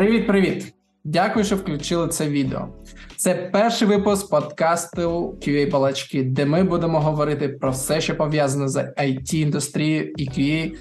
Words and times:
Привіт-привіт! 0.00 0.74
Дякую, 1.04 1.44
що 1.44 1.56
включили 1.56 2.08
це 2.08 2.28
відео. 2.28 2.68
Це 3.16 3.34
перший 3.34 3.88
випуск 3.88 4.30
подкасту 4.30 5.38
QA 5.40 5.70
Балачки, 5.70 6.22
де 6.22 6.46
ми 6.46 6.64
будемо 6.64 7.00
говорити 7.00 7.48
про 7.48 7.70
все, 7.70 8.00
що 8.00 8.16
пов'язане 8.16 8.68
з 8.68 8.76
it 8.76 9.34
індустрією 9.34 10.12
і 10.16 10.28
QA 10.28 10.72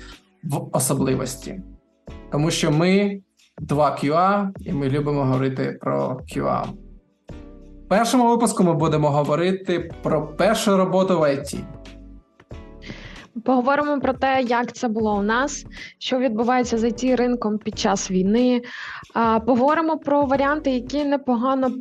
в 0.44 0.78
особливості. 0.78 1.62
Тому 2.32 2.52
що 2.52 2.72
ми 2.72 3.22
два 3.62 3.98
QA, 4.04 4.50
і 4.60 4.74
ми 4.74 4.90
любимо 4.90 5.24
говорити 5.24 5.78
про 5.82 6.22
QA. 6.36 6.64
В 7.86 7.90
першому 7.90 8.30
випуску 8.30 8.64
ми 8.64 8.74
будемо 8.74 9.10
говорити 9.10 9.92
про 10.04 10.28
першу 10.28 10.78
роботу 10.78 11.20
в 11.20 11.22
IT. 11.22 11.60
Поговоримо 13.44 14.00
про 14.00 14.14
те, 14.14 14.42
як 14.42 14.74
це 14.74 14.88
було 14.88 15.18
у 15.18 15.22
нас, 15.22 15.66
що 15.98 16.20
відбувається 16.20 16.78
з 16.78 16.84
it 16.84 17.16
ринком 17.16 17.58
під 17.58 17.80
час 17.80 18.12
війни. 18.12 18.62
Поговоримо 19.46 19.98
про 19.98 20.26
варіанти, 20.26 20.72
які 20.72 21.04
непогано 21.06 21.72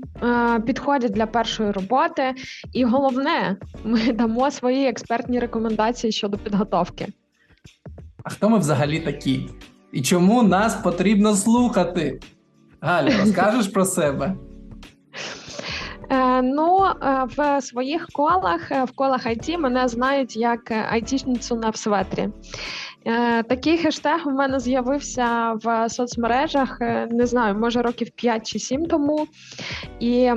підходять 0.67 1.13
для 1.13 1.27
першої 1.27 1.71
роботи. 1.71 2.35
І 2.73 2.85
головне, 2.85 3.57
ми 3.85 4.13
дамо 4.13 4.51
свої 4.51 4.89
експертні 4.89 5.39
рекомендації 5.39 6.13
щодо 6.13 6.39
підготовки. 6.39 7.07
А 8.25 8.31
хто 8.31 8.49
ми 8.49 8.59
взагалі 8.59 9.01
такі? 9.01 9.49
І 9.93 10.03
чому 10.03 10.43
нас 10.43 10.75
потрібно 10.75 11.35
слухати? 11.35 12.21
Галя, 12.81 13.19
розкажеш 13.21 13.69
про 13.69 13.85
себе? 13.85 14.35
Е, 16.11 16.43
ну, 16.43 16.85
е, 16.85 17.27
в 17.37 17.61
своїх 17.61 18.07
колах, 18.07 18.73
е, 18.73 18.85
в 18.85 18.93
колах 18.93 19.27
IT 19.27 19.59
мене 19.59 19.89
знають 19.89 20.37
як 20.37 20.71
айтішницю 20.71 21.57
на 21.57 21.71
всветрі. 21.71 22.29
Такий 23.49 23.79
хештег 23.79 24.23
у 24.27 24.31
мене 24.31 24.61
з'явився 24.61 25.53
в 25.53 25.89
соцмережах, 25.89 26.81
не 27.11 27.27
знаю, 27.27 27.55
може 27.55 27.83
років 27.83 28.11
5 28.11 28.47
чи 28.47 28.59
7 28.59 28.87
тому. 28.87 29.27
І 30.01 30.33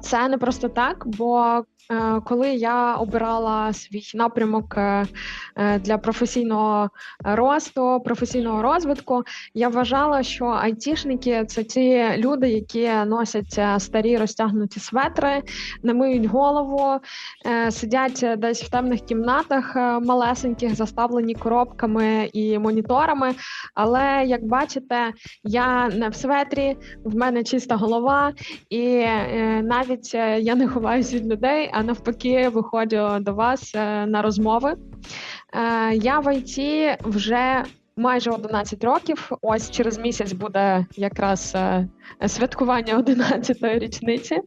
це 0.00 0.28
не 0.28 0.38
просто 0.38 0.68
так, 0.68 1.02
бо 1.06 1.62
коли 2.24 2.48
я 2.48 2.94
обирала 2.94 3.72
свій 3.72 4.02
напрямок 4.14 4.74
е, 4.76 5.06
е, 5.56 5.78
для 5.78 5.98
професійного 5.98 6.90
росту, 7.24 8.02
професійного 8.04 8.62
розвитку, 8.62 9.22
я 9.54 9.68
вважала, 9.68 10.22
що 10.22 10.46
айтішники 10.46 11.44
це 11.44 11.64
ті 11.64 12.10
люди, 12.16 12.48
які 12.48 12.90
носять 13.06 13.82
старі 13.82 14.16
розтягнуті 14.16 14.80
светри, 14.80 15.42
не 15.82 15.94
миють 15.94 16.24
голову, 16.24 17.00
сидять 17.70 18.26
десь 18.38 18.62
в 18.62 18.70
темних 18.70 19.00
кімнатах 19.00 19.76
малесеньких, 19.76 20.74
заставлені 20.74 21.34
коробками 21.34 22.30
і 22.32 22.58
моніторами. 22.58 23.34
Але 23.74 24.24
як 24.26 24.44
бачите, 24.44 25.12
я 25.44 25.88
не 25.88 26.08
в 26.08 26.14
светрі, 26.14 26.76
в 27.04 27.16
мене 27.16 27.44
чиста 27.44 27.76
голова, 27.76 28.32
і 28.70 29.06
навіть 29.62 30.14
я 30.14 30.54
не 30.54 30.68
ховаюсь 30.68 31.14
від 31.14 31.26
людей 31.26 31.70
а 31.72 31.81
навпаки, 31.82 32.48
виходжу 32.48 33.18
до 33.20 33.34
вас 33.34 33.74
е, 33.74 34.06
на 34.06 34.22
розмови. 34.22 34.74
Е, 35.54 35.94
я 35.94 36.18
в 36.18 36.34
ІТ 36.36 36.58
вже 37.04 37.64
майже 37.96 38.30
11 38.30 38.84
років. 38.84 39.30
Ось 39.42 39.70
через 39.70 39.98
місяць 39.98 40.32
буде 40.32 40.86
якраз 40.96 41.52
е, 41.56 41.88
святкування 42.26 42.98
11-ї 42.98 43.78
річниці. 43.78 44.38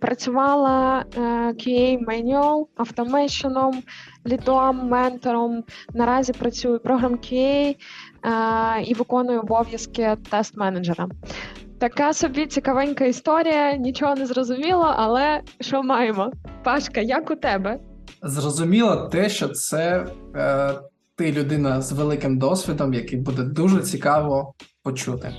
Працювала 0.00 1.04
QA 1.52 1.98
Manual, 2.04 2.66
автомейшеном, 2.76 3.82
лідом, 4.26 4.88
ментором. 4.88 5.64
Наразі 5.94 6.32
працюю 6.32 6.80
програм 6.80 7.14
QA 7.14 7.76
і 8.84 8.94
виконую 8.94 9.40
обов'язки 9.40 10.16
тест-менеджера. 10.30 11.08
Така 11.78 12.12
собі 12.12 12.46
цікавенька 12.46 13.04
історія, 13.04 13.76
нічого 13.76 14.14
не 14.14 14.26
зрозуміло, 14.26 14.94
але 14.96 15.40
що 15.60 15.82
маємо? 15.82 16.32
Пашка, 16.64 17.00
як 17.00 17.30
у 17.30 17.36
тебе? 17.36 17.78
Зрозуміло 18.22 18.96
те, 18.96 19.28
що 19.28 19.48
це 19.48 20.06
е, 20.36 20.70
ти 21.16 21.32
людина 21.32 21.82
з 21.82 21.92
великим 21.92 22.38
досвідом, 22.38 22.94
який 22.94 23.18
буде 23.18 23.42
дуже 23.42 23.80
цікаво 23.80 24.54
почути. 24.82 25.34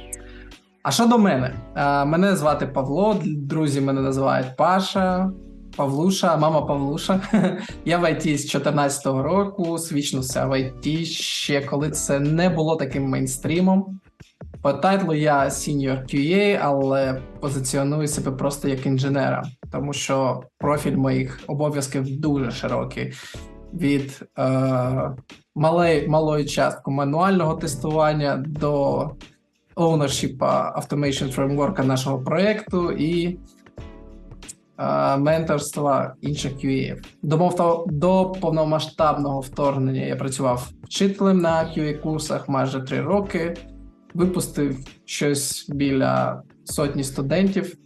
А 0.84 0.92
що 0.92 1.06
до 1.06 1.18
мене? 1.18 1.56
Е, 1.76 2.06
мене 2.06 2.36
звати 2.36 2.68
Павло, 2.68 3.22
друзі 3.26 3.82
мене 3.82 4.02
називають 4.02 4.56
Паша, 4.58 5.32
Павлуша, 5.76 6.38
мама 6.38 6.62
Павлуша. 6.62 7.22
Я 7.86 7.98
в 7.98 8.12
ІТ 8.12 8.22
з 8.22 8.24
2014 8.24 9.06
року, 9.06 9.78
switch 9.78 10.12
нувся 10.12 10.46
в 10.46 10.60
ІТ 10.60 11.08
ще 11.08 11.62
коли 11.62 11.90
це 11.90 12.20
не 12.20 12.50
було 12.50 12.76
таким 12.76 13.10
мейнстрімом. 13.10 14.00
По 14.68 14.74
title 14.74 15.07
у 15.07 15.14
я 15.14 15.46
Senior 15.46 16.04
QA, 16.04 16.60
але 16.62 17.22
позиціоную 17.40 18.08
себе 18.08 18.32
просто 18.32 18.68
як 18.68 18.86
інженера, 18.86 19.44
тому 19.72 19.94
що 19.94 20.44
профіль 20.58 20.96
моїх 20.96 21.40
обов'язків 21.48 22.20
дуже 22.20 22.52
широкий. 22.52 23.14
Від 23.74 24.24
е, 24.40 25.12
малої 25.56 26.08
малої 26.08 26.46
частки 26.46 26.92
мануального 26.92 27.56
тестування 27.56 28.44
до 28.48 29.02
ownership 29.76 30.38
Automation 30.78 31.36
Framework 31.36 31.86
нашого 31.86 32.20
проєкту 32.20 32.92
і 32.92 33.40
е, 34.80 35.18
менторства 35.18 36.16
інших 36.22 36.54
QA. 36.54 36.98
До, 37.22 37.86
до 37.88 38.32
повномасштабного 38.42 39.40
вторгнення 39.40 40.02
я 40.02 40.16
працював 40.16 40.70
вчителем 40.84 41.38
на 41.38 41.64
QA 41.64 42.02
курсах 42.02 42.50
майже 42.50 42.82
три 42.82 43.02
роки 43.02 43.58
випустив 44.18 44.78
щось 45.06 45.66
біля 45.70 46.42
сотні 46.66 47.04
студентів. 47.04 47.78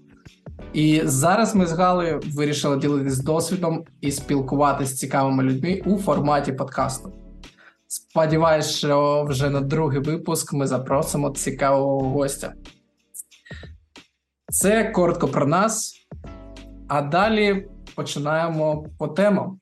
І 0.73 1.01
зараз 1.03 1.55
ми 1.55 1.65
з 1.65 1.71
Галею 1.71 2.21
вирішили 2.25 2.77
ділитися 2.77 3.23
досвідом 3.23 3.83
і 4.01 4.11
спілкуватися 4.11 4.93
з 4.93 4.99
цікавими 4.99 5.43
людьми 5.43 5.81
у 5.85 5.97
форматі 5.97 6.51
подкасту. 6.51 7.13
Сподіваюсь, 7.87 8.69
що 8.69 9.25
вже 9.29 9.49
на 9.49 9.61
другий 9.61 9.99
випуск 9.99 10.53
ми 10.53 10.67
запросимо 10.67 11.29
цікавого 11.29 12.09
гостя. 12.09 12.53
Це 14.51 14.83
коротко 14.83 15.27
про 15.27 15.45
нас, 15.47 15.93
а 16.87 17.01
далі 17.01 17.67
починаємо 17.95 18.85
по 18.97 19.07
темам. 19.07 19.59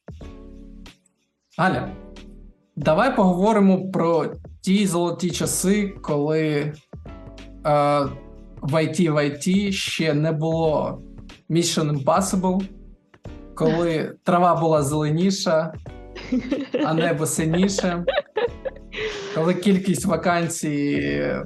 Галя, 1.58 1.91
давай 2.79 3.16
поговоримо 3.16 3.91
про 3.91 4.25
ті 4.62 4.88
золоті 4.88 5.31
часи, 5.31 5.88
коли 6.01 6.47
е, 6.50 6.73
в 8.62 8.73
IT 8.73 9.12
в 9.12 9.16
IT 9.16 9.72
ще 9.72 10.13
не 10.13 10.31
було 10.31 11.01
Mission 11.50 12.03
Impossible, 12.03 12.63
коли 13.56 14.16
трава 14.23 14.56
була 14.56 14.84
зеленіша, 14.84 15.73
а 16.85 16.94
небо 16.94 17.25
синіше, 17.25 18.06
коли 19.35 19.53
кількість 19.53 20.06
вакансій 20.06 20.94
е, 21.01 21.46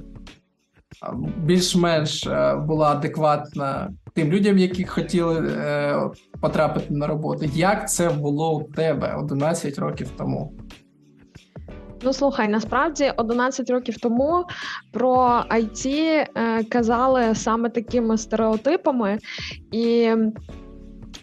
більш-менш 1.38 2.27
е, 2.27 2.55
була 2.55 2.91
адекватна 2.91 3.91
тим 4.13 4.31
людям, 4.31 4.57
які 4.57 4.83
хотіли 4.83 5.47
е, 5.57 6.00
потрапити 6.41 6.94
на 6.94 7.07
роботу. 7.07 7.45
Як 7.53 7.89
це 7.91 8.09
було 8.09 8.57
у 8.57 8.63
тебе 8.63 9.15
11 9.15 9.79
років 9.79 10.09
тому? 10.17 10.53
Ну 12.06 12.14
слухай, 12.14 12.47
насправді 12.47 13.14
11 13.18 13.69
років 13.69 13.97
тому 13.97 14.46
про 14.91 15.44
IT 15.50 15.88
е, 15.88 16.64
казали 16.64 17.36
саме 17.36 17.69
такими 17.69 18.18
стереотипами, 18.18 19.18
і 19.72 20.12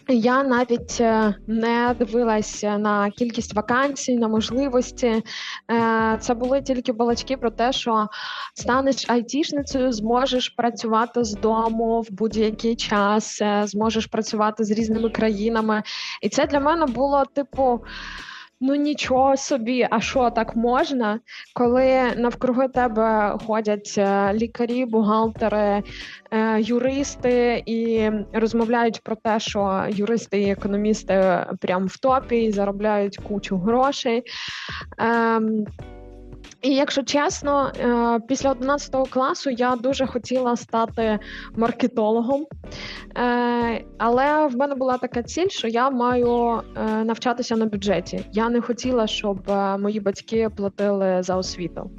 я 0.07 0.43
навіть 0.43 0.97
е, 1.01 1.35
не 1.47 1.95
дивилася 1.99 2.77
на 2.77 3.09
кількість 3.09 3.53
вакансій, 3.53 4.17
на 4.17 4.27
можливості. 4.27 5.23
Е, 5.71 6.17
це 6.19 6.33
були 6.33 6.61
тільки 6.61 6.91
балачки 6.93 7.37
про 7.37 7.51
те, 7.51 7.71
що 7.71 8.07
станеш 8.53 9.09
айтішницею, 9.09 9.91
зможеш 9.91 10.49
працювати 10.49 11.23
з 11.23 11.33
дому 11.33 12.01
в 12.01 12.07
будь-який 12.11 12.75
час, 12.75 13.41
зможеш 13.63 14.05
працювати 14.05 14.63
з 14.63 14.71
різними 14.71 15.09
країнами. 15.09 15.83
І 16.21 16.29
це 16.29 16.45
для 16.45 16.59
мене 16.59 16.85
було 16.85 17.23
типу. 17.35 17.81
Ну 18.63 18.75
нічого 18.75 19.37
собі, 19.37 19.87
а 19.91 20.01
що 20.01 20.29
так 20.29 20.55
можна, 20.55 21.19
коли 21.53 22.15
навкруги 22.17 22.67
тебе 22.67 23.37
ходять 23.47 23.95
е, 23.97 24.33
лікарі, 24.33 24.85
бухгалтери, 24.85 25.83
е, 26.31 26.61
юристи 26.61 27.63
і 27.65 28.09
розмовляють 28.33 29.01
про 29.03 29.15
те, 29.15 29.39
що 29.39 29.85
юристи 29.89 30.41
і 30.41 30.51
економісти 30.51 31.45
прям 31.59 31.87
в 31.87 31.97
топі 31.97 32.43
і 32.43 32.51
заробляють 32.51 33.17
кучу 33.17 33.57
грошей. 33.57 34.23
І 36.61 36.69
якщо 36.69 37.03
чесно, 37.03 37.71
е, 37.79 38.19
після 38.27 38.51
11 38.51 39.05
класу 39.09 39.49
я 39.49 39.75
дуже 39.75 40.07
хотіла 40.07 40.55
стати 40.55 41.19
маркетологом, 41.55 42.45
е, 43.17 43.85
але 43.97 44.47
в 44.47 44.55
мене 44.55 44.75
була 44.75 44.97
така 44.97 45.23
ціль, 45.23 45.47
що 45.47 45.67
я 45.67 45.89
маю 45.89 46.61
е, 46.77 47.03
навчатися 47.03 47.55
на 47.55 47.65
бюджеті. 47.65 48.25
Я 48.33 48.49
не 48.49 48.61
хотіла, 48.61 49.07
щоб 49.07 49.37
мої 49.79 49.99
батьки 49.99 50.49
платили 50.57 51.23
за 51.23 51.35
освіту. 51.35 51.91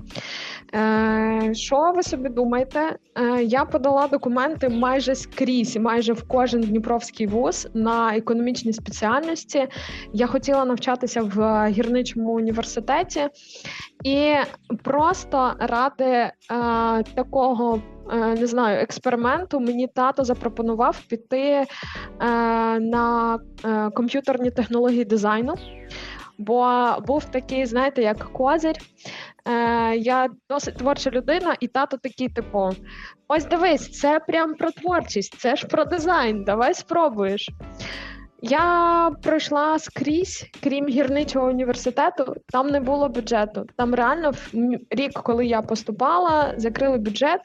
Що 1.53 1.93
ви 1.97 2.03
собі 2.03 2.29
думаєте? 2.29 2.97
Я 3.43 3.65
подала 3.65 4.07
документи 4.07 4.69
майже 4.69 5.15
скрізь, 5.15 5.77
майже 5.77 6.13
в 6.13 6.29
кожен 6.29 6.61
дніпровський 6.61 7.27
вуз 7.27 7.69
на 7.75 8.17
економічній 8.17 8.73
спеціальності. 8.73 9.69
Я 10.13 10.27
хотіла 10.27 10.65
навчатися 10.65 11.23
в 11.23 11.69
гірничому 11.71 12.33
університеті. 12.33 13.29
І 14.05 14.35
просто 14.83 15.53
ради 15.59 16.05
е, 16.05 16.33
такого 17.15 17.83
е, 18.13 18.17
не 18.17 18.47
знаю 18.47 18.81
експерименту 18.81 19.61
мені 19.61 19.87
тато 19.87 20.25
запропонував 20.25 21.01
піти 21.09 21.43
е, 21.43 21.67
на 22.81 23.39
е, 23.65 23.91
комп'ютерні 23.91 24.51
технології 24.51 25.05
дизайну. 25.05 25.55
Бо 26.39 26.91
був 27.07 27.25
такий, 27.25 27.67
знаєте, 27.67 28.03
як 28.03 28.33
козир. 28.33 28.75
Е, 29.49 29.97
Я 29.97 30.29
досить 30.49 30.77
творча 30.77 31.11
людина, 31.11 31.57
і 31.61 31.69
тато 31.69 31.97
такий, 31.97 32.29
типу: 32.29 32.71
ось 33.29 33.45
дивись, 33.45 33.99
це 34.01 34.21
прям 34.21 34.55
про 34.55 34.71
творчість, 34.71 35.39
це 35.39 35.57
ж 35.57 35.67
про 35.67 35.85
дизайн. 35.85 36.45
Давай 36.45 36.75
спробуєш. 36.75 37.51
Я 38.45 39.11
пройшла 39.23 39.79
скрізь, 39.79 40.47
крім 40.63 40.89
гірничого 40.89 41.49
університету, 41.49 42.35
там 42.53 42.67
не 42.67 42.81
було 42.81 43.09
бюджету. 43.09 43.67
Там 43.77 43.95
реально 43.95 44.33
рік, 44.91 45.13
коли 45.13 45.47
я 45.47 45.63
поступала, 45.63 46.55
закрили 46.57 46.99
бюджет. 46.99 47.41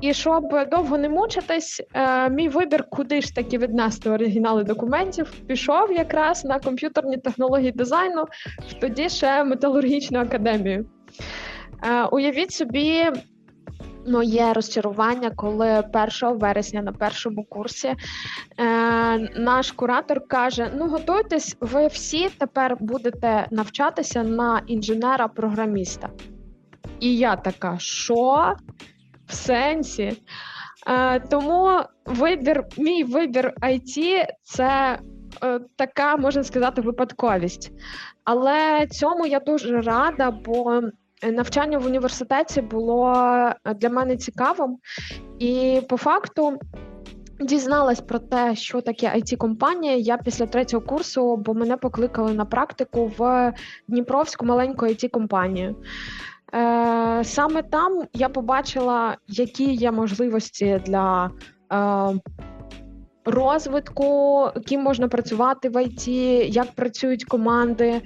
І 0.00 0.14
щоб 0.14 0.44
довго 0.70 0.98
не 0.98 1.08
мучитись, 1.08 1.82
е, 1.94 2.30
мій 2.30 2.48
вибір, 2.48 2.84
куди 2.90 3.20
ж 3.20 3.34
таки 3.34 3.58
віднести 3.58 4.10
оригінали 4.10 4.64
документів, 4.64 5.32
пішов 5.46 5.92
якраз 5.92 6.44
на 6.44 6.58
комп'ютерні 6.58 7.16
технології 7.16 7.72
дизайну 7.72 8.24
в 8.68 8.72
тоді 8.80 9.08
ще 9.08 9.44
металургічну 9.44 10.18
академію. 10.18 10.86
Е, 11.84 12.04
уявіть 12.04 12.52
собі, 12.52 13.04
моє 14.08 14.52
розчарування, 14.52 15.30
коли 15.30 15.84
1 16.22 16.38
вересня 16.38 16.82
на 16.82 16.92
першому 16.92 17.44
курсі 17.44 17.88
е, 17.88 17.96
наш 19.40 19.72
куратор 19.72 20.28
каже: 20.28 20.72
Ну, 20.76 20.88
готуйтесь, 20.88 21.56
ви 21.60 21.86
всі 21.86 22.28
тепер 22.28 22.76
будете 22.80 23.46
навчатися 23.50 24.22
на 24.22 24.62
інженера-програміста. 24.66 26.08
І 27.00 27.16
я 27.16 27.36
така, 27.36 27.78
що? 27.78 28.54
В 29.26 29.34
сенсі? 29.34 30.22
Е, 30.86 31.20
Тому 31.20 31.80
вибір, 32.06 32.64
мій 32.78 33.04
вибір 33.04 33.52
IT– 33.62 34.24
це 34.42 34.98
е, 35.42 35.60
така, 35.76 36.16
можна 36.16 36.44
сказати, 36.44 36.80
випадковість. 36.80 37.72
Але 38.24 38.86
цьому 38.86 39.26
я 39.26 39.40
дуже 39.40 39.80
рада, 39.80 40.30
бо 40.30 40.82
навчання 41.22 41.78
в 41.78 41.86
університеті 41.86 42.60
було 42.60 43.12
е, 43.64 43.74
для 43.74 43.88
мене 43.88 44.16
цікавим, 44.16 44.78
і 45.38 45.80
по 45.88 45.96
факту. 45.96 46.58
Дізналась 47.40 48.00
про 48.00 48.18
те, 48.18 48.54
що 48.54 48.80
таке 48.80 49.06
it 49.06 49.36
компанія 49.36 49.96
Я 49.96 50.16
після 50.16 50.46
третього 50.46 50.86
курсу, 50.86 51.36
бо 51.36 51.54
мене 51.54 51.76
покликали 51.76 52.32
на 52.32 52.44
практику 52.44 53.12
в 53.18 53.52
Дніпровську 53.88 54.46
маленьку 54.46 54.86
it 54.86 55.08
компанію 55.08 55.76
Е, 56.54 57.24
Саме 57.24 57.62
там 57.62 58.02
я 58.12 58.28
побачила, 58.28 59.16
які 59.28 59.72
є 59.72 59.92
можливості 59.92 60.82
для 60.86 61.30
е, 61.72 62.20
розвитку, 63.24 64.48
ким 64.66 64.80
можна 64.80 65.08
працювати 65.08 65.68
в 65.68 65.82
ІТ, 65.84 66.08
як 66.56 66.72
працюють 66.72 67.24
команди. 67.24 68.02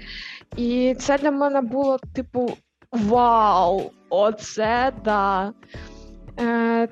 І 0.56 0.96
це 0.98 1.18
для 1.18 1.30
мене 1.30 1.60
було 1.60 1.98
типу 2.14 2.50
Вау! 2.92 3.90
Оце 4.08 4.92
да. 5.04 5.52
Е, 6.40 6.88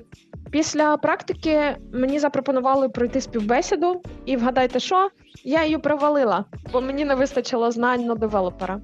Після 0.51 0.97
практики 0.97 1.77
мені 1.93 2.19
запропонували 2.19 2.89
пройти 2.89 3.21
співбесіду, 3.21 4.01
і 4.25 4.37
вгадайте, 4.37 4.79
що? 4.79 5.09
Я 5.43 5.63
її 5.63 5.77
провалила, 5.77 6.45
бо 6.73 6.81
мені 6.81 7.05
не 7.05 7.15
вистачило 7.15 7.71
знань 7.71 8.05
на 8.05 8.15
девелопера. 8.15 8.81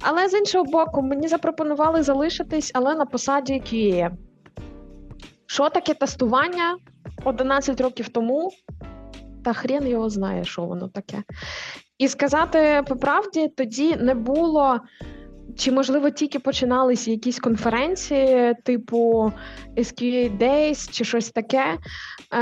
Але 0.00 0.28
з 0.28 0.34
іншого 0.34 0.64
боку, 0.64 1.02
мені 1.02 1.28
запропонували 1.28 2.02
залишитись, 2.02 2.70
але 2.74 2.94
на 2.94 3.06
посаді 3.06 3.54
QA. 3.54 4.10
Що 5.46 5.68
таке 5.68 5.94
тестування 5.94 6.76
11 7.24 7.80
років 7.80 8.08
тому? 8.08 8.50
Та 9.44 9.52
хрен 9.52 9.86
його 9.86 10.10
знає, 10.10 10.44
що 10.44 10.62
воно 10.62 10.88
таке. 10.88 11.22
І 11.98 12.08
сказати 12.08 12.82
по 12.88 12.96
правді, 12.96 13.48
тоді 13.48 13.96
не 13.96 14.14
було 14.14 14.80
чи 15.58 15.72
можливо 15.72 16.10
тільки 16.10 16.38
починалися 16.38 17.10
якісь 17.10 17.38
конференції, 17.38 18.54
типу 18.64 19.32
SQA 19.76 20.38
Days 20.38 20.90
чи 20.90 21.04
щось 21.04 21.30
таке? 21.30 21.78
Е, 22.32 22.38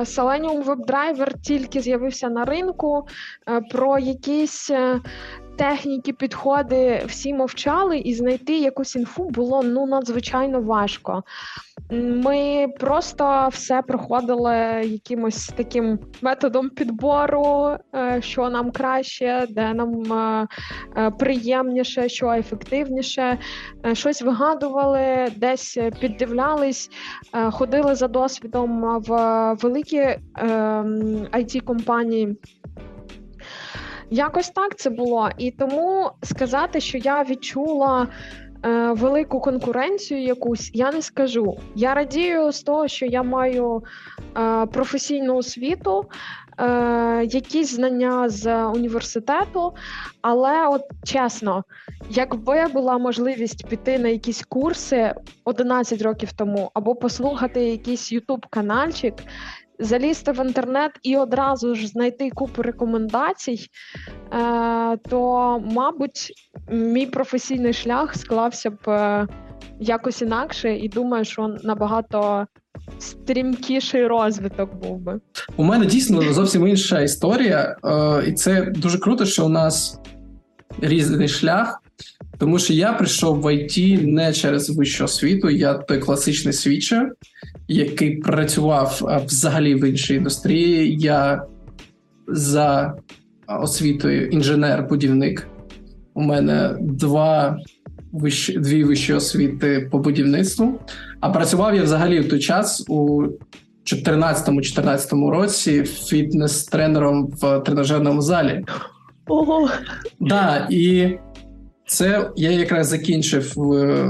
Selenium 0.00 0.64
WebDriver 0.64 1.32
тільки 1.42 1.80
з'явився 1.80 2.28
на 2.28 2.44
ринку. 2.44 3.06
Е, 3.48 3.60
про 3.60 3.98
якісь 3.98 4.70
е, 4.70 5.00
техніки, 5.58 6.12
підходи 6.12 7.04
всі 7.06 7.34
мовчали, 7.34 7.98
і 7.98 8.14
знайти 8.14 8.58
якусь 8.58 8.96
інфу 8.96 9.24
було 9.30 9.62
ну 9.62 9.86
надзвичайно 9.86 10.60
важко. 10.60 11.22
Ми 11.90 12.68
просто 12.80 13.48
все 13.52 13.82
проходили 13.82 14.54
якимось 14.84 15.46
таким 15.56 15.98
методом 16.22 16.70
підбору, 16.70 17.76
е, 17.94 18.22
що 18.22 18.50
нам 18.50 18.70
краще, 18.70 19.46
де 19.50 19.74
нам 19.74 20.12
е, 20.12 20.46
е, 20.96 21.10
приємніше, 21.10 22.08
що 22.08 22.30
ефективніше. 22.30 23.38
Щось 23.92 24.22
вигадували, 24.22 25.28
десь 25.36 25.78
піддивлялись, 26.00 26.90
ходили 27.50 27.94
за 27.94 28.08
досвідом 28.08 29.00
в 29.06 29.10
великі 29.54 30.00
it 31.32 31.56
ем, 31.56 31.64
компанії. 31.64 32.36
Якось 34.10 34.50
так 34.50 34.76
це 34.78 34.90
було, 34.90 35.30
і 35.38 35.50
тому 35.50 36.10
сказати, 36.22 36.80
що 36.80 36.98
я 36.98 37.22
відчула 37.22 38.08
велику 38.92 39.40
конкуренцію 39.40 40.22
якусь, 40.22 40.70
я 40.74 40.92
не 40.92 41.02
скажу. 41.02 41.56
Я 41.74 41.94
радію 41.94 42.52
з 42.52 42.62
того, 42.62 42.88
що 42.88 43.06
я 43.06 43.22
маю 43.22 43.82
е, 44.38 44.66
професійну 44.66 45.36
освіту, 45.36 46.04
е, 46.58 47.24
якісь 47.24 47.74
знання 47.74 48.28
з 48.28 48.64
університету, 48.64 49.74
але 50.22 50.68
от 50.68 50.82
чесно, 51.04 51.64
якби 52.10 52.66
була 52.66 52.98
можливість 52.98 53.66
піти 53.66 53.98
на 53.98 54.08
якісь 54.08 54.42
курси 54.48 55.14
11 55.44 56.02
років 56.02 56.32
тому, 56.32 56.70
або 56.74 56.94
послухати 56.94 57.64
якийсь 57.64 58.12
ютуб 58.12 58.46
канальчик 58.50 59.14
залізти 59.78 60.32
в 60.32 60.46
інтернет 60.46 60.92
і 61.02 61.16
одразу 61.16 61.74
ж 61.74 61.86
знайти 61.86 62.30
купу 62.30 62.62
рекомендацій, 62.62 63.58
е, 64.32 64.96
то, 64.96 65.62
мабуть, 65.72 66.32
мій 66.70 67.06
професійний 67.06 67.72
шлях 67.72 68.16
склався 68.16 68.70
б 68.70 68.78
е, 68.88 69.26
якось 69.80 70.22
інакше, 70.22 70.76
і 70.76 70.88
думаю, 70.88 71.24
що 71.24 71.56
набагато 71.62 72.46
стрімкіший 72.98 74.06
розвиток 74.06 74.74
був 74.74 74.98
би. 74.98 75.20
У 75.56 75.64
мене 75.64 75.86
дійсно 75.86 76.32
зовсім 76.32 76.66
інша 76.66 77.00
історія, 77.00 77.76
е, 77.84 78.24
і 78.26 78.32
це 78.32 78.62
дуже 78.62 78.98
круто, 78.98 79.24
що 79.24 79.46
у 79.46 79.48
нас 79.48 80.00
різний 80.80 81.28
шлях. 81.28 81.82
Тому 82.38 82.58
що 82.58 82.72
я 82.72 82.92
прийшов 82.92 83.40
в 83.40 83.54
ІТ 83.54 84.02
не 84.02 84.32
через 84.32 84.70
вищу 84.70 85.04
освіту, 85.04 85.50
я 85.50 85.74
той 85.74 85.98
класичний 85.98 86.52
свічер, 86.52 87.12
який 87.68 88.16
працював 88.16 89.22
взагалі 89.26 89.74
в 89.74 89.88
іншій 89.88 90.14
індустрії. 90.14 90.98
Я 90.98 91.42
за 92.28 92.94
освітою 93.46 94.28
інженер-будівник. 94.28 95.46
У 96.14 96.22
мене 96.22 96.76
два 96.80 97.58
вищі, 98.12 98.58
дві 98.58 98.84
вищі 98.84 99.14
освіти 99.14 99.88
по 99.90 99.98
будівництву. 99.98 100.80
А 101.20 101.30
працював 101.30 101.76
я 101.76 101.82
взагалі 101.82 102.20
в 102.20 102.28
той 102.28 102.38
час 102.38 102.84
у 102.88 103.22
2014-2014 103.86 105.30
році 105.30 105.82
фітнес-тренером 105.82 107.26
в 107.26 107.60
тренажерному 107.60 108.22
залі. 108.22 108.64
Ого! 109.26 109.68
Да, 110.20 110.66
і 110.70 111.18
це 111.88 112.30
я 112.36 112.50
якраз 112.50 112.88
закінчив 112.88 113.52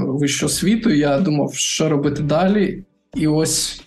вищу 0.07 0.45
освіту. 0.45 0.89
Я 0.89 1.19
думав, 1.19 1.53
що 1.53 1.89
робити 1.89 2.23
далі. 2.23 2.83
І 3.15 3.27
ось 3.27 3.81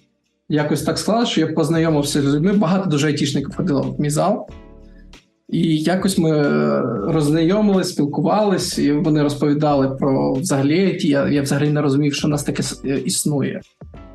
якось 0.48 0.82
так 0.82 0.98
склалося, 0.98 1.32
що 1.32 1.40
я 1.40 1.46
познайомився 1.46 2.22
з 2.22 2.34
людьми. 2.34 2.52
Багато 2.52 2.90
дуже 2.90 3.06
айтішників 3.06 3.56
ходило 3.56 3.82
в 3.82 4.00
мій 4.00 4.10
зал. 4.10 4.48
І 5.48 5.76
якось 5.76 6.18
ми 6.18 6.30
е, 6.30 6.82
роззнайомились, 7.06 7.88
спілкувалися, 7.88 8.82
і 8.82 8.92
вони 8.92 9.22
розповідали 9.22 9.90
про 9.90 10.32
взагалі 10.32 10.80
IT. 10.80 11.06
Я, 11.06 11.28
я 11.28 11.42
взагалі 11.42 11.70
не 11.70 11.80
розумів, 11.80 12.14
що 12.14 12.28
у 12.28 12.30
нас 12.30 12.42
таке 12.42 12.62
е, 12.84 12.98
існує. 12.98 13.60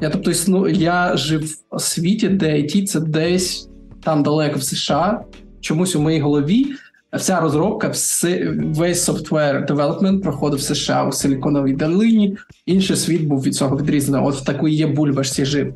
Я 0.01 0.09
тобто 0.09 0.31
існу, 0.31 0.67
я 0.67 1.17
жив 1.17 1.55
у 1.71 1.79
світі, 1.79 2.27
де 2.27 2.53
IT 2.53 2.85
це 2.85 2.99
десь 2.99 3.69
там 4.03 4.23
далеко 4.23 4.59
в 4.59 4.63
США. 4.63 5.21
Чомусь 5.61 5.95
у 5.95 6.01
моїй 6.01 6.19
голові 6.19 6.65
вся 7.13 7.39
розробка, 7.39 7.87
весь 7.87 9.09
software 9.09 9.67
development 9.67 10.21
проходив 10.21 10.59
в 10.59 10.61
США 10.61 11.03
у 11.03 11.11
Силіконовій 11.11 11.73
долині. 11.73 12.37
Інший 12.65 12.95
світ 12.95 13.23
був 13.23 13.43
від 13.43 13.55
цього 13.55 13.77
відрізаний. 13.77 14.21
От 14.27 14.35
в 14.35 14.43
такій 14.43 14.69
є 14.69 14.87
бульбашці 14.87 15.45
жив. 15.45 15.73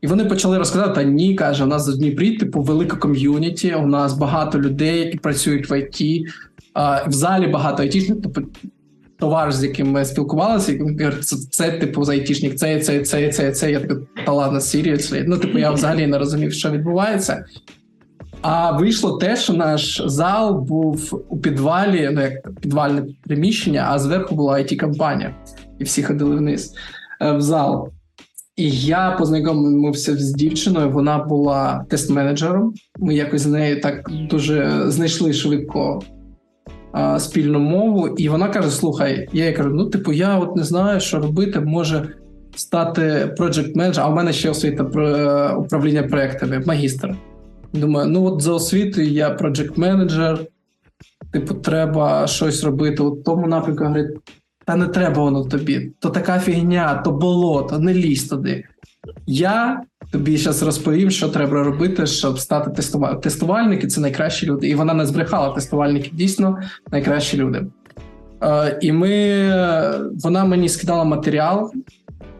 І 0.00 0.06
вони 0.06 0.24
почали 0.24 0.58
розказати: 0.58 0.94
та 0.94 1.02
ні, 1.02 1.34
каже, 1.34 1.64
у 1.64 1.66
нас 1.66 1.88
в 1.88 1.98
Дніпрі, 1.98 2.36
типу, 2.36 2.62
велика 2.62 2.96
ком'юніті, 2.96 3.74
у 3.74 3.86
нас 3.86 4.14
багато 4.14 4.60
людей, 4.60 4.98
які 4.98 5.18
працюють 5.18 5.70
в 5.70 5.78
ІТ, 5.78 6.26
а, 6.74 7.08
в 7.08 7.12
залі 7.12 7.46
багато 7.46 7.82
айтішних, 7.82 8.18
тобто 8.22 8.42
товариш, 9.18 9.54
з 9.54 9.64
яким 9.64 9.90
ми 9.90 10.04
спілкувалися, 10.04 10.72
і 10.72 11.10
це, 11.22 11.36
це 11.50 11.70
типу 11.70 12.04
за 12.04 12.12
айтішник, 12.12 12.54
це, 12.54 12.80
це, 12.80 13.00
це, 13.00 13.32
це, 13.32 13.52
це. 13.52 13.72
Я 13.72 13.80
такий, 13.80 13.96
та 14.26 14.32
ладно, 14.32 14.58
seriously. 14.58 15.24
Ну, 15.26 15.36
типу, 15.36 15.58
я 15.58 15.70
взагалі 15.70 16.06
не 16.06 16.18
розумів, 16.18 16.52
що 16.52 16.70
відбувається. 16.70 17.44
А 18.42 18.70
вийшло 18.70 19.12
те, 19.12 19.36
що 19.36 19.52
наш 19.52 20.02
зал 20.06 20.60
був 20.60 21.24
у 21.28 21.38
підвалі, 21.38 22.10
ну 22.12 22.20
як 22.20 22.60
підвальне 22.60 23.02
приміщення, 23.24 23.86
а 23.90 23.98
зверху 23.98 24.34
була 24.34 24.54
it 24.54 24.76
компанія 24.76 25.34
і 25.78 25.84
всі 25.84 26.02
ходили 26.02 26.36
вниз 26.36 26.74
е, 27.20 27.32
в 27.32 27.40
зал. 27.40 27.88
І 28.56 28.70
я 28.70 29.10
познайомився 29.18 30.16
з 30.16 30.32
дівчиною. 30.32 30.90
Вона 30.90 31.18
була 31.18 31.84
тест-менеджером. 31.88 32.72
Ми 32.98 33.14
якось 33.14 33.40
з 33.40 33.46
нею 33.46 33.80
так 33.80 34.10
дуже 34.30 34.84
знайшли 34.86 35.32
швидко 35.32 36.02
а, 36.92 37.20
спільну 37.20 37.58
мову. 37.58 38.08
І 38.08 38.28
вона 38.28 38.48
каже: 38.48 38.70
Слухай, 38.70 39.28
я 39.32 39.46
їй 39.46 39.52
кажу: 39.52 39.70
ну, 39.70 39.86
типу, 39.86 40.12
я 40.12 40.38
от 40.38 40.56
не 40.56 40.64
знаю, 40.64 41.00
що 41.00 41.18
робити, 41.18 41.60
може 41.60 42.08
стати 42.56 43.02
project 43.38 43.76
менеджером 43.76 44.10
а 44.10 44.12
в 44.12 44.16
мене 44.16 44.32
ще 44.32 44.50
освіта 44.50 44.84
про 44.84 45.08
е, 45.08 45.54
управління 45.54 46.02
проектами, 46.02 46.62
магістр. 46.66 47.14
Думаю, 47.72 48.08
ну 48.08 48.24
от 48.24 48.42
за 48.42 48.52
освітою 48.52 49.08
я 49.08 49.36
project 49.36 49.78
менеджер 49.78 50.46
типу, 51.32 51.54
треба 51.54 52.26
щось 52.26 52.64
робити. 52.64 53.02
У 53.02 53.10
тому 53.16 53.46
напрямку 53.46 53.84
говорить, 53.84 54.16
та 54.64 54.76
не 54.76 54.86
треба 54.86 55.22
воно 55.22 55.44
тобі. 55.44 55.92
То 55.98 56.10
така 56.10 56.38
фігня, 56.38 56.94
то 56.94 57.10
болото, 57.12 57.78
не 57.78 57.94
лізь 57.94 58.24
туди. 58.24 58.64
Я 59.26 59.82
тобі 60.12 60.36
зараз 60.36 60.62
розповім, 60.62 61.10
що 61.10 61.28
треба 61.28 61.62
робити, 61.62 62.06
щоб 62.06 62.38
стати 62.38 62.70
тестувальником. 62.70 63.22
Тестувальники 63.22 63.86
це 63.86 64.00
найкращі 64.00 64.46
люди. 64.46 64.68
І 64.68 64.74
вона 64.74 64.94
не 64.94 65.06
збрехала 65.06 65.54
тестувальники 65.54 66.10
дійсно 66.12 66.58
найкращі 66.90 67.36
люди. 67.36 67.66
Е, 68.42 68.78
І 68.80 68.92
ми 68.92 69.10
вона 70.22 70.44
мені 70.44 70.68
скидала 70.68 71.04
матеріал, 71.04 71.72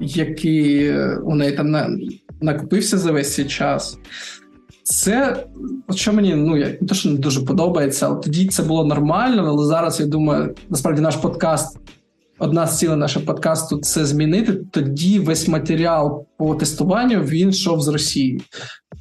який 0.01 0.99
у 1.03 1.35
неї 1.35 1.53
там 1.53 1.99
накопився 2.41 2.99
за 2.99 3.13
весь 3.13 3.35
цей 3.35 3.45
час. 3.45 3.99
Це, 4.83 5.45
що 5.95 6.13
мені 6.13 6.35
ну 6.35 6.57
я 6.57 6.67
не 6.81 6.89
то, 6.89 6.95
що 6.95 7.09
не 7.09 7.19
дуже 7.19 7.41
подобається, 7.41 8.07
але 8.07 8.21
тоді 8.21 8.47
це 8.47 8.63
було 8.63 8.85
нормально. 8.85 9.45
Але 9.49 9.67
зараз 9.67 10.01
я 10.01 10.07
думаю, 10.07 10.55
насправді 10.69 11.01
наш 11.03 11.17
подкаст, 11.17 11.79
одна 12.39 12.67
з 12.67 12.79
цілей 12.79 12.97
нашого 12.97 13.27
подкасту 13.27 13.79
це 13.79 14.05
змінити. 14.05 14.53
Тоді 14.53 15.19
весь 15.19 15.49
матеріал 15.49 16.27
по 16.37 16.55
тестуванню 16.55 17.21
він 17.23 17.51
йшов 17.51 17.81
з 17.81 17.89
Росії. 17.89 18.41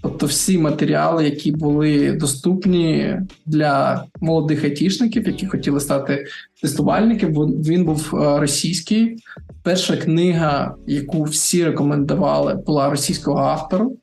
Тобто, 0.04 0.26
всі 0.26 0.58
матеріали, 0.58 1.26
які 1.26 1.52
були 1.52 2.12
доступні 2.12 3.16
для 3.46 4.06
молодих 4.22 4.64
айтішників, 4.64 5.28
які 5.28 5.48
хотіли 5.48 5.80
стати 5.80 6.26
тестувальниками, 6.62 7.34
він 7.46 7.86
був 7.86 8.12
е, 8.14 8.40
російський. 8.40 9.18
Перша 9.64 9.98
книга, 9.98 10.76
яку 10.88 11.24
всі 11.24 11.66
рекомендували, 11.66 12.56
була 12.56 12.90
російського 12.90 13.40
автору. 13.40 13.98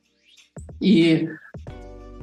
І 0.81 1.19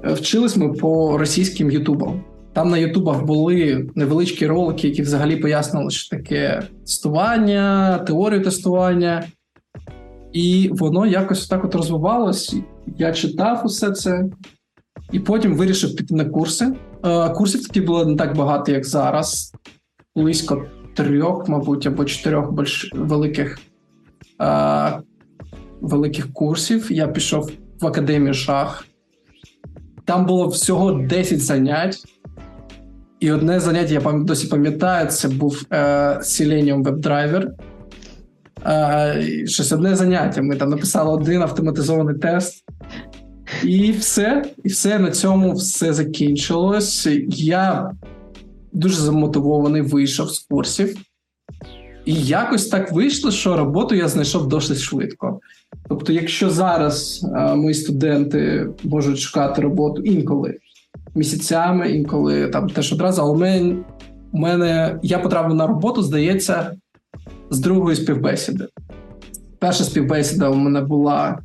Вчились 0.05 0.57
ми 0.57 0.73
по 0.73 1.19
російським 1.19 1.71
ютубам. 1.71 2.25
Там 2.53 2.71
на 2.71 2.79
Ютубах 2.79 3.25
були 3.25 3.89
невеличкі 3.95 4.47
ролики, 4.47 4.89
які 4.89 5.03
взагалі 5.03 5.37
пояснили, 5.37 5.91
що 5.91 6.17
таке 6.17 6.63
тестування, 6.81 7.99
теорію 7.99 8.43
тестування, 8.45 9.25
і 10.33 10.71
воно 10.73 11.07
якось 11.07 11.49
так 11.49 11.65
от 11.65 11.75
розвивалось. 11.75 12.57
Я 12.99 13.13
читав 13.13 13.63
усе 13.65 13.93
це, 13.93 14.25
і 15.13 15.19
потім 15.19 15.57
вирішив 15.57 15.97
піти 15.97 16.15
на 16.15 16.25
курси. 16.25 16.75
Е, 17.05 17.29
курсів 17.29 17.67
тоді 17.67 17.81
було 17.81 18.05
не 18.05 18.17
так 18.17 18.37
багато, 18.37 18.73
як 18.73 18.85
зараз, 18.85 19.53
близько 20.15 20.65
трьох, 20.95 21.49
мабуть, 21.49 21.87
або 21.87 22.05
чотирьох 22.05 22.53
більш 22.53 22.91
великих 22.95 23.59
е, 24.43 25.01
великих 25.81 26.33
курсів. 26.33 26.93
Я 26.93 27.09
пішов 27.09 27.51
в 27.81 27.87
академію 27.87 28.35
шах. 28.35 28.85
Там 30.07 30.27
було 30.27 30.49
всього 30.49 30.93
10 30.93 31.41
занять, 31.41 32.05
і 33.21 33.33
одне 33.33 33.61
заняття, 33.61 33.95
я 33.95 34.13
досі 34.13 34.47
пам'ятаю, 34.47 35.09
це 35.09 35.29
був 35.29 35.63
е, 35.71 35.77
Selenium 36.23 36.83
WebDriver. 36.83 37.47
Е, 38.67 39.47
щось 39.47 39.73
одне 39.73 39.97
заняття. 39.97 40.43
Ми 40.43 40.57
там 40.57 40.71
написали 40.71 41.11
один 41.11 41.43
автоматизований 41.43 42.19
тест. 42.19 42.65
І 43.65 43.93
все, 43.93 44.45
і 44.65 44.69
все 44.69 44.99
на 44.99 45.11
цьому 45.11 45.53
все 45.53 45.93
закінчилось. 45.93 47.09
Я 47.29 47.91
дуже 48.73 48.97
замотивований 48.97 49.83
вийшов 49.83 50.31
з 50.31 50.39
курсів. 50.39 50.97
І 52.05 52.15
якось 52.15 52.67
так 52.67 52.93
вийшло, 52.93 53.31
що 53.31 53.57
роботу 53.57 53.95
я 53.95 54.09
знайшов 54.09 54.49
досить 54.49 54.79
швидко. 54.79 55.41
Тобто, 55.89 56.13
якщо 56.13 56.51
зараз 56.51 57.27
а, 57.35 57.55
мої 57.55 57.75
студенти 57.75 58.69
можуть 58.85 59.19
шукати 59.19 59.63
роботу 59.63 60.03
інколи 60.03 60.59
місяцями, 61.15 61.91
інколи 61.91 62.49
там 62.49 62.69
теж 62.69 62.93
одразу, 62.93 63.23
але 63.23 63.37
мене, 63.39 63.77
у 64.33 64.39
мене 64.39 64.99
я 65.03 65.19
потрапив 65.19 65.55
на 65.55 65.67
роботу, 65.67 66.03
здається, 66.03 66.77
з 67.51 67.59
другої 67.59 67.97
співбесіди. 67.97 68.69
Перша 69.59 69.85
співбесіда 69.85 70.49
у 70.49 70.55
мене 70.55 70.81
була, 70.81 71.39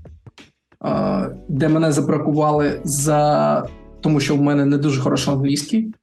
а, 0.80 1.28
де 1.50 1.70
мене 1.70 1.92
забракували 1.92 2.82
за 2.84 3.66
тому, 4.02 4.20
що 4.20 4.36
в 4.36 4.42
мене 4.42 4.66
не 4.66 4.78
дуже 4.78 5.02
хороший 5.02 5.34
англійський. 5.34 5.94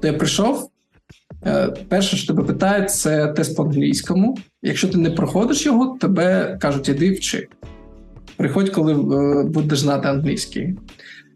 То 0.00 0.06
я 0.06 0.12
прийшов. 0.12 0.70
Е, 1.46 1.74
перше, 1.88 2.16
що 2.16 2.26
тебе 2.26 2.42
питають, 2.42 2.90
це 2.90 3.26
тест 3.26 3.56
по 3.56 3.62
англійському. 3.62 4.38
Якщо 4.62 4.88
ти 4.88 4.98
не 4.98 5.10
проходиш 5.10 5.66
його, 5.66 5.98
тебе 6.00 6.58
кажуть, 6.60 6.88
іди 6.88 7.10
вчи. 7.10 7.48
Приходь, 8.36 8.70
коли 8.70 8.92
е, 8.92 9.44
будеш 9.44 9.78
знати 9.78 10.08
англійський. 10.08 10.76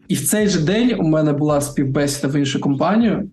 І 0.07 0.15
в 0.15 0.27
цей 0.27 0.47
же 0.47 0.59
день 0.59 0.95
у 0.99 1.03
мене 1.03 1.33
була 1.33 1.61
співбесіда 1.61 2.27
в 2.27 2.35
іншу 2.35 2.59
компанію. 2.59 3.29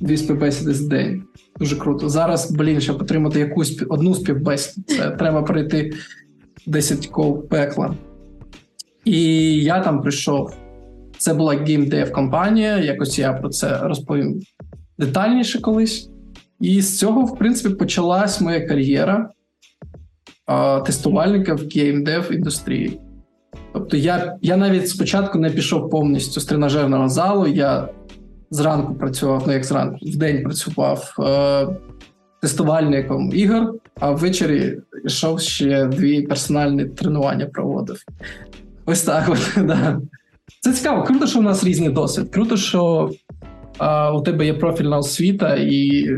Дві 0.00 0.16
співбесіди 0.16 0.74
з 0.74 0.80
день. 0.80 1.22
Дуже 1.58 1.76
круто. 1.76 2.08
Зараз, 2.08 2.50
блін, 2.50 2.80
щоб 2.80 3.02
отримати 3.02 3.40
якусь 3.40 3.82
одну 3.88 4.14
співбесіду, 4.14 4.82
це 4.86 5.10
треба 5.10 5.42
пройти 5.42 5.92
10 6.66 7.06
кол 7.06 7.48
пекла. 7.48 7.94
І 9.04 9.22
я 9.62 9.80
там 9.80 10.02
прийшов. 10.02 10.54
Це 11.18 11.34
була 11.34 11.54
gamedev 11.54 12.12
компанія. 12.12 12.78
Якось 12.78 13.18
я 13.18 13.32
про 13.32 13.48
це 13.48 13.78
розповім 13.78 14.40
детальніше 14.98 15.60
колись. 15.60 16.10
І 16.60 16.82
з 16.82 16.98
цього, 16.98 17.22
в 17.22 17.38
принципі, 17.38 17.74
почалась 17.74 18.40
моя 18.40 18.60
кар'єра 18.60 19.30
тестувальника 20.86 21.54
в 21.54 21.60
gamedev 21.74 22.32
індустрії. 22.32 23.00
Тобто, 23.72 23.96
я 23.96 24.36
я 24.42 24.56
навіть 24.56 24.88
спочатку 24.88 25.38
не 25.38 25.50
пішов 25.50 25.90
повністю 25.90 26.40
з 26.40 26.44
тренажерного 26.44 27.08
залу. 27.08 27.46
Я 27.46 27.88
зранку 28.50 28.94
працював, 28.94 29.42
ну 29.46 29.52
як 29.52 29.64
зранку, 29.64 29.98
в 30.02 30.16
день 30.16 30.42
працював 30.42 31.14
е, 31.18 31.66
тестувальником 32.40 33.32
ігор, 33.34 33.74
а 34.00 34.10
ввечері 34.10 34.78
йшов 35.04 35.40
ще 35.40 35.86
дві 35.86 36.22
персональні 36.22 36.84
тренування 36.84 37.46
проводив. 37.46 37.96
Ось 38.86 39.02
так. 39.02 39.28
от, 39.28 39.66
да. 39.66 40.00
Це 40.60 40.72
цікаво. 40.72 41.02
Круто, 41.02 41.26
що 41.26 41.38
у 41.38 41.42
нас 41.42 41.64
різний 41.64 41.88
досвід. 41.88 42.30
Круто, 42.30 42.56
що 42.56 43.10
у 44.14 44.20
тебе 44.20 44.46
є 44.46 44.54
профільна 44.54 44.98
освіта, 44.98 45.54
і 45.54 46.08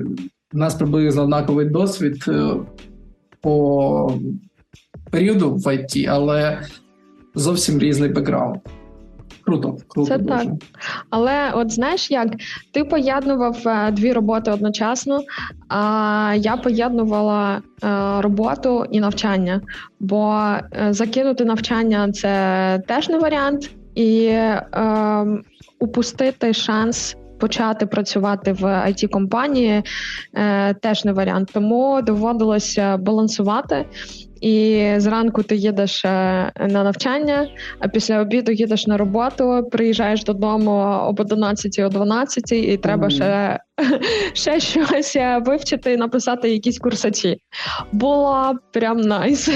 в 0.52 0.56
нас 0.56 0.74
приблизно 0.74 1.22
однаковий 1.22 1.66
досвід. 1.66 2.24
Е, 2.28 2.54
по 3.40 4.12
періоду 5.10 5.54
в 5.54 5.66
IT, 5.66 6.06
але 6.10 6.62
зовсім 7.34 7.78
різний 7.78 8.10
бекграунд. 8.10 8.60
Круто, 9.44 9.76
круто. 9.88 10.08
Це 10.08 10.18
дуже. 10.18 10.38
так. 10.38 10.48
Але 11.10 11.50
от 11.54 11.72
знаєш 11.72 12.10
як, 12.10 12.28
ти 12.72 12.84
поєднував 12.84 13.56
е, 13.66 13.90
дві 13.90 14.12
роботи 14.12 14.50
одночасно, 14.50 15.20
а 15.68 16.34
я 16.38 16.56
поєднувала 16.56 17.56
е, 17.56 17.60
роботу 18.20 18.84
і 18.90 19.00
навчання, 19.00 19.60
бо 20.00 20.44
закинути 20.90 21.44
навчання 21.44 22.12
це 22.12 22.82
теж 22.86 23.08
не 23.08 23.18
варіант, 23.18 23.70
і 23.94 24.24
е, 24.24 25.26
упустити 25.78 26.52
шанс 26.52 27.16
почати 27.38 27.86
працювати 27.86 28.52
в 28.52 28.64
it 28.64 29.08
компанії 29.08 29.82
е, 30.34 30.74
теж 30.74 31.04
не 31.04 31.12
варіант. 31.12 31.50
Тому 31.54 32.02
доводилося 32.02 32.96
балансувати. 32.96 33.86
І 34.40 34.86
зранку 34.96 35.42
ти 35.42 35.56
їдеш 35.56 36.04
е, 36.04 36.08
на 36.60 36.84
навчання, 36.84 37.48
а 37.78 37.88
після 37.88 38.20
обіду 38.20 38.52
їдеш 38.52 38.86
на 38.86 38.96
роботу, 38.96 39.68
приїжджаєш 39.72 40.24
додому 40.24 40.70
об 41.02 41.20
11 41.20 41.78
о 41.78 41.88
12 41.88 42.52
і 42.52 42.76
треба 42.76 43.06
mm. 43.06 43.10
ще 43.10 43.58
ще 44.32 44.60
щось 44.60 45.16
е, 45.16 45.42
вивчити 45.46 45.92
і 45.92 45.96
написати 45.96 46.50
якісь 46.50 46.78
курсачі. 46.78 47.38
Було 47.92 48.54
прям 48.72 49.00
найс. 49.00 49.50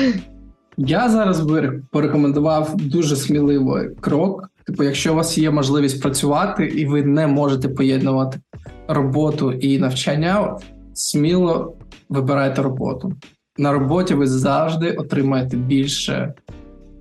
Я 0.76 1.08
зараз 1.08 1.40
би 1.40 1.82
порекомендував 1.90 2.76
дуже 2.76 3.16
сміливий 3.16 3.88
крок. 4.00 4.51
Типу, 4.66 4.84
якщо 4.84 5.12
у 5.12 5.16
вас 5.16 5.38
є 5.38 5.50
можливість 5.50 6.02
працювати 6.02 6.66
і 6.66 6.86
ви 6.86 7.02
не 7.02 7.26
можете 7.26 7.68
поєднувати 7.68 8.40
роботу 8.88 9.52
і 9.52 9.78
навчання, 9.78 10.56
сміло 10.94 11.76
вибирайте 12.08 12.62
роботу. 12.62 13.12
На 13.58 13.72
роботі 13.72 14.14
ви 14.14 14.26
завжди 14.26 14.92
отримаєте 14.92 15.56
більше 15.56 16.34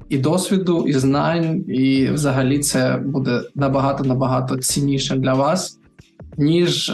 і 0.09 0.17
досвіду, 0.17 0.87
і 0.87 0.93
знань, 0.93 1.65
і 1.67 2.09
взагалі 2.09 2.59
це 2.59 3.01
буде 3.05 3.41
набагато 3.55 4.03
набагато 4.03 4.57
цінніше 4.57 5.15
для 5.15 5.33
вас, 5.33 5.79
ніж 6.37 6.93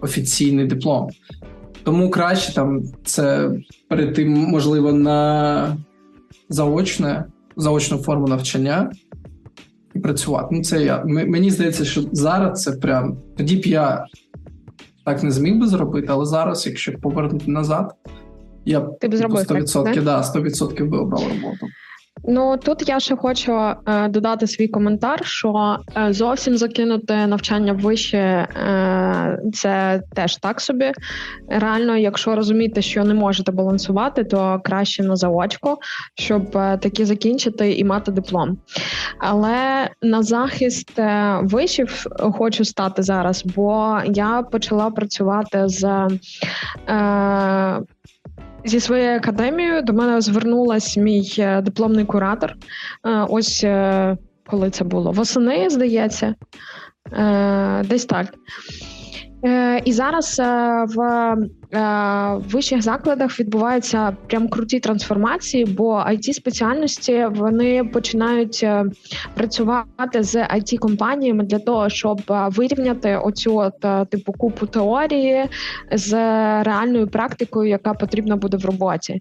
офіційний 0.00 0.66
диплом. 0.66 1.08
Тому 1.82 2.10
краще 2.10 2.54
там 2.54 2.82
це 3.04 3.50
перейти, 3.88 4.24
можливо, 4.26 4.92
на 4.92 5.76
заочне, 6.48 7.24
заочну 7.56 7.98
форму 7.98 8.26
навчання 8.26 8.90
працювати. 10.00 10.48
Ну, 10.50 10.62
це 10.62 10.84
я. 10.84 11.04
Мені 11.04 11.50
здається, 11.50 11.84
що 11.84 12.02
зараз 12.12 12.62
це 12.62 12.72
прям 12.72 13.18
тоді 13.36 13.56
б 13.56 13.66
я 13.66 14.06
так 15.04 15.22
не 15.22 15.30
зміг 15.30 15.56
би 15.56 15.66
зробити, 15.66 16.06
але 16.10 16.24
зараз, 16.24 16.66
якщо 16.66 16.92
повернути 16.92 17.50
назад, 17.50 17.94
я 18.64 18.80
б 18.80 18.98
Ти 18.98 19.08
б 19.08 19.16
зробив 19.16 19.38
100%, 19.38 19.84
так, 19.84 20.04
да, 20.04 20.20
100% 20.20 20.88
би 20.88 20.98
обрав 20.98 21.22
роботу. 21.22 21.66
Ну 22.24 22.56
тут 22.56 22.88
я 22.88 23.00
ще 23.00 23.16
хочу 23.16 23.52
е, 23.52 24.08
додати 24.08 24.46
свій 24.46 24.68
коментар, 24.68 25.26
що 25.26 25.78
е, 25.96 26.12
зовсім 26.12 26.56
закинути 26.56 27.26
навчання 27.26 27.72
вище 27.72 28.18
е, 28.18 29.38
це 29.52 30.02
теж 30.14 30.36
так 30.36 30.60
собі. 30.60 30.92
Реально, 31.48 31.96
якщо 31.96 32.36
розуміти, 32.36 32.82
що 32.82 33.04
не 33.04 33.14
можете 33.14 33.52
балансувати, 33.52 34.24
то 34.24 34.60
краще 34.64 35.02
на 35.02 35.16
заочку, 35.16 35.76
щоб 36.14 36.56
е, 36.56 36.78
таки 36.78 37.06
закінчити 37.06 37.72
і 37.72 37.84
мати 37.84 38.12
диплом. 38.12 38.58
Але 39.18 39.88
на 40.02 40.22
захист 40.22 40.98
е, 40.98 41.38
вишів 41.42 42.06
хочу 42.32 42.64
стати 42.64 43.02
зараз, 43.02 43.44
бо 43.44 43.98
я 44.06 44.42
почала 44.42 44.90
працювати 44.90 45.68
з. 45.68 46.08
Зі 48.64 48.80
своєю 48.80 49.16
академією 49.16 49.82
до 49.82 49.92
мене 49.92 50.20
звернулась 50.20 50.96
мій 50.96 51.34
е, 51.38 51.62
дипломний 51.62 52.04
куратор. 52.04 52.54
Е, 53.06 53.26
ось 53.28 53.64
е, 53.64 54.16
коли 54.46 54.70
це 54.70 54.84
було 54.84 55.12
восени, 55.12 55.70
здається, 55.70 56.34
десь 57.84 58.04
так. 58.04 58.34
І 59.84 59.92
зараз 59.92 60.38
в 60.96 61.36
в 61.72 62.42
вищих 62.50 62.82
закладах 62.82 63.40
відбуваються 63.40 64.16
прям 64.26 64.48
круті 64.48 64.80
трансформації, 64.80 65.64
бо 65.64 65.94
it 65.94 66.32
спеціальності 66.32 67.26
вони 67.30 67.84
починають 67.84 68.60
е, 68.62 68.84
працювати 69.34 70.22
з 70.22 70.36
it 70.36 70.76
компаніями 70.76 71.44
для 71.44 71.58
того, 71.58 71.88
щоб 71.88 72.20
е, 72.30 72.48
вирівняти 72.48 73.16
оцю 73.16 73.56
от 73.56 74.10
типу 74.10 74.32
купу 74.32 74.66
теорії 74.66 75.44
з 75.92 76.12
реальною 76.62 77.08
практикою, 77.08 77.70
яка 77.70 77.94
потрібна 77.94 78.36
буде 78.36 78.56
в 78.56 78.64
роботі. 78.64 79.20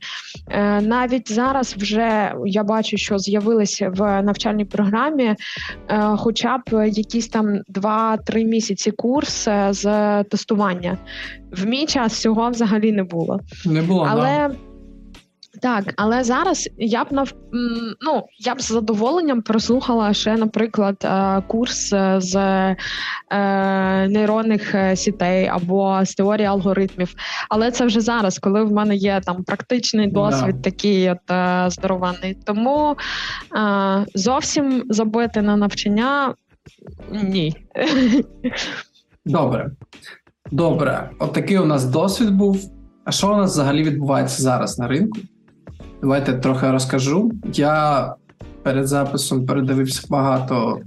Навіть 0.82 1.32
зараз 1.32 1.75
вже 1.77 2.34
я 2.46 2.63
бачу, 2.63 2.98
що 2.98 3.18
з'явилися 3.18 3.89
в 3.89 4.22
навчальній 4.22 4.65
програмі, 4.65 5.36
хоча 6.18 6.58
б 6.58 6.88
якісь 6.88 7.27
там 7.27 7.62
2-3 7.70 8.44
місяці 8.44 8.91
курс 8.91 9.48
з 9.70 9.84
тестування. 10.24 10.98
В 11.51 11.65
мій 11.65 11.86
час 11.86 12.22
цього 12.22 12.50
взагалі 12.50 12.91
не 12.91 13.03
було. 13.03 13.39
Не 13.65 13.82
було, 13.82 14.08
але. 14.10 14.22
Да. 14.24 14.51
Так, 15.62 15.94
але 15.98 16.24
зараз 16.24 16.70
я 16.77 17.03
б 17.03 17.08
нав... 17.12 17.34
ну, 18.01 18.24
я 18.39 18.56
б 18.56 18.62
з 18.62 18.68
задоволенням 18.68 19.41
прослухала 19.41 20.13
ще, 20.13 20.38
наприклад, 20.38 20.97
е, 21.04 21.41
курс 21.47 21.93
е, 21.93 22.15
з 22.21 22.36
е, 22.36 22.76
нейронних 24.08 24.76
сітей 24.95 25.47
або 25.47 26.06
з 26.06 26.15
теорії 26.15 26.47
алгоритмів. 26.47 27.13
Але 27.50 27.71
це 27.71 27.86
вже 27.86 28.02
зараз, 28.02 28.39
коли 28.39 28.63
в 28.63 28.71
мене 28.71 28.95
є 28.95 29.21
там 29.26 29.43
практичний 29.43 30.08
досвід, 30.08 30.56
yeah. 30.56 30.62
такий 30.62 31.12
от 31.12 31.71
здорований. 31.71 32.38
Тому 32.45 32.95
зовсім 34.15 34.84
забити 34.89 35.41
на 35.41 35.58
навчання 35.58 36.34
ні. 37.12 37.56
Добре. 39.26 39.71
Добре, 40.51 41.09
отакий 41.19 41.57
у 41.57 41.65
нас 41.65 41.85
досвід 41.85 42.31
був. 42.31 42.71
А 43.05 43.12
що 43.12 43.33
у 43.33 43.38
нас 43.38 43.51
взагалі 43.51 43.83
відбувається 43.83 44.43
зараз 44.43 44.79
на 44.79 44.88
ринку? 44.88 45.19
Давайте 46.01 46.33
трохи 46.33 46.71
розкажу. 46.71 47.31
Я 47.53 48.15
перед 48.63 48.88
записом 48.88 49.45
передивився 49.45 50.07
багато 50.09 50.79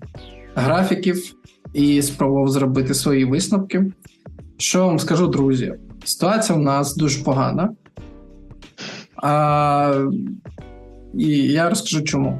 графіків 0.55 1.35
і 1.73 2.03
спробував 2.03 2.49
зробити 2.49 2.95
свої 2.95 3.25
висновки. 3.25 3.93
Що 4.57 4.87
вам 4.87 4.99
скажу, 4.99 5.27
друзі? 5.27 5.75
Ситуація 6.05 6.59
у 6.59 6.63
нас 6.63 6.97
дуже 6.97 7.25
погана. 7.25 7.71
А, 9.17 10.07
І 11.15 11.29
я 11.29 11.69
розкажу 11.69 12.03
чому. 12.05 12.39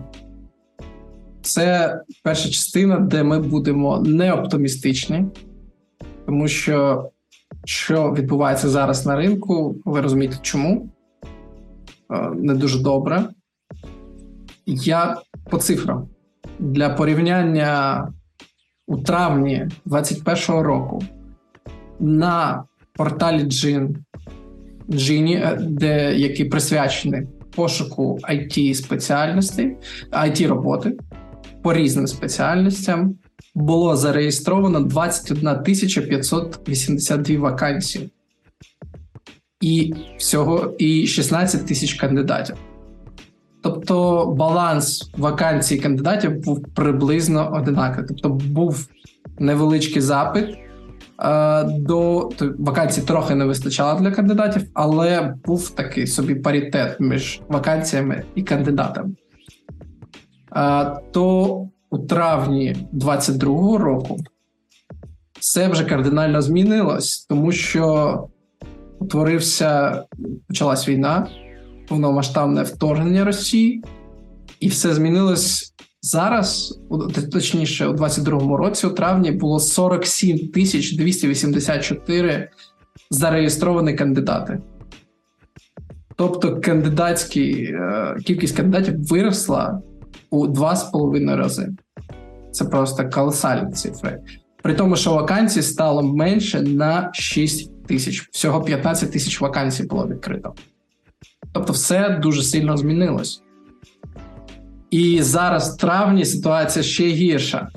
Це 1.43 2.01
перша 2.23 2.49
частина, 2.49 2.99
де 2.99 3.23
ми 3.23 3.39
будемо 3.39 3.99
не 4.01 4.33
оптимістичні, 4.33 5.25
тому 6.27 6.49
що 6.49 7.09
що 7.65 8.13
відбувається 8.13 8.69
зараз 8.69 9.07
на 9.07 9.17
ринку, 9.17 9.77
ви 9.85 10.01
розумієте, 10.01 10.37
чому 10.43 10.89
е, 12.11 12.31
не 12.35 12.55
дуже 12.55 12.83
добре. 12.83 13.25
Я 14.67 15.17
по 15.51 15.59
цифрам 15.59 16.09
для 16.59 16.89
порівняння 16.89 18.09
у 18.87 18.97
травні 18.97 19.69
2021 19.85 20.63
року 20.63 21.03
на 22.01 22.65
порталі 22.93 23.43
Джин, 23.43 23.97
Джині, 24.91 25.37
е, 25.37 25.59
де 25.61 26.15
який 26.15 26.45
присвячений 26.45 27.27
пошуку 27.55 28.19
it 28.31 28.75
спеціальностей, 28.75 29.77
it 30.11 30.49
роботи 30.49 30.97
по 31.63 31.75
різним 31.75 32.07
спеціальностям 32.07 33.15
було 33.55 33.97
зареєстровано 33.97 34.81
21 34.81 35.63
тисяча 35.63 36.01
582 36.01 37.39
вакансії, 37.39 38.11
і 39.61 39.95
всього 40.19 40.75
і 40.79 41.07
16 41.07 41.67
тисяч 41.67 41.95
кандидатів. 41.95 42.57
Тобто 43.63 44.27
баланс 44.27 45.11
вакансій 45.17 45.79
кандидатів 45.79 46.41
був 46.41 46.65
приблизно 46.75 47.53
одинаковий. 47.55 48.07
Тобто 48.09 48.29
був 48.29 48.89
невеличкий 49.39 50.03
запит 50.03 50.59
е, 51.25 51.65
до 51.65 52.31
вакансій 52.59 53.03
трохи 53.03 53.35
не 53.35 53.45
вистачало 53.45 54.01
для 54.01 54.11
кандидатів, 54.11 54.63
але 54.75 55.35
був 55.45 55.71
такий 55.71 56.07
собі 56.07 56.35
паритет 56.35 57.01
між 57.01 57.41
вакансіями 57.49 58.25
і 58.35 58.43
кандидатами. 58.43 59.15
Е, 60.57 60.91
то 61.13 61.69
у 61.93 61.99
травні 61.99 62.77
22-го 62.93 63.79
року 63.79 64.19
все 65.41 65.69
вже 65.69 65.85
кардинально 65.85 66.43
змінилось, 66.43 67.27
тому 67.29 67.53
що 67.53 68.19
утворився, 68.99 70.03
почалась 70.49 70.89
війна, 70.89 71.29
повномасштабне 71.89 72.63
вторгнення 72.63 73.25
Росії, 73.25 73.85
і 74.61 74.69
все 74.69 74.95
змінилось 74.95 75.75
зараз, 76.03 76.79
точніше, 77.33 77.87
у 77.87 77.93
22-му 77.93 78.57
році, 78.57 78.87
у 78.87 78.91
травні, 78.91 79.31
було 79.31 79.61
47 79.61 80.49
тисяч 80.49 80.97
284 80.97 82.51
зареєстровані 83.11 83.95
кандидати. 83.95 84.61
Тобто 86.17 86.61
кандидатські 86.61 87.53
е, 87.53 88.17
кількість 88.25 88.57
кандидатів 88.57 89.05
виросла 89.05 89.83
у 90.31 90.47
2,5 90.47 91.37
рази. 91.37 91.69
Це 92.53 92.65
просто 92.65 93.11
колосальні 93.11 93.73
цифри. 93.73 94.21
При 94.63 94.75
тому, 94.75 94.97
що 94.97 95.15
вакансій 95.15 95.63
стало 95.63 96.03
менше 96.03 96.61
на 96.61 97.11
6 97.13 97.87
тисяч. 97.87 98.29
Всього 98.33 98.63
15 98.63 99.13
тисяч 99.13 99.41
вакансій 99.41 99.83
було 99.83 100.09
відкрито. 100.09 100.55
Тобто, 101.53 101.73
все 101.73 102.19
дуже 102.23 102.43
сильно 102.43 102.77
змінилось. 102.77 103.43
І 104.91 105.23
зараз 105.23 105.75
в 105.75 105.77
травні 105.77 106.25
ситуація 106.25 106.83
ще 106.83 107.07
гірша, 107.07 107.69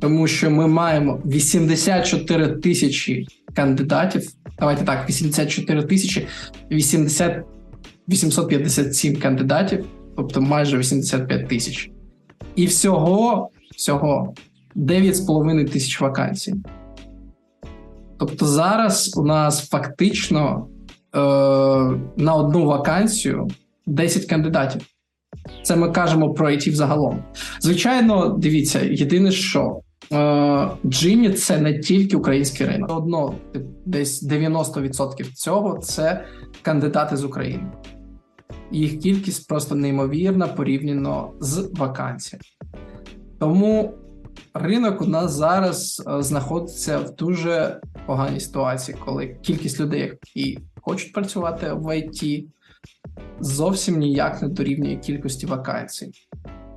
тому 0.00 0.26
що 0.26 0.50
ми 0.50 0.66
маємо 0.66 1.20
84 1.24 2.48
тисячі 2.48 3.26
кандидатів. 3.54 4.30
Давайте 4.58 4.84
так, 4.84 5.08
84 5.08 5.82
тисячі 5.82 6.26
80, 6.70 7.44
857 8.08 9.16
кандидатів, 9.16 9.86
тобто 10.16 10.40
майже 10.40 10.78
85 10.78 11.48
тисяч. 11.48 11.90
І 12.56 12.66
всього, 12.66 13.50
всього 13.76 14.34
9,5 14.76 15.70
тисяч 15.70 16.00
вакансій. 16.00 16.54
Тобто 18.18 18.46
зараз 18.46 19.14
у 19.16 19.22
нас 19.24 19.68
фактично 19.68 20.66
е, 21.14 21.18
на 22.16 22.34
одну 22.34 22.66
вакансію 22.66 23.48
10 23.86 24.24
кандидатів. 24.24 24.82
Це 25.62 25.76
ми 25.76 25.90
кажемо 25.90 26.34
про 26.34 26.50
IT 26.50 26.72
взагалом. 26.72 27.24
Звичайно, 27.60 28.28
дивіться, 28.28 28.80
єдине, 28.84 29.30
що 29.32 29.80
е, 30.12 30.68
Джині 30.86 31.30
це 31.30 31.58
не 31.58 31.78
тільки 31.78 32.16
український 32.16 32.66
ринок. 32.66 32.90
Одно 32.98 33.34
десь 33.86 34.24
90% 34.24 35.32
цього 35.34 35.78
це 35.78 36.24
кандидати 36.62 37.16
з 37.16 37.24
України. 37.24 37.66
Їх 38.70 39.00
кількість 39.00 39.48
просто 39.48 39.74
неймовірна 39.74 40.48
порівняно 40.48 41.32
з 41.40 41.70
вакансіями. 41.72 42.44
Тому 43.38 43.94
ринок 44.54 45.02
у 45.02 45.04
нас 45.04 45.32
зараз 45.32 46.02
е, 46.08 46.22
знаходиться 46.22 46.98
в 46.98 47.16
дуже 47.16 47.80
поганій 48.06 48.40
ситуації, 48.40 48.98
коли 49.04 49.36
кількість 49.42 49.80
людей, 49.80 50.00
які 50.00 50.58
хочуть 50.80 51.12
працювати 51.12 51.72
в 51.72 51.98
ІТ, 51.98 52.48
зовсім 53.40 53.98
ніяк 53.98 54.42
не 54.42 54.48
дорівнює 54.48 54.96
кількості 54.96 55.46
вакансій. 55.46 56.12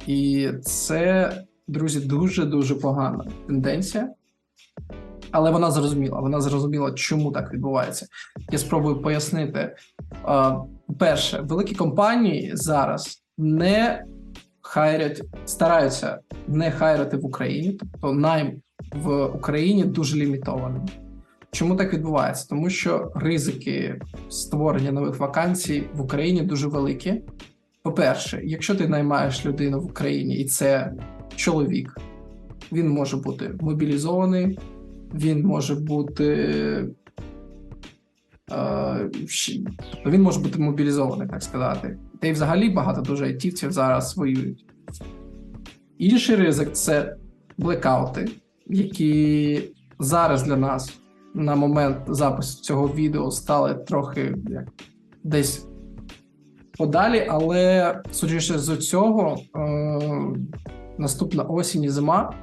І 0.07 0.49
це, 0.63 1.33
друзі, 1.67 1.99
дуже 1.99 2.45
дуже 2.45 2.75
погана 2.75 3.25
тенденція. 3.47 4.09
Але 5.31 5.51
вона 5.51 5.71
зрозуміла. 5.71 6.19
Вона 6.19 6.41
зрозуміла, 6.41 6.91
чому 6.91 7.31
так 7.31 7.53
відбувається. 7.53 8.07
Я 8.51 8.57
спробую 8.57 9.01
пояснити. 9.01 9.75
Перше, 10.99 11.41
великі 11.41 11.75
компанії 11.75 12.51
зараз 12.53 13.23
не 13.37 14.03
хайрять, 14.61 15.21
стараються 15.45 16.19
не 16.47 16.71
хайрити 16.71 17.17
в 17.17 17.25
Україні, 17.25 17.71
тобто 17.71 18.13
найм 18.13 18.61
в 18.93 19.25
Україні 19.25 19.83
дуже 19.83 20.17
лімітований. 20.17 20.81
Чому 21.51 21.75
так 21.75 21.93
відбувається? 21.93 22.47
Тому 22.49 22.69
що 22.69 23.11
ризики 23.15 24.01
створення 24.29 24.91
нових 24.91 25.19
вакансій 25.19 25.83
в 25.93 26.01
Україні 26.01 26.41
дуже 26.41 26.67
великі. 26.67 27.21
По-перше, 27.83 28.41
якщо 28.43 28.75
ти 28.75 28.87
наймаєш 28.87 29.45
людину 29.45 29.79
в 29.79 29.85
Україні 29.85 30.37
і 30.37 30.45
це 30.45 30.93
чоловік, 31.35 31.97
він 32.71 32.89
може 32.89 33.17
бути 33.17 33.51
мобілізований, 33.61 34.59
він 35.13 35.45
може 35.45 35.75
бути. 35.75 36.25
Е, 38.51 39.09
він 40.05 40.21
може 40.21 40.39
бути 40.39 40.59
мобілізований, 40.59 41.27
так 41.27 41.43
сказати. 41.43 41.97
Та 42.19 42.27
й 42.27 42.31
взагалі 42.31 42.69
багато 42.69 43.01
дуже 43.01 43.25
айтівців 43.25 43.71
зараз 43.71 44.17
воюють. 44.17 44.65
Інший 45.97 46.35
ризик 46.35 46.73
це 46.73 47.15
блекаути, 47.57 48.29
які 48.67 49.61
зараз 49.99 50.43
для 50.43 50.57
нас 50.57 50.99
на 51.33 51.55
момент 51.55 51.97
запису 52.07 52.61
цього 52.61 52.87
відео 52.87 53.31
стали 53.31 53.73
трохи 53.73 54.35
як 54.49 54.67
десь 55.23 55.67
подалі, 56.77 57.27
але 57.29 58.01
судячи 58.11 58.59
з 58.59 58.77
цього, 58.77 59.37
е, 59.55 59.99
наступна 60.97 61.43
осінь 61.43 61.83
і 61.83 61.89
зима 61.89 62.33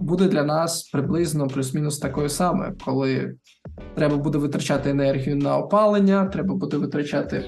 буде 0.00 0.28
для 0.28 0.44
нас 0.44 0.82
приблизно 0.82 1.48
плюс-мінус 1.48 1.98
такою 1.98 2.28
самою, 2.28 2.76
коли 2.84 3.34
треба 3.94 4.16
буде 4.16 4.38
витрачати 4.38 4.90
енергію 4.90 5.36
на 5.36 5.58
опалення, 5.58 6.26
треба 6.26 6.54
буде 6.54 6.76
витрачати 6.76 7.44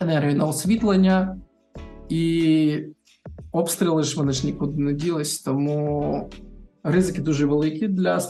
енергію 0.00 0.36
на 0.36 0.44
освітлення, 0.44 1.36
і 2.08 2.78
обстріли 3.52 4.02
ж 4.02 4.16
вони 4.16 4.32
ж 4.32 4.46
нікуди 4.46 4.82
не 4.82 4.92
ділись, 4.92 5.40
тому 5.40 6.30
ризики 6.84 7.22
дуже 7.22 7.46
великі 7.46 7.88
для 7.88 8.20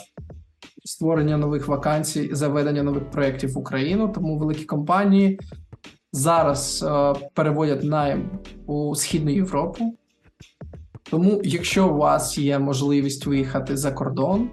створення 0.84 1.36
нових 1.36 1.68
вакансій, 1.68 2.28
заведення 2.32 2.82
нових 2.82 3.10
проєктів 3.10 3.52
в 3.52 3.58
Україну. 3.58 4.08
Тому 4.08 4.38
великі 4.38 4.64
компанії 4.64 5.40
зараз 6.12 6.84
е, 6.88 7.14
переводять 7.34 7.84
найм 7.84 8.30
у 8.66 8.94
Східну 8.94 9.30
Європу. 9.30 9.94
Тому, 11.10 11.40
якщо 11.44 11.88
у 11.88 11.96
вас 11.96 12.38
є 12.38 12.58
можливість 12.58 13.26
виїхати 13.26 13.76
за 13.76 13.92
кордон, 13.92 14.50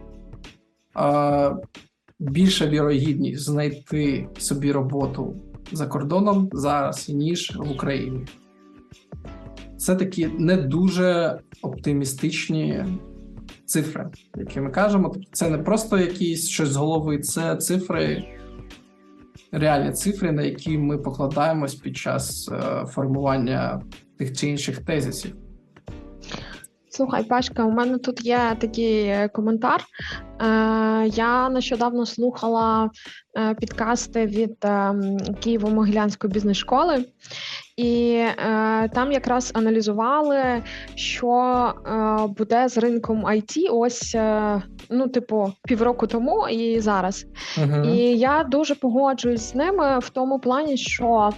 більша 2.20 2.68
вірогідність 2.68 3.44
знайти 3.44 4.30
собі 4.38 4.72
роботу 4.72 5.36
за 5.72 5.88
кордоном 5.88 6.50
зараз, 6.54 7.10
ніж 7.10 7.56
в 7.58 7.72
Україні. 7.72 8.26
Це 9.78 9.96
такі 9.96 10.28
не 10.28 10.58
дуже 10.58 11.40
оптимістичні 11.62 12.86
цифри, 13.66 14.10
які 14.36 14.62
ми 14.62 14.70
кажемо. 14.70 15.10
Тобто 15.14 15.30
це 15.32 15.50
не 15.50 15.58
просто 15.58 15.98
якісь 15.98 16.50
щось 16.50 16.70
з 16.70 16.76
голови, 16.76 17.20
це 17.20 17.56
цифри, 17.56 18.24
реальні 19.52 19.92
цифри, 19.92 20.32
на 20.32 20.42
які 20.42 20.78
ми 20.78 20.98
покладаємось 20.98 21.76
під 21.76 21.98
час 21.98 22.50
е, 22.52 22.86
формування 22.86 23.82
тих 24.18 24.38
чи 24.38 24.50
інших 24.50 24.86
тезисів. 24.86 25.36
Слухай, 26.92 27.24
Пашка, 27.24 27.64
у 27.64 27.72
мене 27.72 27.98
тут 27.98 28.26
є 28.26 28.56
такий 28.60 29.04
е, 29.04 29.28
коментар. 29.28 29.84
Е, 30.42 31.08
Я 31.08 31.50
нещодавно 31.50 32.06
слухала 32.06 32.90
е, 33.38 33.54
підкасти 33.54 34.26
від 34.26 34.58
Києво-Могилянської 35.46 36.28
бізнес-школи, 36.28 37.06
і 37.78 38.24
там 38.94 39.12
якраз 39.12 39.52
аналізували, 39.56 40.64
що 40.96 41.74
буде 42.38 42.70
з 42.70 42.78
ринком 42.78 43.26
IT 43.26 43.68
ось 43.72 44.16
ну, 44.90 45.08
типу, 45.08 45.54
півроку 45.64 46.08
тому 46.08 46.48
і 46.48 46.80
зараз. 46.80 47.26
uh 47.58 47.96
І 47.96 48.18
я 48.18 48.44
дуже 48.44 48.76
погоджуюсь 48.76 49.52
з 49.52 49.56
ними 49.56 50.00
в 50.00 50.10
тому 50.10 50.40
плані, 50.40 50.78
що. 50.78 51.32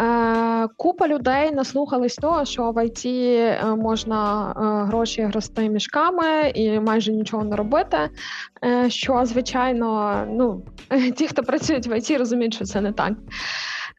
Е, 0.00 0.68
Купа 0.76 1.08
людей 1.08 1.52
наслухались 1.52 2.16
того, 2.16 2.44
що 2.44 2.70
в 2.70 2.84
ІТ 2.84 3.02
е, 3.06 3.64
можна 3.76 4.50
е, 4.56 4.86
гроші 4.86 5.22
грости 5.22 5.68
мішками 5.68 6.52
і 6.54 6.80
майже 6.80 7.12
нічого 7.12 7.44
не 7.44 7.56
робити. 7.56 7.98
Що, 8.88 9.24
звичайно, 9.24 10.16
ну 10.28 10.62
ті, 11.16 11.26
хто 11.26 11.42
працюють 11.42 11.86
в 11.86 11.98
ІТ, 11.98 12.18
розуміють, 12.18 12.54
що 12.54 12.64
це 12.64 12.80
не 12.80 12.92
так. 12.92 13.12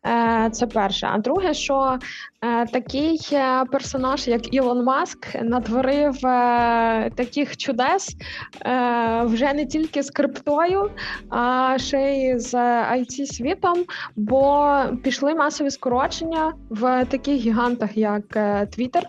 Е, 0.05 0.49
це 0.51 0.67
перше. 0.67 1.09
А 1.11 1.17
друге, 1.17 1.53
що 1.53 1.99
е, 2.41 2.65
такий 2.65 3.19
е, 3.33 3.65
персонаж, 3.71 4.27
як 4.27 4.53
Ілон 4.53 4.83
Маск, 4.83 5.27
натворив 5.41 6.21
таких 7.15 7.57
чудес 7.57 8.15
вже 9.23 9.53
не 9.53 9.65
тільки 9.65 10.03
з 10.03 10.09
криптою, 10.09 10.91
а 11.29 11.75
ще 11.77 12.15
й 12.15 12.39
з 12.39 12.53
it 12.93 13.25
світом, 13.25 13.83
бо 14.15 14.75
пішли 15.03 15.35
масові 15.35 15.71
скорочення 15.71 16.53
в 16.69 17.05
таких 17.05 17.35
гігантах, 17.35 17.97
як 17.97 18.35
Twitter. 18.35 19.03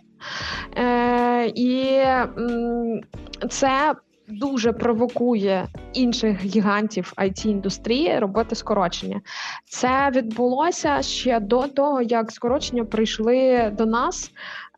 І 1.54 2.02
це 3.50 3.94
дуже 4.28 4.72
провокує 4.72 5.68
інших 5.92 6.44
гігантів 6.44 7.12
it 7.16 7.46
індустрії 7.46 8.18
робити 8.18 8.54
скорочення. 8.54 9.20
Це 9.64 10.10
відбулося 10.10 11.02
ще 11.02 11.40
до 11.40 11.62
того, 11.62 12.02
як 12.02 12.32
скорочення 12.32 12.84
прийшли 12.84 13.70
до 13.78 13.86
нас. 13.86 14.30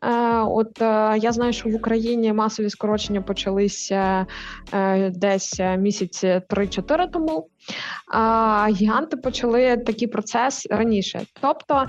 Е, 0.03 0.39
от 0.41 0.81
е, 0.81 1.17
я 1.17 1.31
знаю, 1.31 1.53
що 1.53 1.69
в 1.69 1.75
Україні 1.75 2.33
масові 2.33 2.69
скорочення 2.69 3.21
почалися 3.21 4.25
е, 4.73 5.09
десь 5.09 5.59
місяці 5.77 6.41
3-4 6.49 7.11
тому. 7.11 7.47
А 8.13 8.67
гіганти 8.69 9.17
почали 9.17 9.77
такий 9.77 10.07
процес 10.07 10.67
раніше. 10.69 11.21
Тобто 11.41 11.85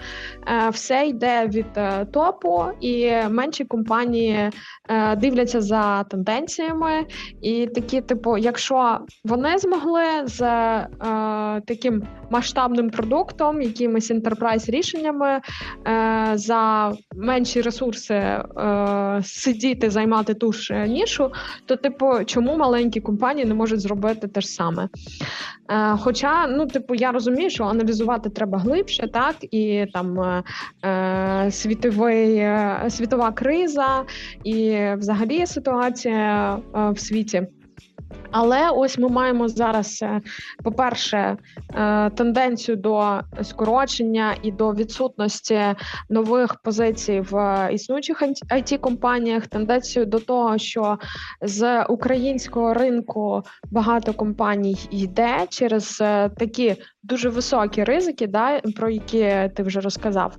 все 0.72 1.06
йде 1.06 1.46
від 1.46 1.66
топу, 2.12 2.64
і 2.80 3.12
менші 3.30 3.64
компанії 3.64 4.50
дивляться 5.16 5.60
за 5.60 6.04
тенденціями. 6.04 7.06
І 7.42 7.66
такі, 7.66 8.00
типу, 8.00 8.38
якщо 8.38 8.98
вони 9.24 9.58
змогли 9.58 10.02
з 10.24 10.38
таким 11.66 12.02
масштабним 12.30 12.90
продуктом, 12.90 13.62
якимись 13.62 14.10
enterprise 14.10 14.70
рішеннями 14.70 15.40
за 16.34 16.92
менші 17.16 17.60
ресурси 17.60 18.14
е, 18.14 19.20
сидіти, 19.24 19.90
займати 19.90 20.34
ту 20.34 20.52
ж 20.52 20.86
нішу, 20.86 21.32
то, 21.66 21.76
типу, 21.76 22.24
чому 22.26 22.56
маленькі 22.56 23.00
компанії 23.00 23.46
не 23.46 23.54
можуть 23.54 23.80
зробити 23.80 24.28
те 24.28 24.40
ж 24.40 24.46
саме? 24.46 24.88
Е, 25.70 25.96
Хоча, 26.00 26.46
ну, 26.46 26.66
типу, 26.66 26.94
я 26.94 27.12
розумію, 27.12 27.50
що 27.50 27.64
аналізувати 27.64 28.30
треба 28.30 28.58
глибше, 28.58 29.08
так, 29.12 29.36
і 29.40 29.86
там 29.92 30.20
е, 30.84 31.50
світовий, 31.50 32.46
світова 32.88 33.32
криза 33.32 34.04
і 34.44 34.78
взагалі 34.96 35.46
ситуація 35.46 36.58
в 36.74 36.98
світі. 36.98 37.46
Але 38.30 38.70
ось 38.70 38.98
ми 38.98 39.08
маємо 39.08 39.48
зараз, 39.48 40.02
е, 40.02 40.20
по-перше, 40.64 41.36
е, 41.74 42.10
тенденцію 42.10 42.76
до 42.76 43.20
скорочення 43.42 44.34
і 44.42 44.52
до 44.52 44.72
відсутності 44.72 45.60
нових 46.10 46.54
позицій 46.54 47.20
в 47.30 47.68
існуючих 47.72 48.22
it 48.22 48.78
компаніях 48.78 49.46
тенденцію 49.46 50.06
до 50.06 50.18
того, 50.18 50.58
що 50.58 50.98
з 51.42 51.84
українського 51.84 52.74
ринку 52.74 53.42
багато 53.70 54.12
компаній 54.12 54.76
йде 54.90 55.46
через 55.48 55.98
е, 56.00 56.28
такі 56.28 56.76
дуже 57.02 57.28
високі 57.28 57.84
ризики, 57.84 58.26
да, 58.26 58.60
про 58.60 58.90
які 58.90 59.50
ти 59.54 59.62
вже 59.62 59.80
розказав. 59.80 60.36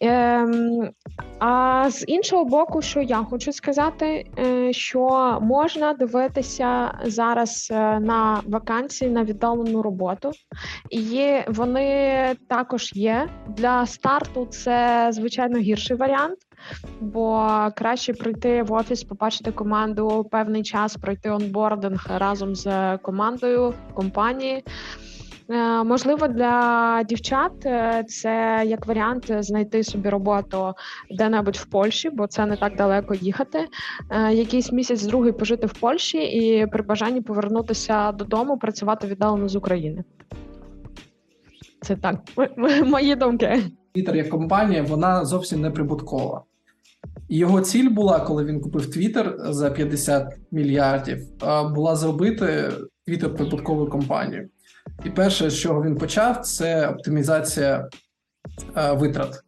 Ем, 0.00 0.90
А 1.38 1.90
з 1.90 2.04
іншого 2.08 2.44
боку, 2.44 2.82
що 2.82 3.00
я 3.00 3.16
хочу 3.16 3.52
сказати, 3.52 4.26
е, 4.38 4.72
що 4.72 5.38
можна 5.42 5.92
дивитися 5.92 6.98
зараз 7.04 7.68
е, 7.72 8.00
на 8.00 8.42
вакансії 8.46 9.10
на 9.10 9.24
віддалену 9.24 9.82
роботу, 9.82 10.30
і 10.90 11.30
вони 11.48 12.34
також 12.48 12.92
є 12.94 13.28
для 13.48 13.86
старту. 13.86 14.46
Це 14.46 15.08
звичайно 15.12 15.58
гірший 15.58 15.96
варіант, 15.96 16.38
бо 17.00 17.48
краще 17.76 18.12
прийти 18.12 18.62
в 18.62 18.72
офіс, 18.72 19.04
побачити 19.04 19.52
команду 19.52 20.28
певний 20.30 20.62
час, 20.62 20.96
пройти 20.96 21.30
онбординг 21.30 22.06
разом 22.18 22.54
з 22.54 22.98
командою 22.98 23.74
компанії. 23.94 24.64
Е, 25.50 25.84
можливо, 25.84 26.28
для 26.28 27.02
дівчат 27.08 27.66
е, 27.66 28.04
це 28.08 28.62
як 28.66 28.86
варіант 28.86 29.32
знайти 29.38 29.84
собі 29.84 30.08
роботу 30.08 30.72
де-небудь 31.10 31.56
в 31.56 31.64
Польщі, 31.64 32.10
бо 32.10 32.26
це 32.26 32.46
не 32.46 32.56
так 32.56 32.76
далеко 32.76 33.14
їхати. 33.14 33.58
Е, 34.10 34.34
якийсь 34.34 34.72
місяць 34.72 35.02
другий 35.02 35.32
пожити 35.32 35.66
в 35.66 35.72
Польщі 35.72 36.18
і 36.18 36.66
при 36.66 36.82
бажанні 36.82 37.20
повернутися 37.20 38.12
додому, 38.12 38.58
працювати 38.58 39.06
віддалено 39.06 39.48
з 39.48 39.56
України. 39.56 40.04
Це 41.82 41.96
так, 41.96 42.16
мої 42.84 43.14
думки. 43.14 43.62
Твіттер 43.94 44.16
як 44.16 44.28
компанія, 44.28 44.82
вона 44.82 45.24
зовсім 45.24 45.60
не 45.60 45.70
прибуткова. 45.70 46.42
Його 47.28 47.60
ціль 47.60 47.90
була, 47.90 48.20
коли 48.20 48.44
він 48.44 48.60
купив 48.60 48.90
Твіттер 48.90 49.36
за 49.38 49.70
50 49.70 50.36
мільярдів, 50.50 51.18
була 51.74 51.96
зробити 51.96 52.72
Твіттер 53.06 53.34
прибутковою 53.34 53.90
компанією. 53.90 54.48
І 55.04 55.10
перше, 55.10 55.50
з 55.50 55.58
чого 55.58 55.82
він 55.82 55.96
почав, 55.96 56.40
це 56.40 56.88
оптимізація 56.88 57.88
е, 58.76 58.92
витрат. 58.92 59.40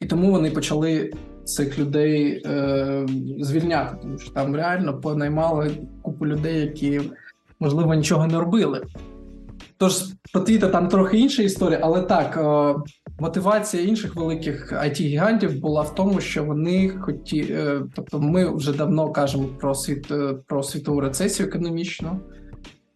І 0.00 0.06
тому 0.06 0.30
вони 0.30 0.50
почали 0.50 1.12
цих 1.44 1.78
людей 1.78 2.42
е, 2.46 3.06
звільняти, 3.40 3.96
тому 4.02 4.18
що 4.18 4.30
там 4.30 4.56
реально 4.56 5.00
понаймали 5.00 5.70
купу 6.02 6.26
людей, 6.26 6.60
які, 6.60 7.00
можливо, 7.60 7.94
нічого 7.94 8.26
не 8.26 8.38
робили. 8.38 8.82
Тож, 9.76 10.04
по 10.32 10.40
Твіта 10.40 10.68
там 10.68 10.88
трохи 10.88 11.18
інша 11.18 11.42
історія, 11.42 11.80
але 11.82 12.02
так, 12.02 12.36
е, 12.36 12.74
мотивація 13.18 13.82
інших 13.82 14.16
великих 14.16 14.72
it 14.72 15.00
гігантів 15.00 15.60
була 15.60 15.82
в 15.82 15.94
тому, 15.94 16.20
що 16.20 16.44
вони 16.44 16.88
хоті, 16.88 17.40
е, 17.50 17.82
тобто, 17.94 18.20
ми 18.20 18.56
вже 18.56 18.72
давно 18.72 19.12
кажемо 19.12 19.44
про 19.60 19.74
світ 19.74 20.10
е, 20.10 20.34
про 20.46 20.62
світову 20.62 21.00
рецесію 21.00 21.48
економічну. 21.48 22.20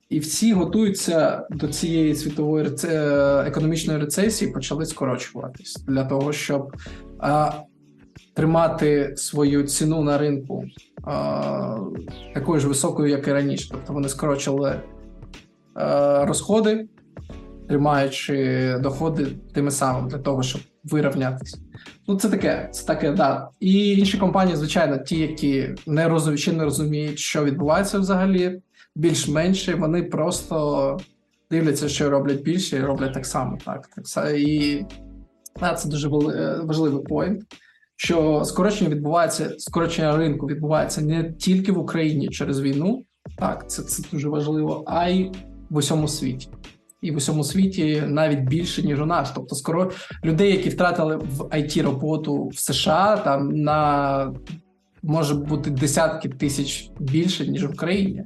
І 0.09 0.19
всі 0.19 0.53
готуються 0.53 1.47
до 1.51 1.69
цієї 1.69 2.15
світової 2.15 2.65
реце... 2.65 3.45
економічної 3.47 4.01
рецесії, 4.01 4.51
почали 4.51 4.87
скорочуватись 4.87 5.77
для 5.89 6.05
того, 6.05 6.33
щоб 6.33 6.77
а, 7.19 7.53
тримати 8.35 9.15
свою 9.17 9.63
ціну 9.63 10.03
на 10.03 10.19
ринку 10.19 10.65
а, 11.05 11.79
такою 12.35 12.61
ж 12.61 12.69
високою, 12.69 13.11
як 13.11 13.29
і 13.29 13.33
раніше. 13.33 13.69
Тобто 13.71 13.93
вони 13.93 14.09
скорочили 14.09 14.81
а, 15.75 16.25
розходи, 16.25 16.89
тримаючи 17.69 18.79
доходи 18.81 19.27
тими 19.55 19.71
самими 19.71 20.09
для 20.09 20.19
того, 20.19 20.43
щоб 20.43 20.61
вирівнятися. 20.85 21.59
Ну, 22.09 22.17
це 22.17 22.29
таке, 22.29 22.69
це 22.73 22.87
таке, 22.87 23.13
да. 23.13 23.49
І 23.61 23.99
інші 23.99 24.19
компанії, 24.19 24.57
звичайно, 24.57 24.99
ті, 24.99 25.21
які 25.21 25.69
не 25.87 26.09
розуміють, 26.09 26.41
ще 26.41 26.53
не 26.53 26.65
розуміють, 26.65 27.19
що 27.19 27.45
відбувається 27.45 27.99
взагалі 27.99 28.61
більш-менші, 28.99 29.75
вони 29.75 30.03
просто 30.03 30.97
дивляться, 31.51 31.89
що 31.89 32.11
роблять 32.11 32.43
більше, 32.43 32.77
і 32.77 32.81
роблять 32.81 33.15
так 33.15 33.27
само. 33.27 33.59
Так, 33.65 33.87
так 33.87 34.31
і 34.39 34.85
це 35.77 35.89
дуже 35.89 36.09
важливий 36.63 37.03
поінт. 37.03 37.43
Що 37.97 38.45
скорочення 38.45 38.91
відбувається, 38.91 39.55
скорочення 39.59 40.17
ринку 40.17 40.47
відбувається 40.47 41.01
не 41.01 41.33
тільки 41.33 41.73
в 41.73 41.79
Україні 41.79 42.29
через 42.29 42.61
війну, 42.61 43.05
так 43.39 43.71
це 43.71 43.83
це 43.83 44.03
дуже 44.13 44.29
важливо, 44.29 44.85
а 44.87 45.09
й 45.09 45.31
в 45.71 45.77
усьому 45.77 46.09
світі, 46.09 46.49
і 47.03 47.11
в 47.11 47.17
усьому 47.17 47.45
світі 47.45 48.03
навіть 48.07 48.41
більше 48.41 48.83
ніж 48.83 49.01
у 49.01 49.07
нас. 49.07 49.33
Тобто, 49.35 49.55
скоро 49.55 49.91
людей, 50.25 50.51
які 50.51 50.69
втратили 50.69 51.17
в 51.17 51.43
IT 51.43 51.83
роботу 51.83 52.49
в 52.49 52.59
США, 52.59 53.17
там 53.17 53.49
на 53.49 54.33
може 55.03 55.35
бути 55.35 55.71
десятки 55.71 56.29
тисяч 56.29 56.91
більше 56.99 57.47
ніж 57.47 57.65
в 57.65 57.71
Україні. 57.71 58.25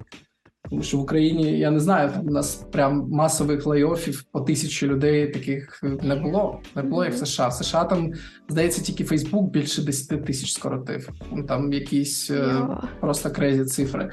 Тому 0.73 0.83
що 0.83 0.99
в 0.99 1.01
Україні 1.01 1.59
я 1.59 1.71
не 1.71 1.81
знаю, 1.81 2.11
у 2.27 2.31
нас 2.31 2.55
прям 2.55 3.09
масових 3.11 3.67
лайофів 3.67 4.23
по 4.23 4.41
тисячі 4.41 4.87
людей 4.87 5.27
таких 5.27 5.83
не 5.83 6.17
було. 6.17 6.61
Не 6.77 6.83
було 6.83 7.05
як 7.05 7.15
в 7.15 7.27
США. 7.27 7.49
В 7.49 7.53
США 7.53 7.85
там 7.85 8.13
здається 8.49 8.83
тільки 8.83 9.05
Фейсбук 9.05 9.51
більше 9.51 9.83
10 9.83 10.25
тисяч 10.25 10.53
скоротив. 10.53 11.09
Там 11.49 11.73
якісь 11.73 12.31
yeah. 12.31 12.83
просто 13.01 13.31
крезі 13.31 13.65
цифри. 13.65 14.11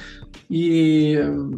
І 0.50 0.64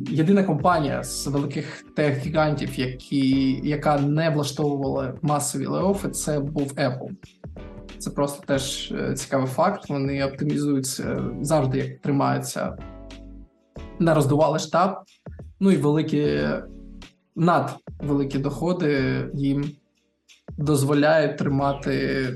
єдина 0.10 0.44
компанія 0.44 1.04
з 1.04 1.28
великих 1.28 1.84
тех-гігантів, 1.96 2.80
які 2.80 3.60
яка 3.64 3.98
не 3.98 4.30
влаштовувала 4.30 5.14
масові 5.22 5.66
лайофи, 5.66 6.10
це 6.10 6.40
був 6.40 6.74
Apple. 6.74 7.10
Це 7.98 8.10
просто 8.10 8.44
теж 8.46 8.92
е, 8.92 9.14
цікавий 9.14 9.48
факт. 9.48 9.90
Вони 9.90 10.26
оптимізуються 10.26 11.24
завжди, 11.42 11.78
як 11.78 12.00
тримаються 12.00 12.78
не 14.02 14.14
роздували 14.14 14.60
штаб, 14.60 14.96
ну 15.60 15.72
і 15.72 15.78
великі 15.78 16.40
надвеликі 17.36 18.40
доходи 18.40 19.26
їм 19.34 19.72
дозволяють 20.58 21.38
тримати, 21.38 22.28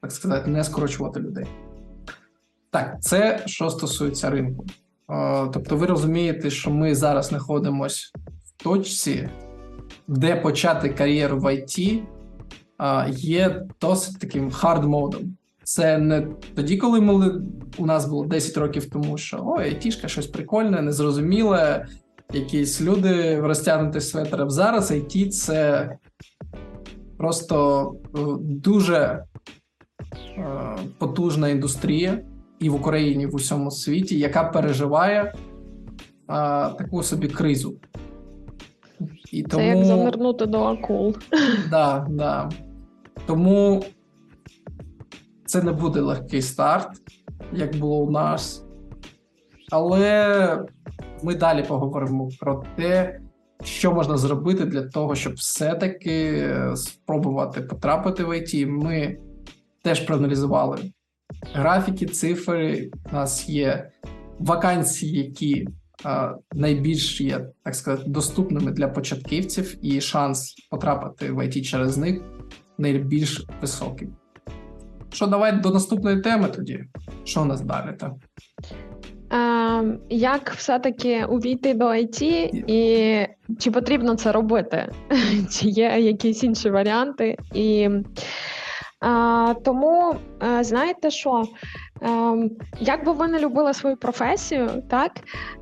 так 0.00 0.12
сказати, 0.12 0.50
не 0.50 0.64
скорочувати 0.64 1.20
людей. 1.20 1.46
Так, 2.70 3.02
це 3.02 3.42
що 3.46 3.70
стосується 3.70 4.30
ринку. 4.30 4.66
Тобто, 5.52 5.76
ви 5.76 5.86
розумієте, 5.86 6.50
що 6.50 6.70
ми 6.70 6.94
зараз 6.94 7.26
знаходимося 7.26 8.10
в 8.44 8.62
точці, 8.62 9.28
де 10.08 10.36
почати 10.36 10.88
кар'єру 10.88 11.38
в 11.38 11.54
ІТ 11.54 12.02
є 13.08 13.62
досить 13.80 14.18
таким 14.18 14.50
hard 14.50 14.84
mode 14.84 15.14
ом. 15.14 15.36
Це 15.64 15.98
не 15.98 16.26
тоді, 16.54 16.76
коли 16.76 17.00
ми 17.00 17.32
у 17.78 17.86
нас 17.86 18.06
було 18.06 18.24
10 18.24 18.56
років 18.56 18.90
тому, 18.90 19.18
що 19.18 19.42
ой, 19.44 19.64
айтішка 19.64 20.08
щось 20.08 20.26
прикольне, 20.26 20.82
незрозуміле, 20.82 21.86
якісь 22.32 22.80
люди 22.80 23.40
в 23.40 23.46
розтягнутих 23.46 24.02
светерах. 24.02 24.50
Зараз 24.50 24.92
IT— 24.92 25.28
це 25.30 25.90
просто 27.18 27.90
е, 28.14 28.18
дуже 28.40 29.24
е, 30.38 30.76
потужна 30.98 31.48
індустрія, 31.48 32.20
і 32.60 32.70
в 32.70 32.74
Україні, 32.74 33.22
і 33.22 33.26
в 33.26 33.34
усьому 33.34 33.70
світі, 33.70 34.18
яка 34.18 34.44
переживає 34.44 35.22
е, 35.22 35.32
таку 36.78 37.02
собі 37.02 37.28
кризу. 37.28 37.74
І 39.32 39.42
Це 39.42 39.48
тому... 39.48 39.64
як 39.64 39.84
занирнути 39.84 40.46
до 40.46 40.62
акул. 40.62 41.16
Да, 41.70 42.06
да. 42.10 42.50
Тому 43.26 43.84
це 45.54 45.62
не 45.62 45.72
буде 45.72 46.00
легкий 46.00 46.42
старт, 46.42 46.88
як 47.52 47.76
було 47.76 47.98
у 47.98 48.10
нас. 48.10 48.64
Але 49.70 50.66
ми 51.22 51.34
далі 51.34 51.64
поговоримо 51.68 52.28
про 52.40 52.64
те, 52.76 53.20
що 53.64 53.92
можна 53.92 54.16
зробити 54.16 54.64
для 54.64 54.82
того, 54.82 55.14
щоб 55.14 55.34
все-таки 55.34 56.48
спробувати 56.76 57.60
потрапити 57.60 58.24
в 58.24 58.38
ІТ. 58.38 58.68
Ми 58.68 59.18
теж 59.82 60.00
проаналізували 60.00 60.78
графіки, 61.52 62.06
цифри. 62.06 62.90
У 63.12 63.14
нас 63.14 63.48
є 63.48 63.90
вакансії, 64.38 65.18
які 65.18 65.68
а, 66.04 66.34
найбільш 66.52 67.20
є, 67.20 67.48
так 67.64 67.74
сказати, 67.74 68.10
доступними 68.10 68.72
для 68.72 68.88
початківців, 68.88 69.78
і 69.82 70.00
шанс 70.00 70.54
потрапити 70.70 71.32
в 71.32 71.46
ІТ 71.46 71.66
через 71.66 71.96
них 71.96 72.20
найбільш 72.78 73.46
високий. 73.60 74.08
Що 75.14 75.26
давай 75.26 75.52
до 75.52 75.70
наступної 75.70 76.20
теми 76.20 76.48
тоді? 76.48 76.84
Що 77.24 77.42
у 77.42 77.44
нас 77.44 77.60
далі? 77.60 77.96
так? 77.98 78.12
Е, 79.32 79.98
як 80.10 80.50
все-таки 80.50 81.24
увійти 81.24 81.74
до 81.74 81.84
IT 81.84 82.22
і 82.66 83.26
чи 83.58 83.70
потрібно 83.70 84.14
це 84.14 84.32
робити? 84.32 84.92
Чи 85.50 85.68
є 85.68 85.96
якісь 85.98 86.44
інші 86.44 86.70
варіанти? 86.70 87.36
І 87.54 87.90
Тому 89.64 90.14
знаєте 90.60 91.10
що? 91.10 91.44
Ем, 92.02 92.50
як 92.80 93.04
би 93.04 93.12
ви 93.12 93.28
не 93.28 93.38
любили 93.38 93.74
свою 93.74 93.96
професію, 93.96 94.82
так 94.90 95.12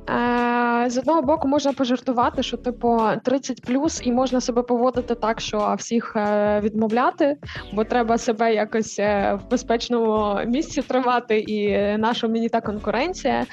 е, 0.09 0.89
з 0.89 0.97
одного 0.97 1.21
боку 1.21 1.47
можна 1.47 1.73
пожартувати, 1.73 2.43
що 2.43 2.57
типу 2.57 3.01
30 3.23 3.61
плюс 3.61 4.01
і 4.03 4.11
можна 4.11 4.41
себе 4.41 4.63
поводити 4.63 5.15
так, 5.15 5.41
що 5.41 5.75
всіх 5.77 6.15
е, 6.15 6.59
відмовляти, 6.63 7.37
бо 7.73 7.83
треба 7.83 8.17
себе 8.17 8.53
якось 8.53 8.99
е, 8.99 9.39
в 9.45 9.51
безпечному 9.51 10.39
місці 10.47 10.81
тримати, 10.81 11.39
і 11.39 11.77
наша 11.97 12.27
мені 12.27 12.49
та 12.49 12.61
конкуренція. 12.61 13.45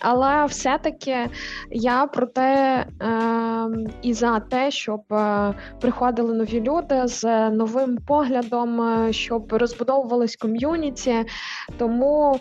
Але 0.00 0.44
все-таки 0.44 1.30
я 1.70 2.06
про 2.06 2.26
те 2.26 2.86
е, 3.02 3.18
і 4.02 4.14
за 4.14 4.40
те, 4.40 4.70
щоб 4.70 5.00
е, 5.12 5.54
приходили 5.80 6.34
нові 6.34 6.60
люди 6.60 7.06
з 7.06 7.50
новим 7.50 7.98
поглядом, 8.06 8.82
е, 8.82 9.12
щоб 9.12 9.52
розбудовувались 9.52 10.36
ком'юніті. 10.36 11.24
Тому 11.78 12.40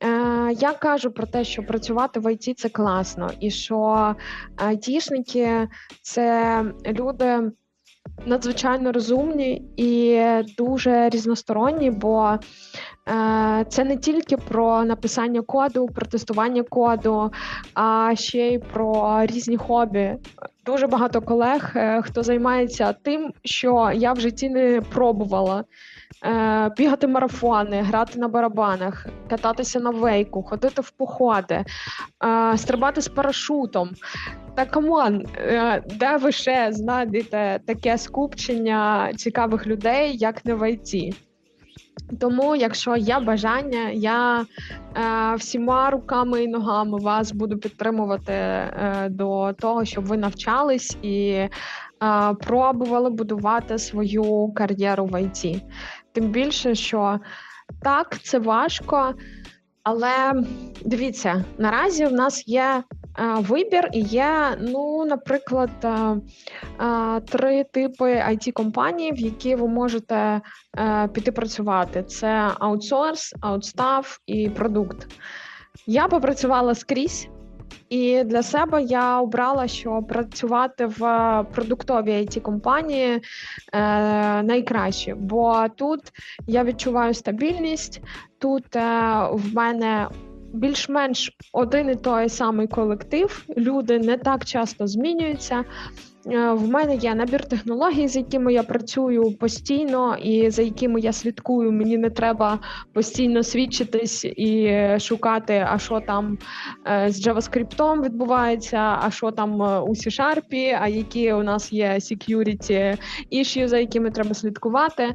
е, 0.00 0.52
я 0.52 0.72
кажу 0.72 1.10
про 1.10 1.26
те, 1.26 1.44
що 1.44 1.62
працювати 1.62 2.20
в 2.20 2.32
ІТ 2.32 2.58
це 2.58 2.68
класно, 2.68 3.30
і 3.40 3.50
що 3.50 4.14
айтішники 4.56 5.68
це 6.02 6.62
люди. 6.86 7.50
Надзвичайно 8.26 8.92
розумні 8.92 9.62
і 9.76 10.22
дуже 10.58 11.08
різносторонні, 11.08 11.90
бо 11.90 12.38
Е, 13.08 13.64
це 13.68 13.84
не 13.84 13.96
тільки 13.96 14.36
про 14.36 14.84
написання 14.84 15.42
коду, 15.42 15.86
про 15.86 16.06
тестування 16.06 16.62
коду, 16.62 17.32
а 17.74 18.12
ще 18.14 18.48
й 18.48 18.58
про 18.58 19.18
різні 19.26 19.56
хобі. 19.56 20.14
Дуже 20.66 20.86
багато 20.86 21.20
колег, 21.20 21.72
е, 21.76 22.02
хто 22.02 22.22
займається 22.22 22.92
тим, 22.92 23.32
що 23.44 23.90
я 23.94 24.12
в 24.12 24.20
житті 24.20 24.48
не 24.48 24.80
пробувала. 24.80 25.64
Е, 26.24 26.70
бігати 26.76 27.06
марафони, 27.06 27.82
грати 27.82 28.18
на 28.18 28.28
барабанах, 28.28 29.06
кататися 29.30 29.80
на 29.80 29.90
wake 29.90 30.25
у, 30.25 30.42
ходити 30.42 30.82
в 30.82 30.90
походи, 30.90 31.64
стрибати 32.56 33.00
з 33.00 33.08
парашутом. 33.08 33.90
Та 34.54 34.64
come 34.64 34.98
on, 34.98 35.24
де 35.86 36.16
ви 36.20 36.32
ще 36.32 36.68
знайдете 36.72 37.60
таке 37.66 37.98
скупчення 37.98 39.10
цікавих 39.16 39.66
людей, 39.66 40.16
як 40.16 40.44
не 40.44 40.54
в 40.54 40.70
ІТ? 40.70 41.14
Тому, 42.20 42.56
якщо 42.56 42.96
є 42.96 43.18
бажання, 43.18 43.90
я 43.90 44.40
е, 44.40 45.34
всіма 45.34 45.90
руками 45.90 46.42
і 46.42 46.48
ногами 46.48 46.98
вас 46.98 47.32
буду 47.32 47.58
підтримувати 47.58 48.32
е, 48.32 49.08
до 49.10 49.52
того, 49.52 49.84
щоб 49.84 50.04
ви 50.04 50.16
навчались 50.16 50.96
і 51.02 51.28
е, 51.30 51.50
пробували 52.40 53.10
будувати 53.10 53.78
свою 53.78 54.52
кар'єру 54.56 55.04
в 55.04 55.22
ІТ. 55.22 55.62
Тим 56.14 56.24
більше, 56.28 56.74
що 56.74 57.20
так, 57.82 58.18
це 58.22 58.38
важко, 58.38 59.14
але 59.82 60.32
дивіться, 60.84 61.44
наразі 61.58 62.06
в 62.06 62.12
нас 62.12 62.48
є 62.48 62.82
Вибір 63.38 63.88
і 63.92 64.00
є, 64.00 64.58
ну, 64.60 65.04
наприклад, 65.04 65.70
три 67.26 67.64
типи 67.64 68.04
it 68.04 68.52
компаній 68.52 69.12
в 69.12 69.18
які 69.18 69.56
ви 69.56 69.68
можете 69.68 70.40
піти 71.12 71.32
працювати: 71.32 72.02
це 72.02 72.50
аутсорс, 72.58 73.34
аутстаф 73.40 74.18
і 74.26 74.48
продукт. 74.48 75.06
Я 75.86 76.08
попрацювала 76.08 76.74
скрізь. 76.74 77.28
І 77.88 78.24
для 78.24 78.42
себе 78.42 78.82
я 78.82 79.20
обрала, 79.20 79.68
що 79.68 80.02
працювати 80.02 80.86
в 80.86 80.98
продуктовій 81.54 82.12
it 82.12 82.40
компанії 82.40 83.10
е, 83.12 83.20
найкраще, 84.42 85.14
бо 85.14 85.66
тут 85.76 86.00
я 86.46 86.64
відчуваю 86.64 87.14
стабільність, 87.14 88.00
тут 88.38 88.76
е, 88.76 88.80
в 89.32 89.54
мене 89.54 90.08
більш-менш 90.54 91.36
один 91.52 91.90
і 91.90 91.94
той 91.94 92.28
самий 92.28 92.66
колектив. 92.66 93.44
Люди 93.56 93.98
не 93.98 94.18
так 94.18 94.44
часто 94.44 94.86
змінюються. 94.86 95.64
Е, 96.26 96.52
в 96.52 96.68
мене 96.68 96.96
є 96.96 97.14
набір 97.14 97.44
технологій, 97.44 98.08
з 98.08 98.16
якими 98.16 98.52
я 98.52 98.62
працюю 98.62 99.32
постійно, 99.32 100.16
і 100.16 100.50
за 100.50 100.62
якими 100.62 101.00
я 101.00 101.12
слідкую. 101.12 101.72
Мені 101.72 101.98
не 101.98 102.10
треба 102.10 102.58
постійно 102.92 103.42
свідчитись 103.42 104.24
і 104.24 104.78
шукати, 105.00 105.66
а 105.70 105.78
що 105.78 106.00
там 106.00 106.38
е, 106.86 107.10
з 107.10 107.26
JavaScript 107.26 108.04
відбувається, 108.04 108.98
а 109.02 109.10
що 109.10 109.30
там 109.30 109.62
е, 109.62 109.80
у 109.80 109.88
C-Sharp, 109.88 110.78
а 110.80 110.88
які 110.88 111.32
у 111.32 111.42
нас 111.42 111.72
є 111.72 111.88
security 111.92 112.98
issue, 113.32 113.68
за 113.68 113.78
якими 113.78 114.10
треба 114.10 114.34
слідкувати. 114.34 115.14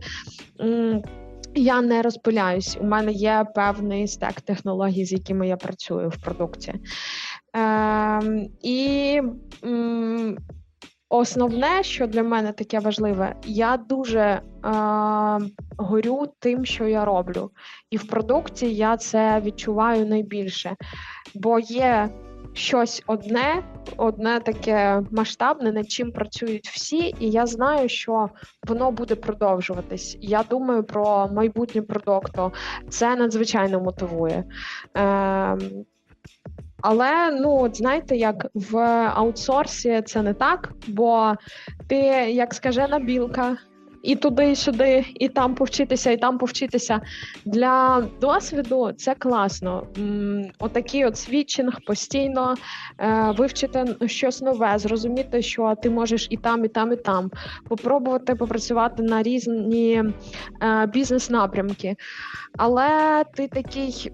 Я 1.56 1.82
не 1.82 2.02
розпиляюсь. 2.02 2.78
У 2.82 2.86
мене 2.86 3.12
є 3.12 3.46
певний 3.56 4.08
стек 4.08 4.42
технологій, 4.42 5.06
з 5.06 5.12
якими 5.12 5.48
я 5.48 5.58
працюю 5.58 6.10
в 6.10 6.24
продукті. 6.24 6.74
Е, 7.56 8.50
І 8.62 9.22
основне, 11.10 11.84
що 11.84 12.08
для 12.08 12.24
мене 12.24 12.52
таке 12.52 12.80
важливе, 12.80 13.36
я 13.46 13.78
дуже 13.78 14.20
е, 14.20 14.42
горю 15.78 16.28
тим, 16.40 16.66
що 16.66 16.88
я 16.88 17.06
роблю. 17.06 17.52
І 17.90 17.98
в 17.98 18.08
продукті 18.08 18.74
я 18.74 18.98
це 18.98 19.42
відчуваю 19.46 20.06
найбільше. 20.06 20.76
Бо 21.36 21.60
є 21.60 22.10
щось 22.54 23.04
одне, 23.08 23.64
одне 23.98 24.40
таке 24.40 25.02
масштабне, 25.12 25.72
над 25.72 25.92
чим 25.92 26.12
працюють 26.12 26.68
всі, 26.68 27.16
і 27.20 27.32
я 27.32 27.46
знаю, 27.46 27.90
що 27.90 28.30
воно 28.68 28.92
буде 28.92 29.16
продовжуватись. 29.16 30.18
Я 30.22 30.44
думаю 30.50 30.84
про 30.84 31.28
майбутнє 31.28 31.82
продукту. 31.82 32.54
Це 32.90 33.16
надзвичайно 33.16 33.80
мотивує. 33.80 34.44
Е, 34.98 35.58
але 36.82 37.32
ну 37.32 37.62
от 37.62 37.78
знаєте, 37.78 38.18
як 38.18 38.48
в 38.54 38.78
аутсорсі 39.16 40.02
це 40.06 40.22
не 40.22 40.34
так, 40.34 40.74
бо 40.88 41.34
ти, 41.88 41.98
як 42.32 42.54
скажена 42.54 43.00
білка, 43.00 43.58
і 44.04 44.16
туди, 44.16 44.52
і 44.52 44.56
сюди, 44.56 45.06
і 45.16 45.30
там 45.30 45.56
повчитися, 45.56 46.12
і 46.12 46.18
там 46.18 46.38
повчитися. 46.38 47.02
Для 47.46 48.04
досвіду 48.22 48.92
це 48.92 49.16
класно. 49.16 49.88
Отакий 50.60 51.06
от 51.06 51.18
свідчинг 51.18 51.74
постійно 51.88 52.56
е, 53.00 53.34
вивчити 53.38 53.96
щось 54.06 54.42
нове, 54.42 54.78
зрозуміти, 54.78 55.42
що 55.42 55.76
ти 55.84 55.90
можеш 55.90 56.28
і 56.30 56.38
там, 56.38 56.66
і 56.66 56.68
там, 56.68 56.94
і 56.94 56.96
там, 56.96 57.32
попробувати 57.68 58.36
попрацювати 58.36 59.04
на 59.04 59.24
різні 59.24 60.04
е, 60.62 60.86
бізнес-напрямки. 60.94 61.96
Але 62.58 63.24
ти 63.36 63.48
такий. 63.48 64.12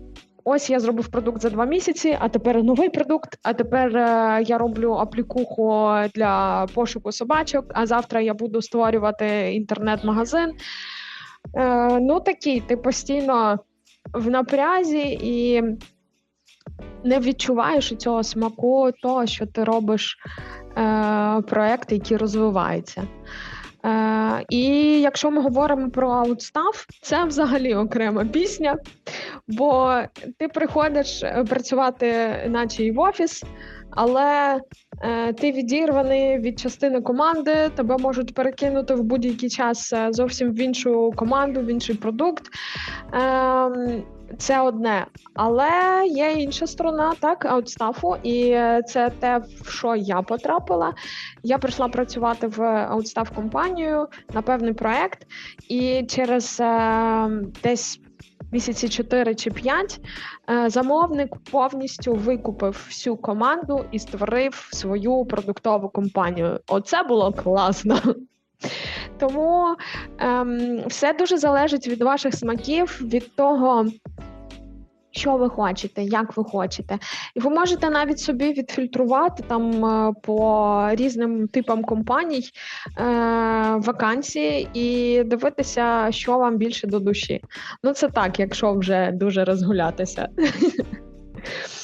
Ось 0.47 0.69
я 0.69 0.79
зробив 0.79 1.07
продукт 1.07 1.41
за 1.41 1.49
два 1.49 1.65
місяці, 1.65 2.17
а 2.19 2.29
тепер 2.29 2.63
новий 2.63 2.89
продукт. 2.89 3.39
А 3.43 3.53
тепер 3.53 3.97
е, 3.97 4.43
я 4.47 4.57
роблю 4.57 4.93
аплікуху 4.93 5.93
для 6.15 6.65
пошуку 6.73 7.11
собачок. 7.11 7.65
А 7.73 7.85
завтра 7.85 8.21
я 8.21 8.33
буду 8.33 8.61
створювати 8.61 9.53
інтернет-магазин. 9.53 10.53
Е, 11.55 11.99
Ну 11.99 12.19
такий, 12.19 12.59
ти 12.59 12.77
постійно 12.77 13.59
в 14.13 14.29
напрязі 14.29 15.19
і 15.21 15.63
не 17.03 17.19
відчуваєш 17.19 17.91
у 17.91 17.95
цього 17.95 18.23
смаку 18.23 18.91
того, 19.01 19.25
що 19.25 19.45
ти 19.45 19.63
робиш 19.63 20.17
е, 20.77 21.41
проекти, 21.41 21.95
які 21.95 22.17
розвиваються. 22.17 23.03
Е, 23.85 24.45
І 24.49 24.65
якщо 25.01 25.31
ми 25.31 25.41
говоримо 25.41 25.89
про 25.89 26.09
аутстав, 26.09 26.85
це 27.01 27.23
взагалі 27.23 27.75
окрема 27.75 28.25
пісня, 28.25 28.75
бо 29.47 29.99
ти 30.37 30.47
приходиш 30.47 31.23
е, 31.23 31.45
працювати, 31.49 32.35
наче 32.49 32.83
й 32.83 32.91
в 32.91 32.99
офіс, 32.99 33.43
але 33.91 34.59
е, 35.01 35.33
ти 35.33 35.51
відірваний 35.51 36.39
від 36.39 36.59
частини 36.59 37.01
команди, 37.01 37.69
тебе 37.75 37.97
можуть 37.97 38.33
перекинути 38.33 38.95
в 38.95 39.03
будь-який 39.03 39.49
час 39.49 39.93
е, 39.93 40.07
зовсім 40.11 40.51
в 40.51 40.59
іншу 40.59 41.13
команду, 41.15 41.61
в 41.61 41.65
інший 41.65 41.95
продукт. 41.95 42.43
Е, 43.13 44.03
це 44.37 44.61
одне, 44.61 45.05
але 45.33 45.69
є 46.07 46.31
інша 46.31 46.67
сторона, 46.67 47.13
так, 47.19 47.45
аутстафу, 47.45 48.15
і 48.23 48.49
це 48.87 49.11
те, 49.19 49.37
в 49.37 49.69
що 49.69 49.95
я 49.95 50.21
потрапила. 50.21 50.93
Я 51.43 51.57
прийшла 51.57 51.87
працювати 51.87 52.47
в 52.47 52.63
аутстаф 52.63 53.29
компанію 53.29 54.07
на 54.33 54.41
певний 54.41 54.73
проект, 54.73 55.27
і 55.69 56.05
через 56.09 56.57
е, 56.59 57.29
десь 57.63 57.99
місяці 58.51 58.89
4 58.89 59.35
чи 59.35 59.51
5 59.51 59.99
е, 60.49 60.69
замовник 60.69 61.35
повністю 61.51 62.13
викупив 62.13 62.85
всю 62.87 63.17
команду 63.17 63.85
і 63.91 63.99
створив 63.99 64.69
свою 64.71 65.25
продуктову 65.25 65.89
компанію. 65.89 66.59
Оце 66.67 67.03
було 67.03 67.33
класно. 67.33 67.99
Тому 69.19 69.75
ем, 70.19 70.83
все 70.87 71.13
дуже 71.13 71.37
залежить 71.37 71.87
від 71.87 72.01
ваших 72.01 72.33
смаків, 72.35 73.01
від 73.01 73.35
того, 73.35 73.85
що 75.15 75.37
ви 75.37 75.49
хочете, 75.49 76.03
як 76.03 76.37
ви 76.37 76.43
хочете, 76.43 76.99
і 77.35 77.39
ви 77.39 77.49
можете 77.49 77.89
навіть 77.89 78.19
собі 78.19 78.53
відфільтрувати 78.53 79.43
там 79.47 79.85
е, 79.85 80.13
по 80.23 80.89
різним 80.91 81.47
типам 81.47 81.83
компаній 81.83 82.43
е, 82.43 83.03
вакансії 83.75 84.69
і 84.73 85.23
дивитися, 85.23 86.07
що 86.09 86.37
вам 86.37 86.57
більше 86.57 86.87
до 86.87 86.99
душі. 86.99 87.41
Ну 87.83 87.93
це 87.93 88.09
так, 88.09 88.39
якщо 88.39 88.73
вже 88.73 89.11
дуже 89.11 89.45
розгулятися. 89.45 90.27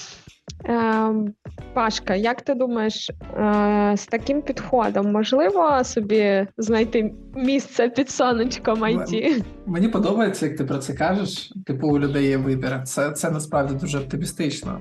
Ем, 0.66 1.34
Пашка, 1.74 2.16
як 2.16 2.42
ти 2.42 2.54
думаєш, 2.54 3.10
е, 3.10 3.94
з 3.98 4.06
таким 4.06 4.42
підходом 4.42 5.12
можливо 5.12 5.84
собі 5.84 6.48
знайти 6.58 7.14
місце 7.36 7.90
під 7.90 8.10
сонечком 8.10 8.84
IT? 8.84 9.44
Мені 9.66 9.88
подобається, 9.88 10.46
як 10.46 10.58
ти 10.58 10.64
про 10.64 10.78
це 10.78 10.94
кажеш. 10.94 11.54
Типу, 11.66 11.88
у 11.88 12.00
людей 12.00 12.28
є 12.28 12.38
вибір. 12.38 12.84
Це 12.84 13.12
це 13.12 13.32
насправді 13.32 13.74
дуже 13.74 14.00
оптимістично. 14.00 14.80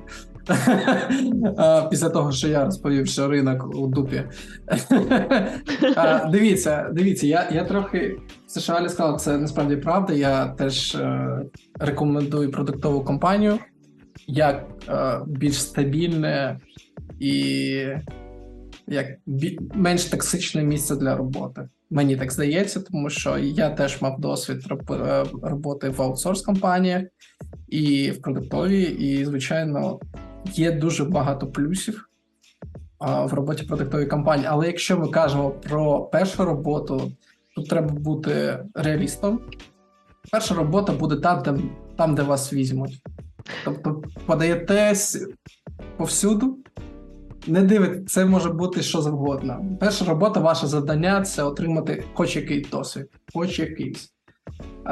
Після 1.91 2.09
того, 2.09 2.33
що 2.33 2.49
я 2.49 2.65
розповів, 2.65 3.07
що 3.07 3.29
ринок 3.29 3.77
у 3.77 3.87
дупі. 3.87 4.23
Дивіться, 6.31 6.91
дивіться, 6.93 7.27
я 7.27 7.49
я 7.53 7.65
трохи 7.65 8.17
все, 8.47 8.61
що 8.61 8.73
Аля 8.73 8.89
сказала, 8.89 9.19
це 9.19 9.39
насправді 9.39 9.77
правда. 9.77 10.13
Я 10.13 10.47
теж 10.47 10.95
е, 10.95 11.43
рекомендую 11.81 12.51
продуктову 12.51 13.05
компанію 13.05 13.59
як 14.27 14.67
е, 14.89 15.21
більш 15.27 15.63
стабільне 15.63 16.61
і 17.21 17.33
як 18.87 19.07
бі, 19.27 19.59
менш 19.75 20.05
токсичне 20.05 20.63
місце 20.63 20.97
для 20.97 21.17
роботи. 21.17 21.69
Мені 21.91 22.17
так 22.17 22.33
здається, 22.33 22.81
тому 22.81 23.11
що 23.11 23.39
я 23.39 23.71
теж 23.71 24.03
мав 24.03 24.21
досвід 24.21 24.67
е, 24.91 25.25
роботи 25.43 25.89
в 25.89 26.03
аутсорс 26.03 26.43
компаніях 26.43 27.03
і 27.69 28.11
в 28.11 28.23
продуктовій, 28.23 28.83
і, 28.83 29.25
звичайно, 29.25 30.01
є 30.55 30.73
дуже 30.73 31.05
багато 31.05 31.47
плюсів 31.47 32.11
в 33.01 33.33
роботі 33.33 33.65
продуктової 33.65 34.07
компанії. 34.07 34.47
Але 34.51 34.67
якщо 34.67 34.99
ми 34.99 35.09
кажемо 35.09 35.51
про 35.51 36.01
першу 36.01 36.45
роботу, 36.45 37.13
тут 37.57 37.69
треба 37.69 37.95
бути 37.95 38.59
реалістом. 38.75 39.41
Перша 40.33 40.55
робота 40.55 40.93
буде 40.93 41.17
там, 41.17 41.43
де, 41.43 41.55
там, 41.97 42.15
де 42.15 42.23
вас 42.23 42.53
візьмуть. 42.53 43.03
Тобто 43.65 44.03
подаєтесь 44.27 45.27
повсюду, 45.97 46.59
не 47.47 47.63
дивите, 47.63 48.05
це 48.07 48.25
може 48.25 48.51
бути 48.51 48.83
що 48.83 49.03
завгодно. 49.03 49.77
Перша 49.81 50.05
робота, 50.05 50.41
ваше 50.41 50.67
завдання 50.67 51.23
це 51.23 51.43
отримати 51.43 52.05
хоч 52.15 52.37
якийсь 52.37 52.71
досвід, 52.71 53.07
хоч 53.35 53.59
якийсь. 53.59 54.13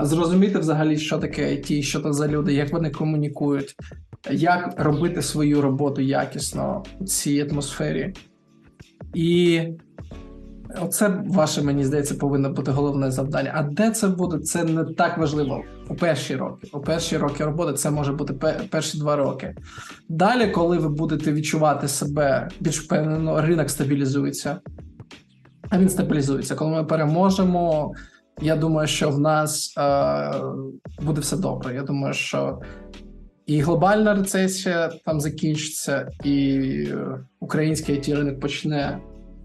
Зрозуміти 0.03 0.59
взагалі, 0.59 0.99
що 0.99 1.19
таке 1.19 1.43
IT, 1.43 1.83
що 1.83 2.01
це 2.01 2.13
за 2.13 2.29
люди, 2.29 2.53
як 2.53 2.73
вони 2.73 2.91
комунікують, 2.91 3.75
як 4.31 4.75
робити 4.77 5.23
свою 5.23 5.63
роботу 5.63 6.01
якісно 6.01 6.83
у 6.99 7.05
цій 7.05 7.49
атмосфері. 7.51 8.15
І 9.15 9.63
Оце 10.81 11.23
ваше, 11.27 11.63
мені 11.63 11.85
здається, 11.85 12.15
повинно 12.15 12.51
бути 12.51 12.71
головне 12.71 13.11
завдання. 13.11 13.53
А 13.55 13.63
де 13.63 13.91
це 13.91 14.09
буде, 14.09 14.39
це 14.39 14.65
не 14.65 14.85
так 14.85 15.19
важливо 15.19 15.63
у 15.89 15.95
перші 15.95 16.37
роки. 16.37 16.69
У 16.73 16.81
перші 16.81 17.17
роки 17.17 17.45
роботи 17.45 17.73
це 17.73 17.91
може 17.91 18.13
бути 18.13 18.33
перші 18.71 18.99
два 18.99 19.17
роки. 19.17 19.55
Далі, 20.09 20.51
коли 20.51 20.79
ви 20.79 20.89
будете 20.89 21.33
відчувати 21.33 21.89
себе 21.89 22.49
більш 22.61 22.81
впевнено, 22.81 23.41
ринок 23.41 23.71
стабілізується. 23.71 24.59
А 25.71 25.79
він 25.79 25.89
стабілізується. 25.89 26.55
Коли 26.55 26.71
ми 26.71 26.85
переможемо, 26.85 27.93
я 28.43 28.57
думаю, 28.57 28.89
що 28.89 29.11
в 29.11 29.21
нас 29.21 29.75
е, 29.79 30.33
буде 31.03 31.21
все 31.21 31.37
добре. 31.37 31.75
Я 31.75 31.83
думаю, 31.83 32.15
що 32.15 32.61
і 33.47 33.61
глобальна 33.61 34.15
рецесія 34.15 34.91
там 35.05 35.21
закінчиться, 35.21 36.11
і 36.25 36.89
український 37.41 37.99
it 37.99 38.17
ринок 38.17 38.41
почне 38.41 38.99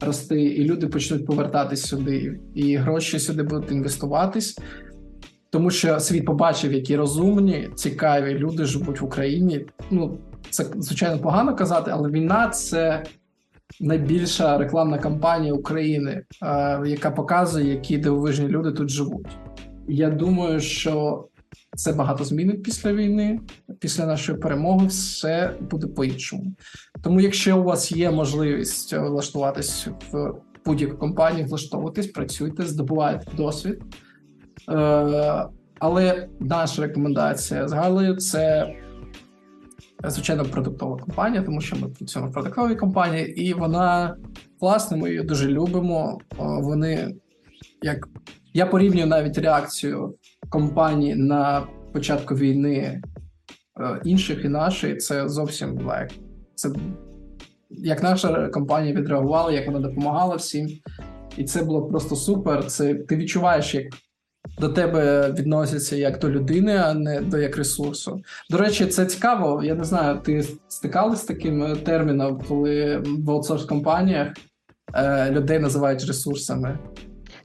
рости, 0.03 0.41
і 0.43 0.63
люди 0.63 0.87
почнуть 0.87 1.25
повертатись 1.25 1.85
сюди, 1.85 2.39
і 2.55 2.75
гроші 2.75 3.19
сюди 3.19 3.43
будуть 3.43 3.71
інвестуватись, 3.71 4.59
тому 5.49 5.71
що 5.71 5.99
світ 5.99 6.25
побачив, 6.25 6.73
які 6.73 6.95
розумні, 6.95 7.69
цікаві 7.75 8.33
люди 8.33 8.65
живуть 8.65 9.01
в 9.01 9.05
Україні. 9.05 9.65
Ну 9.91 10.17
це 10.49 10.65
звичайно 10.77 11.19
погано 11.19 11.55
казати, 11.55 11.91
але 11.93 12.09
війна 12.09 12.49
це 12.49 13.03
найбільша 13.79 14.57
рекламна 14.57 14.97
кампанія 14.97 15.53
України, 15.53 16.11
е, 16.11 16.23
яка 16.85 17.11
показує, 17.11 17.69
які 17.69 17.97
дивовижні 17.97 18.47
люди 18.47 18.71
тут 18.71 18.89
живуть. 18.89 19.37
Я 19.87 20.09
думаю, 20.09 20.59
що 20.59 21.25
це 21.75 21.93
багато 21.93 22.23
змінить 22.23 22.63
після 22.63 22.93
війни, 22.93 23.39
після 23.79 24.05
нашої 24.05 24.37
перемоги, 24.37 24.87
все 24.87 25.53
буде 25.71 25.87
по-іншому. 25.87 26.43
Тому, 27.03 27.21
якщо 27.21 27.59
у 27.59 27.63
вас 27.63 27.91
є 27.91 28.11
можливість 28.11 28.93
влаштуватись 28.93 29.87
в 30.11 30.33
будь-яку 30.65 30.97
компанію, 30.97 31.45
влаштовуватись, 31.45 32.07
працюйте, 32.07 32.65
здобувайте 32.65 33.25
досвід. 33.37 33.81
Е, 34.69 35.45
але 35.79 36.27
наша 36.39 36.81
рекомендація 36.81 37.67
з 37.67 37.73
Галею 37.73 38.15
це 38.15 38.73
звичайно 40.03 40.45
продуктова 40.45 40.97
компанія, 40.97 41.43
тому 41.43 41.61
що 41.61 41.75
ми 41.75 41.87
працюємо 41.87 42.31
в 42.31 42.33
продуктовій 42.33 42.75
компанії, 42.75 43.41
і 43.41 43.53
вона 43.53 44.17
класна, 44.59 44.97
ми 44.97 45.09
її 45.09 45.23
дуже 45.23 45.47
любимо. 45.47 46.19
Вони 46.37 47.15
як 47.81 48.07
я 48.53 48.65
порівнюю 48.65 49.07
навіть 49.07 49.37
реакцію 49.37 50.15
компаній 50.53 51.15
на 51.15 51.67
початку 51.93 52.35
війни 52.35 53.01
е, 53.79 54.01
інших 54.03 54.45
і 54.45 54.49
нашої, 54.49 54.95
це 54.95 55.29
зовсім 55.29 55.85
лайк. 55.85 56.09
Це 56.55 56.69
як 57.69 58.03
наша 58.03 58.47
компанія 58.47 58.95
відреагувала, 58.95 59.51
як 59.51 59.67
вона 59.67 59.79
допомагала 59.79 60.35
всім, 60.35 60.69
і 61.37 61.43
це 61.43 61.63
було 61.63 61.85
просто 61.85 62.15
супер. 62.15 62.65
Це 62.65 62.95
ти 62.95 63.15
відчуваєш, 63.15 63.75
як 63.75 63.85
до 64.59 64.69
тебе 64.69 65.31
відносяться 65.31 65.95
як 65.95 66.19
до 66.19 66.29
людини, 66.29 66.75
а 66.75 66.93
не 66.93 67.21
до 67.21 67.37
як 67.37 67.57
ресурсу. 67.57 68.21
До 68.49 68.57
речі, 68.57 68.85
це 68.85 69.05
цікаво. 69.05 69.63
Я 69.63 69.75
не 69.75 69.83
знаю, 69.83 70.19
ти 70.23 70.45
стикалась 70.67 71.21
з 71.21 71.25
таким 71.25 71.77
терміном, 71.85 72.41
коли 72.47 73.03
в 73.05 73.31
аутсорс 73.31 73.63
компаніях 73.63 74.27
е, 74.95 75.31
людей 75.31 75.59
називають 75.59 76.05
ресурсами? 76.05 76.79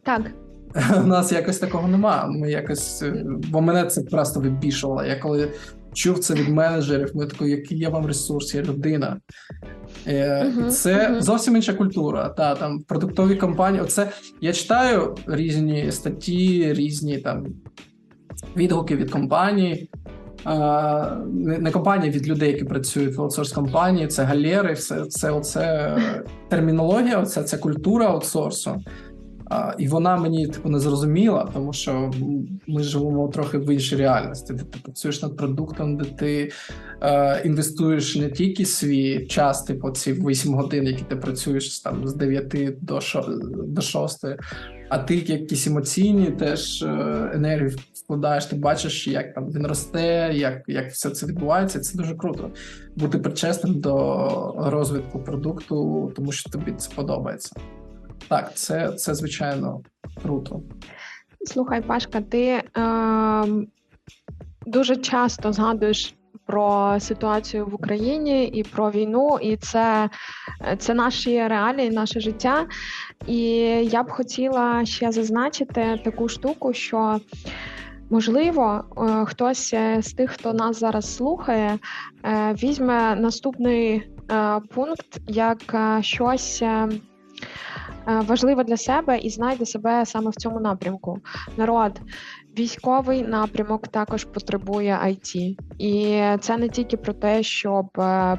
Так. 0.03 0.31
У 1.05 1.07
нас 1.07 1.33
якось 1.33 1.59
такого 1.59 1.89
нема. 1.89 2.27
Ми 2.27 2.51
якось, 2.51 3.03
е, 3.03 3.25
бо 3.27 3.61
мене 3.61 3.85
це 3.85 4.03
просто 4.03 4.41
вибішувало. 4.41 5.05
Я 5.05 5.17
коли 5.17 5.51
чув 5.93 6.19
це 6.19 6.35
від 6.35 6.49
менеджерів, 6.49 7.11
ми 7.15 7.27
такі, 7.27 7.51
який 7.51 7.79
є 7.79 7.89
вам 7.89 8.07
ресурс, 8.07 8.55
я 8.55 8.63
людина. 8.63 9.21
Uh-huh, 10.07 10.69
це 10.69 11.11
uh-huh. 11.11 11.21
зовсім 11.21 11.57
інша 11.57 11.75
культура. 11.75 12.29
Та 12.29 12.55
там 12.55 12.83
продуктові 12.83 13.37
компанії. 13.37 13.83
Оце 13.83 14.11
я 14.41 14.53
читаю 14.53 15.15
різні 15.27 15.93
статті, 15.93 16.73
різні 16.73 17.19
там 17.19 17.47
відгуки 18.57 18.97
від 18.97 19.11
компаній. 19.11 19.89
Не, 21.27 21.59
не 21.59 21.71
компанії 21.71 22.13
від 22.13 22.29
людей, 22.29 22.53
які 22.53 22.65
працюють 22.65 23.17
в 23.17 23.23
аутсорс 23.23 23.53
компанії, 23.53 24.07
це 24.07 24.25
галери, 24.25 24.73
все 24.73 25.05
це 25.05 25.31
оце 25.31 25.97
термінологія, 26.49 27.19
оця 27.19 27.43
ця 27.43 27.59
культура 27.59 28.07
аутсорсу. 28.07 28.77
І 29.79 29.89
вона 29.89 30.17
мені 30.17 30.47
типу 30.47 30.69
не 30.69 30.81
зрозуміла, 30.81 31.49
тому 31.55 31.73
що 31.73 32.13
ми 32.67 32.83
живемо 32.83 33.29
трохи 33.29 33.59
в 33.59 33.73
іншій 33.73 33.97
реальності, 33.97 34.53
де 34.53 34.63
ти 34.63 34.79
працюєш 34.83 35.23
над 35.23 35.37
продуктом, 35.37 35.97
де 35.97 36.05
ти 36.05 36.53
е, 37.03 37.43
інвестуєш 37.45 38.17
не 38.17 38.31
тільки 38.31 38.65
свій 38.65 39.27
час, 39.27 39.63
типу 39.63 39.91
ці 39.91 40.13
8 40.13 40.55
годин, 40.55 40.85
які 40.85 41.05
ти 41.05 41.17
працюєш 41.17 41.81
там 41.81 42.09
з 42.09 42.15
9 42.15 42.57
до 42.81 43.01
6, 43.01 43.29
до 43.67 43.81
6, 43.81 44.25
а 44.89 44.99
ти 44.99 45.17
якісь 45.17 45.67
емоційні 45.67 46.31
теж 46.31 46.83
е, 46.83 47.31
енергію 47.35 47.71
вкладаєш, 47.93 48.47
ти 48.47 48.57
бачиш, 48.57 49.09
як 49.09 49.35
там 49.35 49.53
він 49.53 49.67
росте, 49.67 50.31
як 50.35 50.63
як 50.67 50.91
все 50.91 51.11
це 51.11 51.27
відбувається. 51.27 51.81
Це 51.81 51.99
дуже 51.99 52.15
круто. 52.15 52.51
Бути 52.97 53.19
причесним 53.19 53.81
до 53.81 54.55
розвитку 54.59 55.19
продукту, 55.19 56.13
тому 56.17 56.33
що 56.33 56.51
тобі 56.51 56.73
це 56.73 56.95
подобається. 56.95 57.53
Так, 58.29 58.55
це 58.55 58.93
це 58.93 59.15
звичайно 59.15 59.81
круто. 60.23 60.61
Слухай, 61.47 61.81
Пашка, 61.83 62.21
ти 62.21 62.45
е, 62.47 62.63
дуже 64.67 64.97
часто 64.97 65.53
згадуєш 65.53 66.15
про 66.47 66.97
ситуацію 67.01 67.67
в 67.67 67.75
Україні 67.75 68.45
і 68.47 68.63
про 68.63 68.91
війну, 68.91 69.39
і 69.43 69.57
це, 69.57 70.11
це 70.79 70.95
наші 70.95 71.49
реалії, 71.49 71.91
наше 71.91 72.21
життя. 72.21 72.67
І 73.27 73.41
я 73.91 74.03
б 74.03 74.11
хотіла 74.11 74.85
ще 74.85 75.13
зазначити 75.13 76.01
таку 76.05 76.29
штуку, 76.29 76.73
що. 76.73 77.21
Можливо, 78.11 78.85
е, 78.97 79.25
хтось 79.25 79.75
з 79.99 80.13
тих, 80.13 80.31
хто 80.31 80.53
нас 80.53 80.81
зараз 80.81 81.17
слухає, 81.17 81.79
е, 82.25 82.55
візьме 82.63 83.17
наступний 83.17 83.95
е, 84.31 84.61
пункт 84.75 85.21
як 85.27 85.59
щось 86.01 86.63
важливо 88.09 88.63
для 88.63 88.77
себе 88.77 89.19
і 89.19 89.31
знайде 89.31 89.67
себе 89.67 90.07
саме 90.07 90.31
в 90.31 90.35
цьому 90.35 90.61
напрямку. 90.61 91.19
Народ, 91.57 92.01
військовий 92.59 93.23
напрямок 93.23 93.89
також 93.89 94.25
потребує 94.25 94.99
IT. 95.05 95.57
і 95.79 96.23
це 96.41 96.57
не 96.57 96.69
тільки 96.69 96.97
про 96.97 97.13
те, 97.13 97.43
щоб 97.43 97.87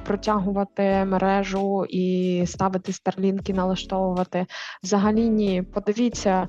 протягувати 0.06 1.06
мережу 1.06 1.86
і 1.90 2.44
ставити 2.48 2.94
старлінки, 2.94 3.54
налаштовувати. 3.54 4.46
Взагалі 4.84 5.30
ні, 5.30 5.64
подивіться. 5.74 6.48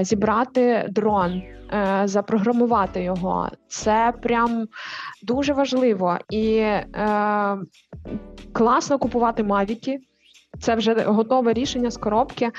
Зібрати 0.00 0.86
дрон, 0.90 1.42
запрограмувати 2.04 3.02
його, 3.02 3.48
це 3.68 4.12
прям 4.22 4.66
дуже 5.22 5.52
важливо 5.52 6.18
і 6.30 6.56
е, 6.56 6.86
класно 8.52 8.98
купувати 8.98 9.42
мавіки. 9.42 9.98
Це 10.60 10.74
вже 10.74 10.94
готове 10.94 11.52
рішення 11.52 11.90
з 11.90 11.96
коробки. 11.96 12.50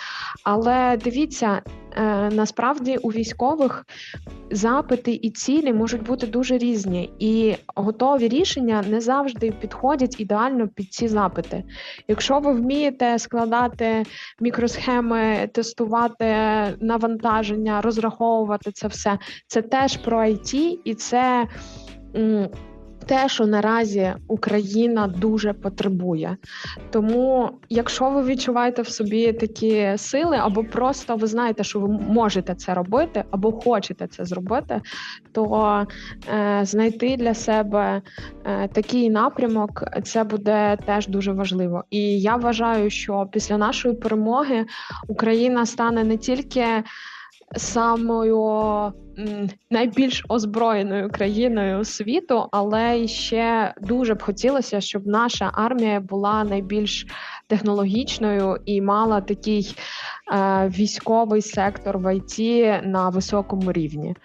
Але 0.44 0.98
дивіться, 1.04 1.62
е, 1.96 2.30
насправді 2.30 2.98
у 2.98 3.10
військових 3.10 3.86
запити 4.52 5.20
і 5.22 5.30
цілі 5.30 5.74
можуть 5.74 6.04
бути 6.04 6.28
дуже 6.28 6.58
різні, 6.58 7.12
і 7.20 7.56
готові 7.76 8.28
рішення 8.28 8.84
не 8.90 9.02
завжди 9.02 9.52
підходять 9.52 10.20
ідеально 10.20 10.68
під 10.68 10.94
ці 10.94 11.08
запити. 11.08 11.64
Якщо 12.08 12.40
ви 12.40 12.54
вмієте 12.54 13.20
складати 13.20 14.04
мікросхеми, 14.40 15.50
тестувати 15.54 16.36
навантаження, 16.80 17.82
розраховувати 17.82 18.72
це 18.72 18.88
все, 18.88 19.20
це 19.48 19.62
теж 19.62 19.98
про 19.98 20.20
IT, 20.20 20.80
і 20.84 20.94
це 20.96 21.48
те, 23.08 23.30
що 23.30 23.46
наразі 23.46 24.14
Україна 24.28 25.08
дуже 25.08 25.54
потребує. 25.54 26.38
Тому, 26.92 27.50
якщо 27.70 28.10
ви 28.10 28.24
відчуваєте 28.24 28.82
в 28.82 28.90
собі 28.90 29.34
такі 29.34 29.94
сили, 29.98 30.38
або 30.38 30.64
просто 30.64 31.16
ви 31.16 31.28
знаєте, 31.28 31.64
що 31.64 31.80
ви 31.80 31.88
можете 31.88 32.56
це 32.56 32.74
робити, 32.74 33.24
або 33.32 33.52
хочете 33.52 34.08
це 34.08 34.26
зробити, 34.26 34.82
то 35.32 35.88
е, 36.34 36.60
знайти 36.66 37.18
для 37.18 37.34
себе 37.34 38.02
е, 38.46 38.68
такий 38.68 39.10
напрямок 39.10 39.84
це 40.04 40.24
буде 40.24 40.78
теж 40.86 41.08
дуже 41.08 41.32
важливо. 41.32 41.84
І 41.90 42.22
я 42.22 42.36
вважаю, 42.36 42.90
що 42.90 43.28
після 43.32 43.58
нашої 43.58 43.96
перемоги 43.96 44.66
Україна 45.08 45.66
стане 45.66 46.04
не 46.04 46.18
тільки 46.18 46.66
самою 47.56 48.94
найбільш 49.72 50.26
озброєною 50.30 51.10
країною 51.10 51.86
світу, 51.86 52.48
але 52.52 53.08
ще 53.08 53.74
дуже 53.82 54.14
б 54.14 54.22
хотілося, 54.22 54.82
щоб 54.82 55.08
наша 55.08 55.52
армія 55.54 56.00
була 56.00 56.44
найбільш 56.44 57.08
технологічною 57.48 58.58
і 58.66 58.82
мала 58.82 59.22
такий 59.22 59.76
е, 60.34 60.72
військовий 60.78 61.42
сектор 61.42 61.98
в 61.98 62.16
ІТ 62.16 62.40
на 62.84 63.10
високому 63.10 63.72
рівні. 63.72 64.16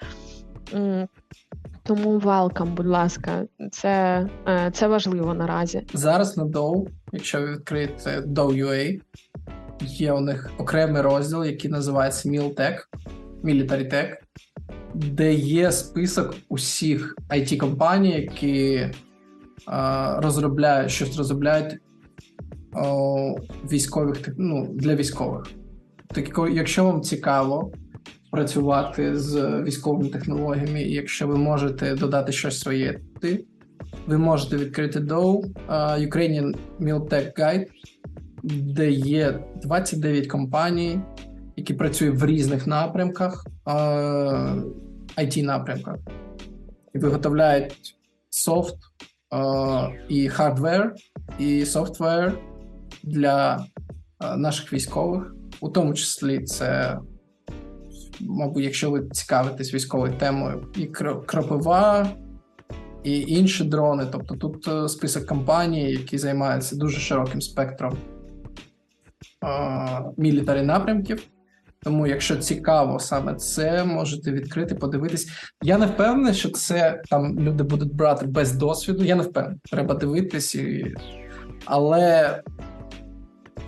Тому 1.85 2.18
welcome, 2.18 2.75
будь 2.75 2.87
ласка, 2.87 3.45
це 3.70 4.27
е, 4.49 4.70
це 4.75 4.89
важливо 4.89 5.35
наразі. 5.35 5.83
Зараз 5.95 6.37
на 6.37 6.45
Dow, 6.45 6.87
якщо 7.12 7.41
ви 7.41 7.53
відкриєте 7.53 8.20
Dow.ua, 8.20 9.01
є 9.81 10.12
у 10.12 10.20
них 10.20 10.51
окремий 10.59 11.03
розділ, 11.03 11.45
який 11.45 11.70
називається 11.70 12.29
MilTech, 12.29 12.79
Tech, 13.45 14.16
де 14.95 15.34
є 15.34 15.72
список 15.72 16.34
усіх 16.49 17.16
it 17.30 17.57
компаній 17.57 18.12
які 18.12 18.86
розробляють 20.16 20.90
щось 20.90 21.18
розробляють 21.18 21.78
о, 22.74 23.36
військових 23.72 24.28
ну, 24.36 24.68
для 24.74 24.95
військових. 24.95 25.47
Так, 26.07 26.40
якщо 26.53 26.84
вам 26.84 27.03
цікаво 27.03 27.72
працювати 28.30 29.18
з 29.18 29.62
військовими 29.62 30.09
технологіями, 30.09 30.82
і 30.82 30.93
якщо 30.93 31.26
ви 31.26 31.36
можете 31.36 31.95
додати 31.95 32.32
щось 32.32 32.61
своє, 32.61 33.01
ви 34.07 34.18
можете 34.18 34.57
відкрити 34.57 35.01
DOW 35.01 35.45
Ukrainian 36.09 36.55
Miltech 36.80 37.38
Guide, 37.38 37.66
де 38.43 38.90
є 38.90 39.38
29 39.62 40.26
компаній, 40.26 41.01
які 41.63 41.75
працюють 41.75 42.21
в 42.21 42.27
різних 42.27 42.67
напрямках, 42.67 43.47
IT 45.16 45.43
напрямках, 45.43 45.97
і 46.95 46.99
виготовляють 46.99 47.97
софт 48.31 48.77
і 50.09 50.29
хардвер, 50.29 50.95
і 51.39 51.65
софтвер 51.65 52.39
для 53.03 53.67
наших 54.37 54.73
військових, 54.73 55.35
у 55.61 55.69
тому 55.69 55.95
числі 55.95 56.45
це. 56.45 56.99
Мабуть, 58.21 58.65
якщо 58.65 58.91
ви 58.91 59.09
цікавитесь 59.09 59.75
військовою 59.75 60.13
темою, 60.19 60.67
і 60.77 60.87
кропива, 61.27 62.09
і 63.05 63.21
інші 63.21 63.65
дрони. 63.65 64.07
Тобто 64.13 64.35
тут 64.35 64.69
е, 64.69 64.89
список 64.89 65.27
компаній, 65.27 65.91
які 65.91 66.19
займаються 66.19 66.77
дуже 66.77 67.01
широким 67.01 67.41
спектром 67.41 67.97
мілітарі 70.17 70.63
напрямків. 70.63 71.32
Тому, 71.83 72.07
якщо 72.07 72.37
цікаво 72.37 72.99
саме 72.99 73.35
це, 73.35 73.85
можете 73.85 74.33
відкрити, 74.33 74.74
подивитись. 74.74 75.28
Я 75.62 75.78
не 75.78 75.87
впевнений, 75.87 76.35
що 76.35 76.49
це 76.51 77.03
там 77.11 77.41
люди 77.41 77.64
будуть 77.64 77.95
брати 77.95 78.26
без 78.26 78.53
досвіду. 78.53 79.05
Я 79.05 79.14
не 79.14 79.22
впевнений. 79.22 79.59
Треба 79.70 79.95
дивитись, 79.95 80.55
і... 80.55 80.95
але 81.64 82.43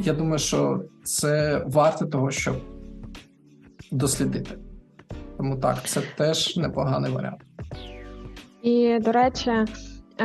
я 0.00 0.12
думаю, 0.12 0.38
що 0.38 0.84
це 1.04 1.62
варте 1.66 2.06
того, 2.06 2.30
щоб 2.30 2.56
дослідити. 3.92 4.50
Тому 5.36 5.56
так, 5.56 5.82
це 5.84 6.02
теж 6.16 6.56
непоганий 6.56 7.12
варіант. 7.12 7.40
І 8.62 8.98
до 8.98 9.12
речі. 9.12 9.50
Е, 10.18 10.24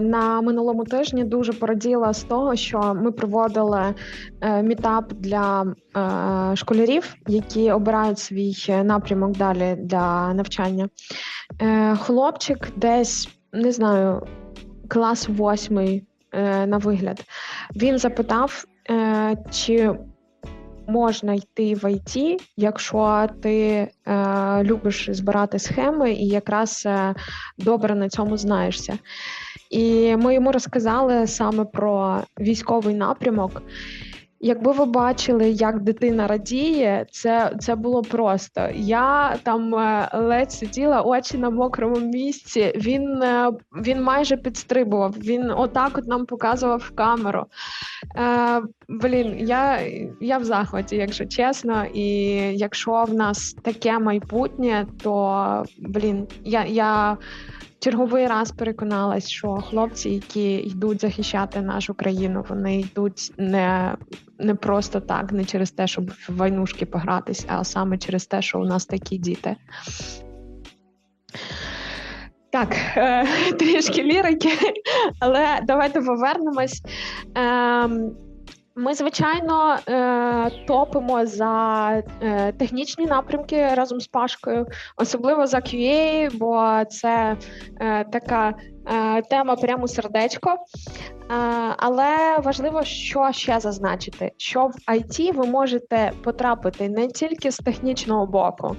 на 0.00 0.40
минулому 0.40 0.84
тижні 0.84 1.24
дуже 1.24 1.52
пораділа 1.52 2.12
з 2.12 2.24
того, 2.24 2.56
що 2.56 2.94
ми 2.94 3.12
проводили 3.12 3.94
е, 4.40 4.62
мітап 4.62 5.12
для 5.12 5.74
е, 5.96 6.56
школярів, 6.56 7.14
які 7.26 7.72
обирають 7.72 8.18
свій 8.18 8.54
напрямок 8.84 9.36
далі 9.36 9.76
для 9.78 10.34
навчання. 10.34 10.88
Хлопчик 12.00 12.68
десь 12.76 13.28
не 13.52 13.72
знаю, 13.72 14.26
клас 14.88 15.28
восьмий 15.28 16.04
на 16.66 16.78
вигляд. 16.78 17.24
Він 17.76 17.98
запитав, 17.98 18.64
чи 19.50 19.94
можна 20.88 21.34
йти 21.34 21.74
в 21.74 21.92
ІТ, 21.92 22.42
якщо 22.56 23.28
ти 23.42 23.58
е, 23.60 23.90
любиш 24.64 25.08
збирати 25.12 25.58
схеми 25.58 26.12
і 26.12 26.26
якраз 26.26 26.82
е, 26.86 27.14
добре 27.58 27.94
на 27.94 28.08
цьому 28.08 28.36
знаєшся. 28.36 28.98
І 29.70 30.16
ми 30.16 30.34
йому 30.34 30.52
розказали 30.52 31.26
саме 31.26 31.64
про 31.64 32.22
військовий 32.40 32.94
напрямок. 32.94 33.62
Якби 34.40 34.72
ви 34.72 34.84
бачили, 34.84 35.50
як 35.50 35.80
дитина 35.80 36.26
радіє, 36.26 37.06
це 37.10 37.52
це 37.60 37.74
було 37.74 38.02
просто. 38.02 38.68
Я 38.74 39.36
там 39.42 39.74
е, 39.74 40.10
ледь 40.14 40.52
сиділа 40.52 41.02
очі 41.02 41.38
на 41.38 41.50
мокрому 41.50 41.96
місці. 41.96 42.72
Він 42.76 43.22
е, 43.22 43.52
він 43.84 44.02
майже 44.02 44.36
підстрибував. 44.36 45.14
Він 45.18 45.50
отак 45.50 45.98
от 45.98 46.06
нам 46.06 46.26
показував 46.26 46.78
в 46.78 46.94
камеру. 46.94 47.46
Е, 48.16 48.62
Блін, 48.88 49.36
я 49.38 49.80
я 50.20 50.38
в 50.38 50.44
захваті, 50.44 50.96
якщо 50.96 51.26
чесно. 51.26 51.84
І 51.94 52.10
якщо 52.56 53.04
в 53.08 53.14
нас 53.14 53.56
таке 53.62 53.98
майбутнє, 53.98 54.86
то 55.02 55.64
блін, 55.78 56.26
я 56.44 56.64
я 56.64 57.16
черговий 57.78 58.26
раз 58.26 58.52
переконалась, 58.52 59.28
що 59.28 59.54
хлопці, 59.54 60.10
які 60.10 60.52
йдуть 60.52 61.00
захищати 61.00 61.60
нашу 61.60 61.94
країну, 61.94 62.44
вони 62.48 62.80
йдуть 62.80 63.32
не 63.38 63.96
не 64.38 64.54
просто 64.54 65.00
так, 65.00 65.32
не 65.32 65.44
через 65.44 65.70
те, 65.70 65.86
щоб 65.86 66.10
в 66.10 66.36
войнушки 66.36 66.86
погратись, 66.86 67.46
а 67.48 67.64
саме 67.64 67.98
через 67.98 68.26
те, 68.26 68.42
що 68.42 68.60
у 68.60 68.64
нас 68.64 68.86
такі 68.86 69.18
діти. 69.18 69.56
Так, 72.50 72.76
е, 72.96 73.26
трішки 73.58 74.02
лірики, 74.02 74.50
але 75.20 75.60
давайте 75.66 76.00
повернемось. 76.00 76.82
Ми, 78.78 78.94
звичайно, 78.94 79.76
е, 79.88 80.50
топимо 80.66 81.26
за 81.26 82.02
е, 82.22 82.52
технічні 82.52 83.06
напрямки 83.06 83.68
разом 83.74 84.00
з 84.00 84.06
Пашкою, 84.06 84.66
особливо 84.96 85.46
за 85.46 85.58
QA, 85.58 86.36
бо 86.38 86.84
це 86.90 87.36
е, 87.80 88.04
така 88.04 88.54
тема 89.30 89.56
прямо 89.56 89.88
сердечко. 89.88 90.56
Але 91.76 92.38
важливо, 92.38 92.84
що 92.84 93.28
ще 93.32 93.60
зазначити, 93.60 94.32
що 94.36 94.66
в 94.66 94.90
IT 94.92 95.34
ви 95.34 95.46
можете 95.46 96.12
потрапити 96.24 96.88
не 96.88 97.08
тільки 97.08 97.50
з 97.50 97.56
технічного 97.56 98.26
боку, 98.26 98.76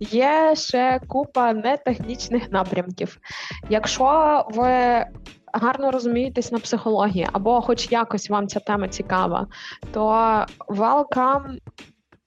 є 0.00 0.54
ще 0.54 1.00
купа 1.08 1.52
нетехнічних 1.52 2.50
напрямків. 2.50 3.18
Якщо 3.70 4.44
ви 4.50 5.04
гарно 5.58 5.90
розумієтесь 5.90 6.52
на 6.52 6.58
психології, 6.58 7.28
або 7.32 7.60
хоч 7.60 7.92
якось 7.92 8.30
вам 8.30 8.48
ця 8.48 8.60
тема 8.60 8.88
цікава, 8.88 9.46
то 9.92 10.10
welcome 10.68 11.58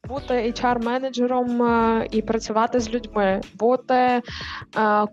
бути 0.08 0.34
HR-менеджером 0.34 1.64
е, 1.64 2.08
і 2.12 2.22
працювати 2.22 2.80
з 2.80 2.90
людьми, 2.90 3.42
бути 3.60 3.94
е, 3.94 4.22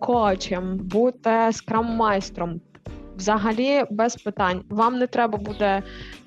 коучем, 0.01 0.77
бути 0.77 1.53
скрам-майстром. 1.53 2.61
Взагалі 3.17 3.85
без 3.91 4.17
питань. 4.17 4.65
Вам 4.71 4.99
не 4.99 5.07
треба 5.07 5.39
буде 5.39 5.83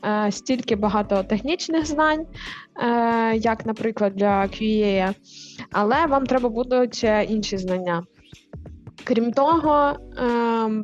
е, 0.06 0.32
стільки 0.32 0.76
багато 0.76 1.24
технічних 1.24 1.86
знань, 1.86 2.26
е, 2.84 3.36
як, 3.36 3.66
наприклад, 3.66 4.14
для 4.16 4.42
QA, 4.42 5.14
але 5.72 6.06
вам 6.06 6.26
треба 6.26 6.50
будуть 6.50 7.04
інші 7.30 7.58
знання. 7.58 8.04
Крім 9.04 9.32
того, 9.32 9.96
е, 10.18 10.84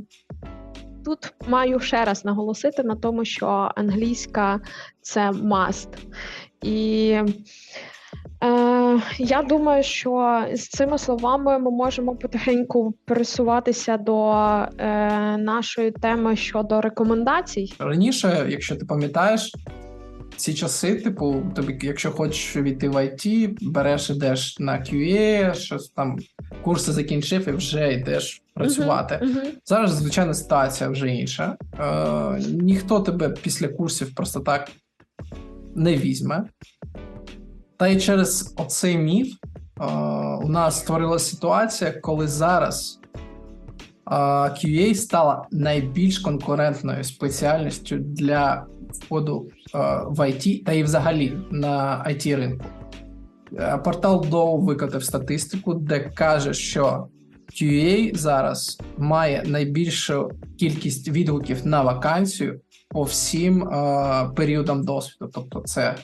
тут 1.08 1.34
маю 1.48 1.80
ще 1.80 2.06
раз 2.06 2.26
наголосити 2.26 2.84
на 2.84 2.96
тому, 2.96 3.26
що 3.26 3.72
англійська 3.76 4.60
це 5.02 5.30
must. 5.30 5.88
І 6.62 7.10
е, 8.44 9.00
я 9.18 9.42
думаю, 9.42 9.84
що 9.84 10.44
з 10.54 10.68
цими 10.68 10.98
словами 10.98 11.60
ми 11.60 11.72
можемо 11.72 12.16
потихеньку 12.16 12.94
пересуватися 13.06 13.98
до 13.98 14.32
е, 14.34 15.38
нашої 15.38 15.92
теми 15.92 16.36
щодо 16.36 16.82
рекомендацій. 16.82 17.74
Раніше, 17.80 18.46
якщо 18.50 18.76
ти 18.76 18.86
пам'ятаєш, 18.86 19.52
ці 20.36 20.54
часи, 20.54 20.96
типу, 20.96 21.44
тобі, 21.56 21.80
якщо 21.82 22.12
хочеш 22.12 22.56
війти 22.56 22.90
в 22.90 22.96
IT, 22.96 23.56
береш 23.62 24.10
ідеш 24.10 24.60
на 24.60 24.74
QA, 24.74 25.54
щось 25.54 25.90
там 25.90 26.20
курси 26.62 26.92
закінчив 26.92 27.48
і 27.48 27.52
вже 27.52 27.94
йдеш 27.94 28.42
працювати. 28.58 29.20
Uh-huh, 29.22 29.36
uh-huh. 29.36 29.52
Зараз, 29.66 29.92
звичайно, 29.92 30.34
ситуація 30.34 30.90
вже 30.90 31.10
інша. 31.10 31.58
Е, 31.80 32.42
Ніхто 32.50 33.00
тебе 33.00 33.30
після 33.30 33.68
курсів 33.68 34.16
просто 34.16 34.40
так 34.40 34.72
не 35.76 35.98
візьме. 35.98 36.44
Та 37.78 37.88
й 37.88 38.00
через 38.00 38.56
оцей 38.58 38.98
міф 38.98 39.34
е, 39.34 39.86
у 40.44 40.50
нас 40.50 40.80
створилася 40.80 41.36
ситуація, 41.36 41.92
коли 41.92 42.28
зараз 42.28 43.00
е, 44.12 44.16
QA 44.16 44.96
стала 44.96 45.46
найбільш 45.52 46.20
конкурентною 46.20 47.04
спеціальністю 47.04 47.98
для 47.98 48.66
входу 48.94 49.48
е, 49.76 49.78
в 50.06 50.20
IT 50.20 50.64
та 50.64 50.72
й 50.72 50.84
взагалі 50.84 51.38
на 51.52 52.06
it 52.10 52.36
ринку. 52.36 52.66
Е, 53.60 53.78
портал 53.78 54.26
Dow 54.32 54.66
викотив 54.66 55.04
статистику, 55.04 55.74
де 55.74 56.00
каже, 56.00 56.54
що 56.54 57.08
QA 57.54 58.18
зараз 58.18 58.80
має 58.98 59.44
найбільшу 59.46 60.32
кількість 60.60 61.10
відгуків 61.10 61.68
на 61.68 61.82
вакансію 61.82 62.62
по 62.90 63.04
всім 63.04 63.64
е, 63.64 64.30
періодам 64.36 64.84
досвіду. 64.84 65.32
Тобто, 65.34 65.60
це 65.60 65.96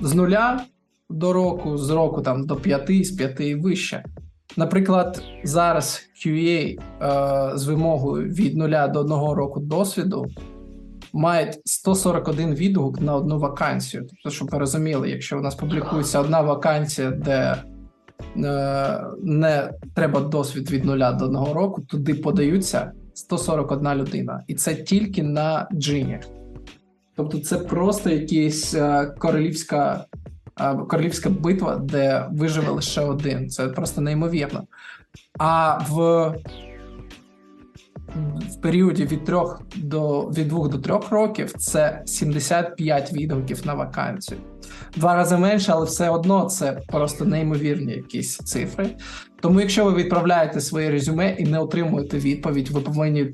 з 0.00 0.14
нуля 0.14 0.64
до 1.10 1.32
року, 1.32 1.78
з 1.78 1.90
року 1.90 2.22
там 2.22 2.46
до 2.46 2.56
п'яти, 2.56 3.04
з 3.04 3.10
п'яти 3.10 3.48
і 3.48 3.54
вище. 3.54 4.04
Наприклад, 4.56 5.22
зараз 5.44 6.02
QA 6.26 6.78
е, 7.02 7.58
з 7.58 7.66
вимогою 7.66 8.28
від 8.28 8.56
нуля 8.56 8.88
до 8.88 9.00
одного 9.00 9.34
року 9.34 9.60
досвіду 9.60 10.26
мають 11.12 11.58
141 11.64 12.54
відгук 12.54 13.00
на 13.00 13.14
одну 13.14 13.38
вакансію. 13.38 14.06
Тобто, 14.08 14.30
щоб 14.30 14.50
ви 14.50 14.58
розуміли, 14.58 15.10
якщо 15.10 15.38
у 15.38 15.40
нас 15.40 15.54
публікується 15.54 16.20
одна 16.20 16.40
вакансія, 16.40 17.10
де 17.10 17.56
не 19.22 19.72
треба 19.94 20.20
досвід 20.20 20.70
від 20.70 20.84
нуля 20.84 21.12
до 21.12 21.24
одного 21.24 21.54
року, 21.54 21.82
туди 21.82 22.14
подаються 22.14 22.92
141 23.14 23.94
людина, 23.94 24.44
і 24.46 24.54
це 24.54 24.74
тільки 24.74 25.22
на 25.22 25.68
джині. 25.72 26.20
Тобто, 27.16 27.38
це 27.38 27.58
просто 27.58 28.10
якась 28.10 28.74
е, 28.74 29.14
королівська 29.18 30.04
е, 30.60 30.74
королівська 30.74 31.30
битва, 31.30 31.76
де 31.76 32.26
виживе 32.32 32.70
лише 32.70 33.00
один. 33.00 33.48
Це 33.48 33.68
просто 33.68 34.00
неймовірно. 34.00 34.64
А 35.38 35.78
в 35.90 36.34
в 38.50 38.60
періоді 38.60 39.04
від 39.04 39.24
трьох 39.24 39.62
до 39.76 40.20
від 40.20 40.48
двох 40.48 40.68
до 40.68 40.78
трьох 40.78 41.10
років 41.10 41.52
це 41.52 42.02
75 42.06 43.12
відгуків 43.12 43.66
на 43.66 43.74
вакансію. 43.74 44.40
Два 44.96 45.16
рази 45.16 45.36
менше, 45.36 45.72
але 45.72 45.84
все 45.84 46.10
одно 46.10 46.44
це 46.44 46.80
просто 46.88 47.24
неймовірні 47.24 47.92
якісь 47.92 48.36
цифри. 48.36 48.90
Тому, 49.40 49.60
якщо 49.60 49.84
ви 49.84 49.94
відправляєте 49.94 50.60
своє 50.60 50.90
резюме 50.90 51.30
і 51.38 51.46
не 51.46 51.58
отримуєте 51.58 52.18
відповідь, 52.18 52.68
ви 52.68 52.80
повинні 52.80 53.24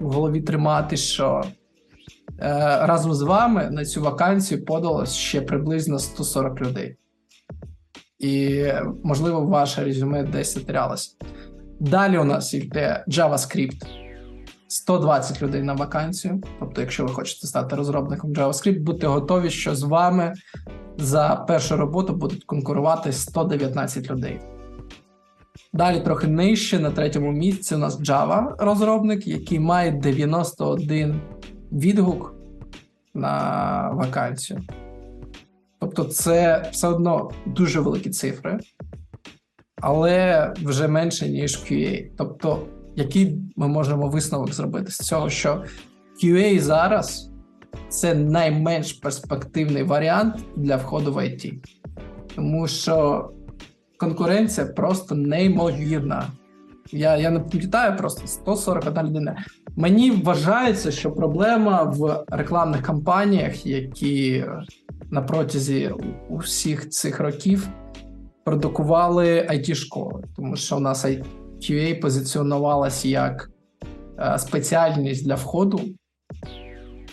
в 0.00 0.10
голові 0.10 0.40
тримати, 0.40 0.96
що 0.96 1.44
е, 1.44 2.78
разом 2.82 3.14
з 3.14 3.22
вами 3.22 3.68
на 3.70 3.84
цю 3.84 4.02
вакансію 4.02 4.64
подалось 4.64 5.14
ще 5.14 5.40
приблизно 5.40 5.98
140 5.98 6.60
людей. 6.60 6.96
І, 8.18 8.64
можливо, 9.04 9.40
ваше 9.40 9.84
резюме 9.84 10.22
десь 10.22 10.54
затерялося. 10.54 11.10
Далі 11.80 12.18
у 12.18 12.24
нас 12.24 12.54
йде 12.54 13.04
JavaScript. 13.08 14.03
120 14.68 15.42
людей 15.42 15.62
на 15.62 15.74
вакансію. 15.74 16.42
Тобто, 16.60 16.80
якщо 16.80 17.04
ви 17.04 17.12
хочете 17.12 17.46
стати 17.46 17.76
розробником 17.76 18.32
JavaScript, 18.32 18.80
будьте 18.80 19.06
готові, 19.06 19.50
що 19.50 19.74
з 19.74 19.82
вами 19.82 20.32
за 20.98 21.44
першу 21.48 21.76
роботу 21.76 22.14
будуть 22.14 22.44
конкурувати 22.44 23.12
119 23.12 24.10
людей. 24.10 24.40
Далі 25.72 26.00
трохи 26.00 26.26
нижче, 26.26 26.78
на 26.78 26.90
третьому 26.90 27.32
місці 27.32 27.74
у 27.74 27.78
нас 27.78 28.00
Java 28.00 28.54
розробник, 28.58 29.26
який 29.26 29.60
має 29.60 29.90
91 29.90 31.20
відгук 31.72 32.34
на 33.14 33.90
вакансію. 33.90 34.60
Тобто, 35.80 36.04
це 36.04 36.68
все 36.72 36.88
одно 36.88 37.30
дуже 37.46 37.80
великі 37.80 38.10
цифри, 38.10 38.58
але 39.76 40.52
вже 40.62 40.88
менше, 40.88 41.28
ніж 41.28 41.56
QA. 41.58 42.10
Тобто, 42.18 42.66
який 42.96 43.38
ми 43.56 43.68
можемо 43.68 44.08
висновок 44.08 44.52
зробити 44.52 44.90
з 44.92 44.98
цього, 44.98 45.30
що 45.30 45.64
QA 46.24 46.60
зараз 46.60 47.30
це 47.88 48.14
найменш 48.14 48.92
перспективний 48.92 49.82
варіант 49.82 50.34
для 50.56 50.76
входу 50.76 51.12
в 51.12 51.16
IT, 51.16 51.54
тому 52.34 52.68
що 52.68 53.30
конкуренція 53.96 54.66
просто 54.66 55.14
неймовірна. 55.14 56.26
Я 56.92 57.16
я 57.16 57.30
не 57.30 57.40
пам'ятаю 57.40 57.96
просто 57.96 58.26
141 58.26 59.06
людина. 59.06 59.44
Мені 59.76 60.10
вважається, 60.10 60.90
що 60.90 61.12
проблема 61.12 61.82
в 61.82 62.24
рекламних 62.28 62.82
кампаніях, 62.82 63.66
які 63.66 64.44
на 65.10 65.22
протязі 65.22 65.90
усіх 66.28 66.90
цих 66.90 67.20
років 67.20 67.68
продукували 68.44 69.48
it 69.50 69.74
школи 69.74 70.24
тому 70.36 70.56
що 70.56 70.76
у 70.76 70.80
нас 70.80 71.06
QA 71.64 72.00
позиціонувалась 72.00 73.04
як 73.04 73.50
е, 74.18 74.38
спеціальність 74.38 75.24
для 75.24 75.34
входу, 75.34 75.80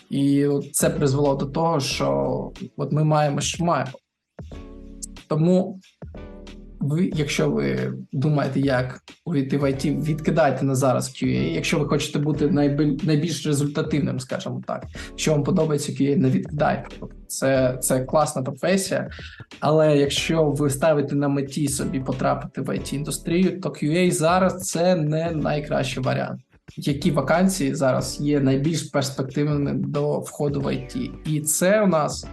і 0.10 0.48
це 0.72 0.90
призвело 0.90 1.36
до 1.36 1.46
того, 1.46 1.80
що 1.80 2.52
от 2.78 2.92
ми 2.92 3.04
маємо, 3.04 3.42
що 3.42 3.66
маємо. 3.66 3.92
Тому 5.28 5.80
ви, 6.82 7.12
якщо 7.16 7.50
ви 7.50 7.94
думаєте, 8.12 8.60
як 8.60 9.02
увійти 9.26 9.58
в 9.58 9.64
IT, 9.64 10.04
відкидайте 10.04 10.66
на 10.66 10.76
зараз 10.76 11.10
QA. 11.10 11.54
Якщо 11.54 11.80
ви 11.80 11.86
хочете 11.86 12.20
бути 12.20 12.48
найбільш 13.04 13.46
результативним, 13.48 14.20
скажімо 14.20 14.64
так, 14.68 14.86
що 15.16 15.32
вам 15.32 15.44
подобається 15.44 15.92
QA, 15.92 16.16
не 16.16 16.30
відкидайте. 16.30 16.88
Це 17.28 17.78
це 17.82 18.00
класна 18.00 18.42
професія. 18.42 19.10
Але 19.60 19.98
якщо 19.98 20.44
ви 20.44 20.70
ставите 20.70 21.16
на 21.16 21.28
меті 21.28 21.68
собі 21.68 22.00
потрапити 22.00 22.62
в 22.62 22.70
it 22.70 22.94
індустрію, 22.94 23.62
то 23.62 23.70
QA 23.70 24.12
зараз 24.12 24.70
це 24.70 24.96
не 24.96 25.32
найкращий 25.32 26.04
варіант. 26.04 26.42
Які 26.78 27.12
вакансії 27.12 27.76
зараз 27.76 28.22
є 28.22 28.40
найбільш 28.40 28.84
перспективними 28.84 29.74
до 29.74 30.20
входу 30.20 30.62
в 30.62 30.68
IT? 30.68 31.10
І 31.26 31.42
це 31.42 31.82
у 31.82 31.88
нас 31.88 32.28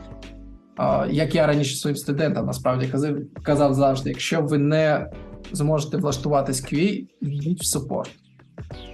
як 1.11 1.35
я 1.35 1.47
раніше 1.47 1.77
своїм 1.77 1.97
студентам 1.97 2.47
насправді 2.47 2.87
казав 2.87 3.17
казав 3.43 3.75
завжди: 3.75 4.11
якщо 4.11 4.43
ви 4.43 4.59
не 4.59 5.11
зможете 5.53 5.97
влаштуватись 5.97 6.65
QA, 6.65 7.07
йдіть 7.21 7.61
в 7.61 7.65
саппорт. 7.65 8.11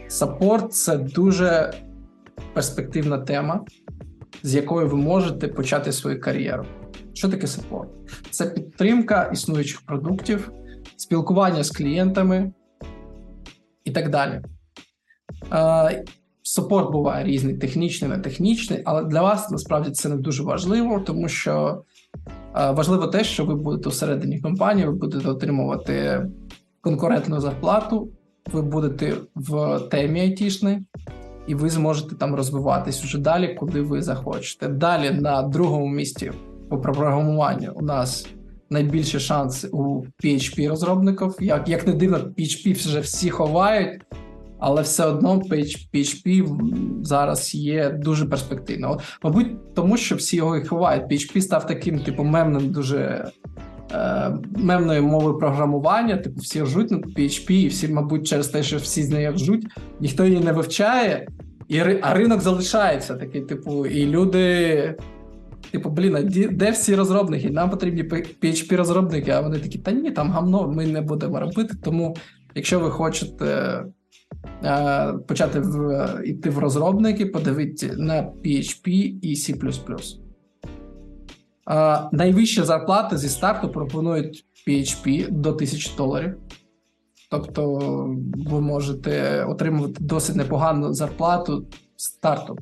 Саппорт 0.09 0.72
це 0.72 0.97
дуже 0.99 1.72
перспективна 2.55 3.18
тема, 3.18 3.64
з 4.43 4.55
якою 4.55 4.89
ви 4.89 4.97
можете 4.97 5.49
почати 5.49 5.93
свою 5.93 6.20
кар'єру. 6.20 6.66
Що 7.12 7.28
таке 7.28 7.47
саппорт? 7.47 7.91
Це 8.30 8.47
підтримка 8.47 9.30
існуючих 9.32 9.80
продуктів, 9.80 10.53
спілкування 10.97 11.64
з 11.64 11.70
клієнтами 11.70 12.53
і 13.85 13.91
так 13.91 14.11
далі. 14.11 14.43
Супорт 16.55 16.92
буває 16.92 17.24
різний, 17.24 17.55
технічний, 17.55 18.11
не 18.11 18.18
технічний, 18.18 18.82
але 18.84 19.05
для 19.05 19.22
вас 19.22 19.50
насправді 19.50 19.90
це 19.90 20.09
не 20.09 20.16
дуже 20.16 20.42
важливо, 20.42 21.00
тому 21.00 21.28
що 21.28 21.82
е, 22.57 22.70
важливо 22.70 23.07
те, 23.07 23.24
що 23.24 23.44
ви 23.44 23.55
будете 23.55 23.88
всередині 23.88 24.40
компанії, 24.40 24.86
ви 24.86 24.92
будете 24.92 25.28
отримувати 25.28 26.26
конкурентну 26.80 27.40
зарплату, 27.40 28.09
ви 28.52 28.62
будете 28.62 29.14
в 29.34 29.80
темі 29.90 30.20
айтішній, 30.20 30.78
і 31.46 31.55
ви 31.55 31.70
зможете 31.70 32.14
там 32.14 32.34
розвиватись 32.34 33.05
уже 33.05 33.18
далі, 33.18 33.55
куди 33.55 33.80
ви 33.80 34.02
захочете. 34.02 34.68
Далі 34.68 35.11
на 35.11 35.42
другому 35.42 35.88
місці 35.88 36.32
по 36.70 36.78
програмуванню 36.78 37.72
у 37.74 37.82
нас 37.82 38.26
найбільші 38.70 39.20
шанси 39.20 39.68
у 39.72 40.05
PHP 40.24 40.68
розробників. 40.68 41.36
Як 41.40 41.68
як 41.68 41.86
не 41.86 41.92
дивно, 41.92 42.16
PHP 42.18 42.74
вже 42.74 43.00
всі 43.00 43.30
ховають, 43.30 44.02
але 44.64 44.82
все 44.82 45.04
одно 45.04 45.42
PHP 45.94 46.46
зараз 47.02 47.54
є 47.54 47.90
дуже 47.90 48.26
перспективно. 48.26 48.98
Мабуть, 49.22 49.74
тому 49.74 49.96
що 49.96 50.16
всі 50.16 50.36
його 50.36 50.56
і 50.56 50.64
ховають. 50.64 51.12
PHP 51.12 51.40
став 51.40 51.66
таким, 51.66 52.00
типу, 52.00 52.24
мемним 52.24 52.70
дуже. 52.70 53.30
Е, 53.92 54.32
мемної 54.56 55.00
мови 55.00 55.34
програмування, 55.34 56.16
типу 56.16 56.40
всі 56.40 56.62
ржуть 56.62 56.90
на 56.90 56.98
PHP, 56.98 57.50
і 57.50 57.68
всі, 57.68 57.88
мабуть, 57.88 58.26
через 58.26 58.48
те, 58.48 58.62
що 58.62 58.76
всі 58.76 59.02
з 59.02 59.10
нею 59.10 59.32
ржуть, 59.32 59.66
ніхто 60.00 60.24
її 60.24 60.40
не 60.40 60.52
вивчає, 60.52 61.28
і 61.68 61.80
а 62.02 62.14
ринок 62.14 62.40
залишається 62.40 63.14
такий, 63.14 63.40
типу, 63.40 63.86
і 63.86 64.06
люди 64.06 64.94
Типу, 65.70 65.90
блін, 65.90 66.16
а 66.16 66.22
де 66.52 66.70
всі 66.70 66.94
розробники? 66.94 67.50
Нам 67.50 67.70
потрібні 67.70 68.02
php 68.02 68.76
розробники, 68.76 69.30
а 69.30 69.40
вони 69.40 69.58
такі, 69.58 69.78
та 69.78 69.92
ні, 69.92 70.10
там 70.10 70.30
гамно, 70.30 70.68
ми 70.68 70.86
не 70.86 71.00
будемо 71.00 71.40
робити. 71.40 71.74
Тому, 71.82 72.16
якщо 72.54 72.80
ви 72.80 72.90
хочете 72.90 73.82
почати 75.28 75.61
в, 75.61 76.22
йти 76.24 76.51
в 76.51 76.59
розробники, 76.59 77.26
подивіться 77.26 77.95
на 77.97 78.14
PHP 78.14 78.89
і 79.22 79.35
C. 79.35 79.74
Е, 81.70 82.09
найвищі 82.12 82.62
зарплати 82.62 83.18
зі 83.18 83.28
старту 83.28 83.68
пропонують 83.68 84.45
PHP 84.68 85.30
до 85.30 85.51
1000 85.51 85.97
доларів. 85.97 86.37
Тобто 87.30 87.78
ви 88.51 88.61
можете 88.61 89.45
отримувати 89.45 89.95
досить 90.01 90.37
непогану 90.37 90.93
зарплату 90.93 91.66
старту. 91.97 92.59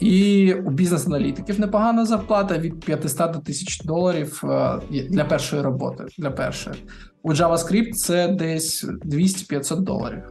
І 0.00 0.54
у 0.54 0.70
бізнес-аналітиків 0.70 1.60
непогана 1.60 2.06
зарплата 2.06 2.58
від 2.58 2.80
500 2.80 3.16
до 3.16 3.38
1000 3.38 3.84
доларів 3.84 4.42
е, 4.44 4.80
для 4.90 5.24
першої 5.24 5.62
роботи. 5.62 6.04
Для 6.18 6.30
першої. 6.30 6.76
У 7.22 7.32
JavaScript 7.32 7.92
це 7.92 8.28
десь 8.28 8.84
200-500 8.84 9.80
доларів. 9.80 10.22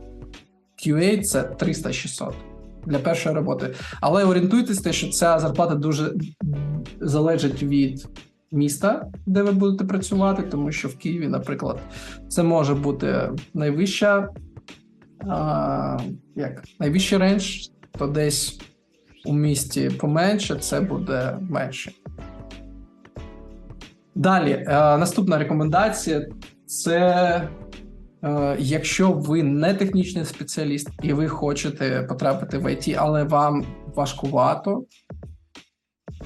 QA 0.86 1.22
це 1.22 1.42
300-600 1.42 2.34
для 2.86 3.00
першої 3.00 3.36
роботи. 3.36 3.74
Але 4.02 4.24
орієнтуйтесь, 4.24 4.82
те, 4.82 4.94
що 4.94 5.10
ця 5.10 5.40
зарплата 5.40 5.76
дуже 5.76 6.14
залежить 7.00 7.64
від 7.64 8.08
міста, 8.52 9.08
де 9.26 9.44
ви 9.44 9.52
будете 9.52 9.86
працювати, 9.86 10.44
тому 10.44 10.72
що 10.72 10.88
в 10.88 10.98
Києві, 10.98 11.28
наприклад, 11.28 11.80
це 12.28 12.44
може 12.44 12.76
бути 12.76 13.30
найвища, 13.54 14.30
а, 15.28 15.98
як 16.36 16.64
найвищий 16.80 17.18
рейндж, 17.18 17.68
то 17.98 18.08
десь 18.08 18.60
у 19.26 19.34
місті 19.34 19.90
поменше, 19.90 20.56
це 20.56 20.82
буде 20.82 21.38
менше. 21.50 21.92
Далі, 24.16 24.52
е, 24.52 24.68
наступна 24.98 25.38
рекомендація 25.38 26.28
це 26.72 27.50
е, 28.24 28.56
якщо 28.60 29.12
ви 29.12 29.44
не 29.44 29.74
технічний 29.74 30.26
спеціаліст 30.26 30.90
і 31.04 31.14
ви 31.14 31.28
хочете 31.28 32.06
потрапити 32.10 32.58
в 32.58 32.66
IT, 32.66 32.96
але 33.00 33.24
вам 33.24 33.66
важкувато, 33.96 34.86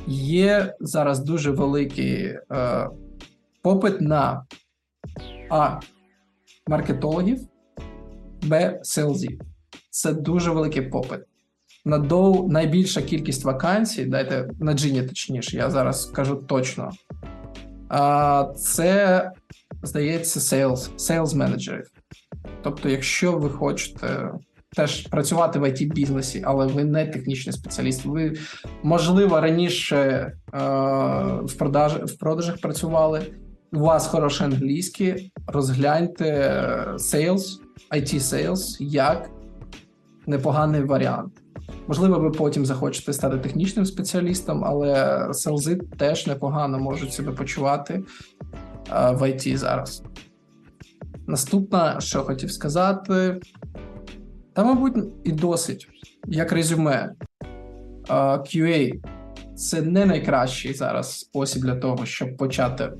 є 0.07 0.75
зараз 0.79 1.19
дуже 1.19 1.51
великий 1.51 2.25
е, 2.51 2.89
попит 3.61 4.01
на 4.01 4.45
А. 5.49 5.79
Маркетологів, 6.67 7.39
Б. 8.43 8.79
селзів. 8.83 9.41
Це 9.89 10.13
дуже 10.13 10.51
великий 10.51 10.81
попит 10.81 11.19
на 11.85 11.97
доу 11.97 12.47
найбільша 12.47 13.01
кількість 13.01 13.43
вакансій, 13.43 14.05
дайте 14.05 14.49
на 14.59 14.73
джині, 14.73 15.03
точніше, 15.03 15.57
я 15.57 15.69
зараз 15.69 16.05
кажу 16.05 16.35
точно. 16.35 16.91
Це, 18.57 19.31
здається, 19.85 20.39
sales, 20.39 20.89
sales 20.97 21.35
менеджерів. 21.35 21.91
Тобто, 22.63 22.89
якщо 22.89 23.31
ви 23.31 23.49
хочете 23.49 24.31
теж 24.75 25.07
працювати 25.07 25.59
в 25.59 25.63
it 25.63 25.93
бізнесі, 25.93 26.41
але 26.45 26.67
ви 26.67 26.83
не 26.83 27.05
технічний 27.05 27.53
спеціаліст, 27.53 28.05
ви, 28.05 28.33
можливо, 28.83 29.41
раніше 29.41 29.97
е, 29.97 30.31
в, 31.43 31.53
продаж, 31.57 31.93
в 31.93 32.17
продажах 32.17 32.61
працювали, 32.61 33.21
у 33.73 33.79
вас 33.79 34.07
хороший 34.07 34.47
англійський, 34.47 35.31
розгляньте 35.47 36.25
sales, 36.97 37.43
IT 37.91 38.15
sales 38.15 38.77
як 38.79 39.29
непоганий 40.27 40.81
варіант. 40.81 41.33
Можливо, 41.87 42.19
ви 42.19 42.31
потім 42.31 42.65
захочете 42.65 43.13
стати 43.13 43.37
технічним 43.37 43.85
спеціалістом, 43.85 44.65
але 44.65 45.27
селзи 45.33 45.75
теж 45.75 46.27
непогано 46.27 46.79
можуть 46.79 47.13
себе 47.13 47.31
почувати 47.31 48.03
в 48.89 49.21
IT 49.21 49.57
зараз. 49.57 50.03
Наступне, 51.27 51.95
що 51.99 52.23
хотів 52.23 52.51
сказати, 52.51 53.39
та, 54.53 54.63
мабуть, 54.63 54.95
і 55.23 55.31
досить 55.31 55.87
як 56.27 56.51
резюме. 56.51 57.11
QA 58.09 59.01
це 59.55 59.81
не 59.81 60.05
найкращий 60.05 60.73
зараз 60.73 61.19
спосіб 61.19 61.61
для 61.61 61.75
того, 61.75 62.05
щоб 62.05 62.37
почати 62.37 62.83
е, 62.83 62.91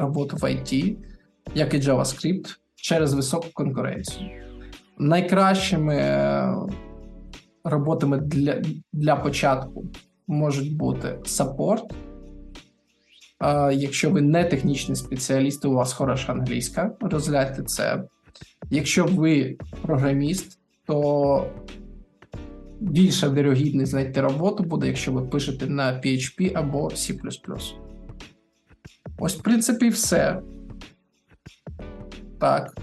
роботу 0.00 0.36
в 0.36 0.44
IT, 0.44 0.96
як 1.54 1.74
і 1.74 1.78
JavaScript, 1.78 2.56
через 2.74 3.14
високу 3.14 3.46
конкуренцію. 3.54 4.30
Найкращими 4.98 6.00
роботами 7.64 8.18
для 8.18 8.62
для 8.92 9.16
початку 9.16 9.84
можуть 10.26 10.76
бути 10.76 11.18
саппорт. 11.24 11.94
Якщо 13.72 14.10
ви 14.10 14.20
не 14.20 14.44
технічний 14.44 14.96
спеціаліст, 14.96 15.64
у 15.64 15.72
вас 15.72 15.92
хороша 15.92 16.32
англійська, 16.32 16.90
розгляньте 17.00 17.62
це. 17.62 18.04
Якщо 18.70 19.04
ви 19.04 19.56
програміст, 19.82 20.58
то 20.86 21.50
більша 22.80 23.30
вірогідність 23.30 23.90
знайти 23.90 24.20
роботу 24.20 24.62
буде, 24.62 24.86
якщо 24.86 25.12
ви 25.12 25.22
пишете 25.22 25.66
на 25.66 25.92
PHP 25.92 26.52
або 26.54 26.88
C. 26.88 27.18
Ось, 29.18 29.36
в 29.36 29.42
принципі, 29.42 29.88
все. 29.88 30.42
Так. 32.40 32.76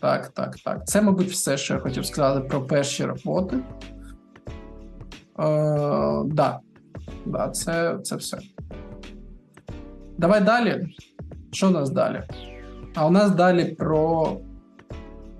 Так, 0.00 0.28
так, 0.28 0.56
так. 0.56 0.86
Це, 0.86 1.02
мабуть, 1.02 1.28
все, 1.28 1.56
що 1.56 1.74
я 1.74 1.80
хотів 1.80 2.06
сказати 2.06 2.48
про 2.48 2.62
перші 2.62 3.04
роботи. 3.04 3.56
Е, 3.56 3.62
да. 6.24 6.60
Да, 7.26 7.48
це, 7.48 7.98
це 8.02 8.16
все. 8.16 8.38
Давай 10.18 10.40
далі. 10.40 10.86
Що 11.50 11.68
у 11.68 11.70
нас 11.70 11.90
далі? 11.90 12.22
А 12.94 13.06
у 13.06 13.10
нас 13.10 13.30
далі 13.30 13.64
про 13.64 14.32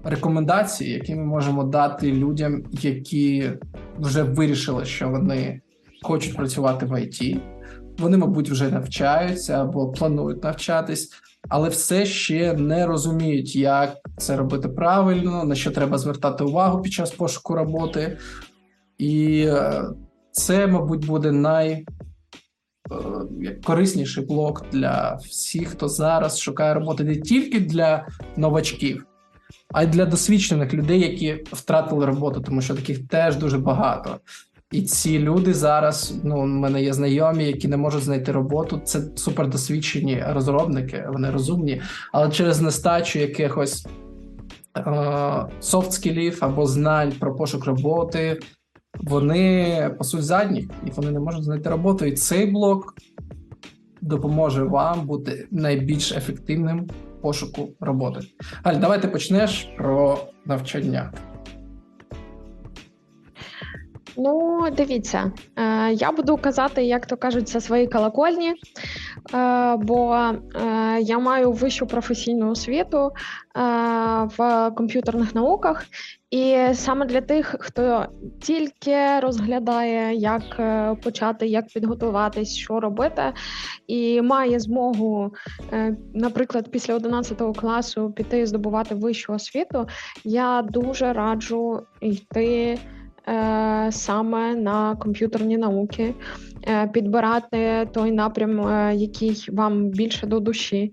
рекомендації, 0.05 0.91
які 0.91 1.15
ми 1.15 1.25
можемо 1.25 1.65
дати 1.65 2.13
людям, 2.13 2.63
які 2.73 3.51
вже 3.99 4.23
вирішили, 4.23 4.85
що 4.85 5.09
вони 5.09 5.61
хочуть 6.03 6.37
працювати 6.37 6.87
в 6.87 7.03
ІТ. 7.03 7.41
Вони, 7.99 8.17
мабуть, 8.17 8.51
вже 8.51 8.71
навчаються 8.71 9.63
або 9.63 9.93
планують 9.93 10.45
навчатись, 10.45 11.13
але 11.49 11.69
все 11.69 12.07
ще 12.07 12.53
не 12.53 12.87
розуміють, 12.87 13.57
як 13.57 13.97
це 14.17 14.37
робити 14.37 14.69
правильно, 14.69 15.45
на 15.45 15.55
що 15.55 15.71
треба 15.71 15.99
звертати 15.99 16.45
увагу 16.45 16.83
під 16.83 16.93
час 16.93 17.11
пошуку 17.11 17.55
роботи. 17.55 18.19
І 18.99 19.45
е, 19.49 19.83
це, 20.31 20.67
мабуть, 20.67 21.07
буде 21.07 21.33
найкорисніший 21.33 21.96
е, 22.91 24.21
блок 24.29 24.65
для 24.73 25.19
всіх, 25.23 25.69
хто 25.69 25.89
зараз 25.89 26.41
шукає 26.41 26.75
роботи 26.75 27.05
не 27.05 27.17
тільки 27.17 27.61
для 27.61 28.07
новачків, 28.37 29.07
а 29.73 29.83
й 29.83 29.87
для 29.87 30.05
досвідчених 30.05 30.75
людей, 30.75 31.01
які 31.01 31.45
втратили 31.53 32.07
роботу, 32.07 32.41
тому 32.41 32.61
що 32.61 32.75
таких 32.75 33.09
теж 33.09 33.37
дуже 33.37 33.59
багато. 33.59 34.21
І 34.71 34.83
ці 34.83 35.19
люди 35.19 35.55
зараз, 35.55 36.15
ну, 36.25 36.41
у 36.41 36.47
мене 36.47 36.83
є 36.83 36.93
знайомі, 36.93 37.45
які 37.45 37.69
не 37.69 37.77
можуть 37.77 38.03
знайти 38.03 38.33
роботу. 38.33 38.81
Це 38.85 39.01
супердосвідчені 39.17 40.25
розробники, 40.29 41.05
вони 41.13 41.31
розумні, 41.31 41.83
але 42.13 42.31
через 42.31 42.61
нестачу 42.61 43.19
якихось 43.19 43.87
софт 45.61 45.93
скілів 45.93 46.39
або 46.41 46.67
знань 46.67 47.13
про 47.13 47.37
пошук 47.37 47.65
роботи, 47.65 48.41
вони 49.01 49.91
пасуть 49.99 50.25
задніх 50.25 50.65
і 50.87 50.91
вони 50.91 51.11
не 51.11 51.21
можуть 51.21 51.45
знайти 51.45 51.71
роботу. 51.71 52.05
І 52.05 52.13
цей 52.13 52.47
блок 52.47 52.95
допоможе 54.01 54.63
вам 54.63 55.07
бути 55.07 55.49
найбільш 55.51 56.13
ефективним 56.13 56.89
пошуку 57.21 57.69
роботи. 57.81 58.21
Аль, 58.63 58.77
давайте 58.77 59.09
почнеш 59.09 59.69
про 59.77 60.19
навчання. 60.45 61.13
Ну, 64.17 64.67
дивіться, 64.77 65.33
е, 65.57 65.93
я 65.93 66.13
буду 66.13 66.37
казати, 66.37 66.85
як 66.85 67.07
то 67.07 67.17
кажуть, 67.17 67.49
за 67.49 67.61
свої 67.61 67.87
колокольні, 67.87 68.55
е, 69.35 69.77
бо 69.77 70.15
е, 70.15 70.33
я 71.01 71.19
маю 71.19 71.53
вищу 71.53 71.87
професійну 71.87 72.51
освіту 72.51 73.11
в 74.39 74.71
комп'ютерних 74.77 75.35
науках, 75.35 75.85
і 76.37 76.75
саме 76.75 77.07
для 77.07 77.21
тих, 77.21 77.57
хто 77.61 78.07
тільки 78.41 79.21
розглядає, 79.21 80.15
як 80.15 80.43
почати, 81.03 81.47
як 81.47 81.67
підготуватись, 81.67 82.57
що 82.57 82.81
робити, 82.81 83.23
і 83.87 84.23
має 84.23 84.61
змогу, 84.61 85.33
наприклад, 86.15 86.69
після 86.71 86.95
11 86.95 87.57
класу 87.57 88.13
піти 88.17 88.47
здобувати 88.47 88.95
вищу 88.95 89.33
освіту, 89.33 89.87
я 90.25 90.63
дуже 90.63 91.13
раджу 91.13 91.83
йти. 92.01 92.79
Е, 93.29 93.89
саме 93.93 94.55
на 94.55 94.97
комп'ютерні 94.97 95.59
науки, 95.59 96.03
е, 96.03 96.15
підбирати 96.93 97.89
той 97.93 98.13
напрям, 98.13 98.61
е, 98.61 98.95
який 98.95 99.49
вам 99.53 99.89
більше 99.89 100.27
до 100.27 100.41
душі. 100.41 100.93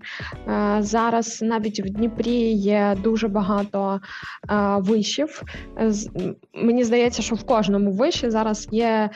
Зараз 0.78 1.42
навіть 1.42 1.80
в 1.80 1.90
Дніпрі 1.90 2.52
є 2.52 2.96
дуже 3.02 3.28
багато 3.28 4.00
вишів. 4.78 5.42
Мені 6.54 6.84
здається, 6.84 7.22
що 7.22 7.34
в 7.34 7.44
кожному 7.44 7.92
виші 7.92 8.30
зараз 8.30 8.68
є 8.70 9.10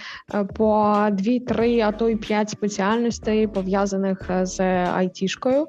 по 0.57 0.97
дві-три, 1.13 1.81
а 1.81 1.93
то 1.93 2.09
й 2.09 2.17
п'ять 2.17 2.51
спеціальностей 2.51 3.47
пов'язаних 3.47 4.31
з 4.43 4.61
айтішкою. 4.87 5.67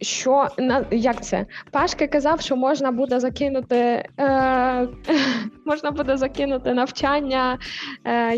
Що 0.00 0.48
як 0.90 1.24
це? 1.24 1.46
Пашка 1.70 2.06
казав, 2.06 2.40
що 2.40 2.56
можна 2.56 2.90
буде 2.90 3.20
закинути 3.20 4.04
можна 5.66 5.90
буде 5.90 6.16
закинути 6.16 6.74
навчання, 6.74 7.58
е, 8.04 8.36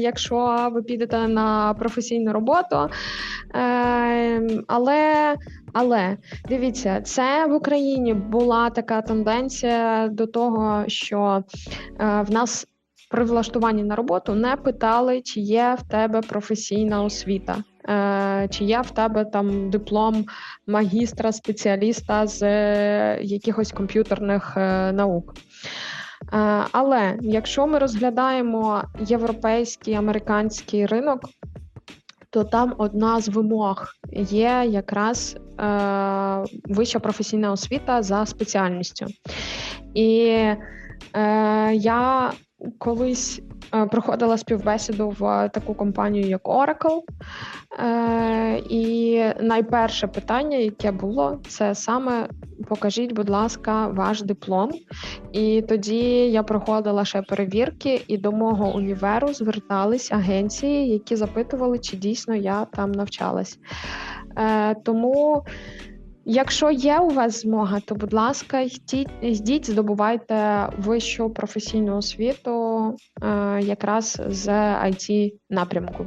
ви 0.72 0.82
підете 0.82 1.28
на 1.28 1.74
професійну 1.74 2.32
роботу. 2.32 2.88
Е, 3.54 4.48
але 4.66 5.34
але 5.72 6.16
дивіться, 6.48 7.00
це 7.00 7.46
в 7.46 7.54
Україні 7.54 8.14
була 8.14 8.70
така 8.70 9.02
тенденція 9.02 10.08
до 10.08 10.26
того, 10.26 10.84
що 10.86 11.44
е, 12.00 12.24
в 12.28 12.30
нас 12.30 12.66
при 13.10 13.24
влаштуванні 13.24 13.82
на 13.82 13.96
роботу 13.96 14.34
не 14.34 14.56
питали, 14.56 15.20
чи 15.20 15.40
є 15.40 15.76
в 15.78 15.88
тебе 15.88 16.20
професійна 16.20 17.02
освіта. 17.02 17.56
Чи 18.50 18.64
є 18.64 18.80
в 18.80 18.90
тебе 18.90 19.24
там 19.24 19.70
диплом 19.70 20.24
магістра, 20.66 21.32
спеціаліста 21.32 22.26
з 22.26 22.42
якихось 23.22 23.72
комп'ютерних 23.72 24.56
наук? 24.92 25.34
Е, 26.32 26.64
але 26.72 27.18
якщо 27.20 27.66
ми 27.66 27.78
розглядаємо 27.78 28.82
європейський 29.00 29.94
американський 29.94 30.86
ринок, 30.86 31.20
то 32.30 32.44
там 32.44 32.74
одна 32.78 33.20
з 33.20 33.28
вимог 33.28 33.86
є 34.12 34.64
якраз 34.68 35.36
е, 35.60 36.44
вища 36.64 36.98
професійна 36.98 37.52
освіта 37.52 38.02
за 38.02 38.26
спеціальністю. 38.26 39.06
І 39.94 40.26
е, 41.14 41.74
я 41.74 42.30
колись 42.78 43.42
Е, 43.74 43.86
проходила 43.86 44.38
співбесіду 44.38 45.08
в 45.08 45.48
таку 45.48 45.74
компанію, 45.74 46.28
як 46.28 46.42
Oracle. 46.42 47.00
Е, 47.78 48.58
і 48.70 49.22
найперше 49.40 50.06
питання, 50.06 50.56
яке 50.56 50.92
було, 50.92 51.40
це 51.48 51.74
саме 51.74 52.28
покажіть, 52.68 53.12
будь 53.12 53.30
ласка, 53.30 53.86
ваш 53.86 54.22
диплом. 54.22 54.70
І 55.32 55.62
тоді 55.68 56.30
я 56.30 56.42
проходила 56.42 57.04
ще 57.04 57.22
перевірки, 57.22 58.04
і 58.08 58.18
до 58.18 58.32
мого 58.32 58.76
універу 58.76 59.32
звертались 59.32 60.12
агенції, 60.12 60.88
які 60.88 61.16
запитували, 61.16 61.78
чи 61.78 61.96
дійсно 61.96 62.34
я 62.34 62.64
там 62.64 62.92
навчалась. 62.92 63.58
Е, 64.38 64.74
тому. 64.74 65.44
Якщо 66.28 66.70
є 66.70 66.98
у 66.98 67.08
вас 67.08 67.42
змога, 67.42 67.80
то 67.80 67.94
будь 67.94 68.12
ласка, 68.12 68.60
йдіть, 69.22 69.70
здобувайте 69.70 70.68
вищу 70.78 71.30
професійну 71.30 71.96
освіту 71.96 72.96
е, 73.22 73.60
якраз 73.62 74.22
з 74.28 74.48
it 74.48 75.32
напрямку. 75.50 76.06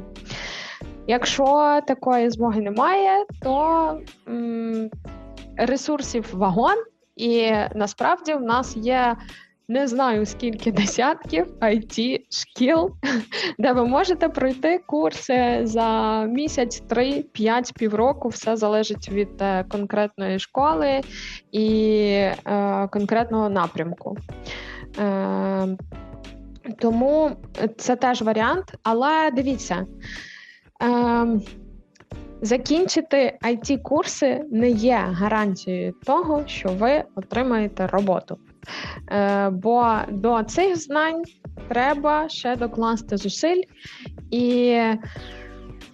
Якщо 1.08 1.80
такої 1.88 2.30
змоги 2.30 2.62
немає, 2.62 3.26
то 3.42 4.00
ресурсів 5.58 6.30
вагон, 6.34 6.76
і 7.16 7.52
насправді 7.76 8.34
в 8.34 8.42
нас 8.42 8.78
є 8.78 9.16
не 9.70 9.88
знаю 9.88 10.26
скільки 10.26 10.72
десятків 10.72 11.48
it 11.62 12.20
шкіл, 12.30 12.92
де 13.60 13.74
ви 13.74 13.86
можете 13.86 14.30
пройти 14.30 14.80
курси 14.86 15.62
за 15.64 16.24
місяць, 16.24 16.80
три, 16.80 17.24
п'ять, 17.32 17.74
півроку. 17.74 18.30
Все 18.30 18.56
залежить 18.56 19.10
від 19.10 19.42
е, 19.42 19.64
конкретної 19.64 20.40
школи 20.40 21.02
і 21.52 21.98
е, 22.12 22.88
конкретного 22.92 23.50
напрямку. 23.50 24.18
Е, 25.00 25.78
тому 26.80 27.32
це 27.78 27.96
теж 27.96 28.22
варіант, 28.22 28.74
але 28.84 29.32
дивіться. 29.32 29.86
Е, 30.84 31.40
Закінчити 32.42 33.38
it 33.42 33.82
курси 33.82 34.46
не 34.52 34.70
є 34.70 34.98
гарантією 35.12 35.94
того, 36.06 36.44
що 36.48 36.70
ви 36.70 37.04
отримаєте 37.16 37.88
роботу. 37.88 38.38
Е, 39.12 39.50
бо 39.50 39.96
до 40.10 40.44
цих 40.44 40.78
знань 40.78 41.24
треба 41.68 42.30
ще 42.30 42.56
докласти 42.56 43.18
зусиль. 43.18 43.62
І, 44.32 44.60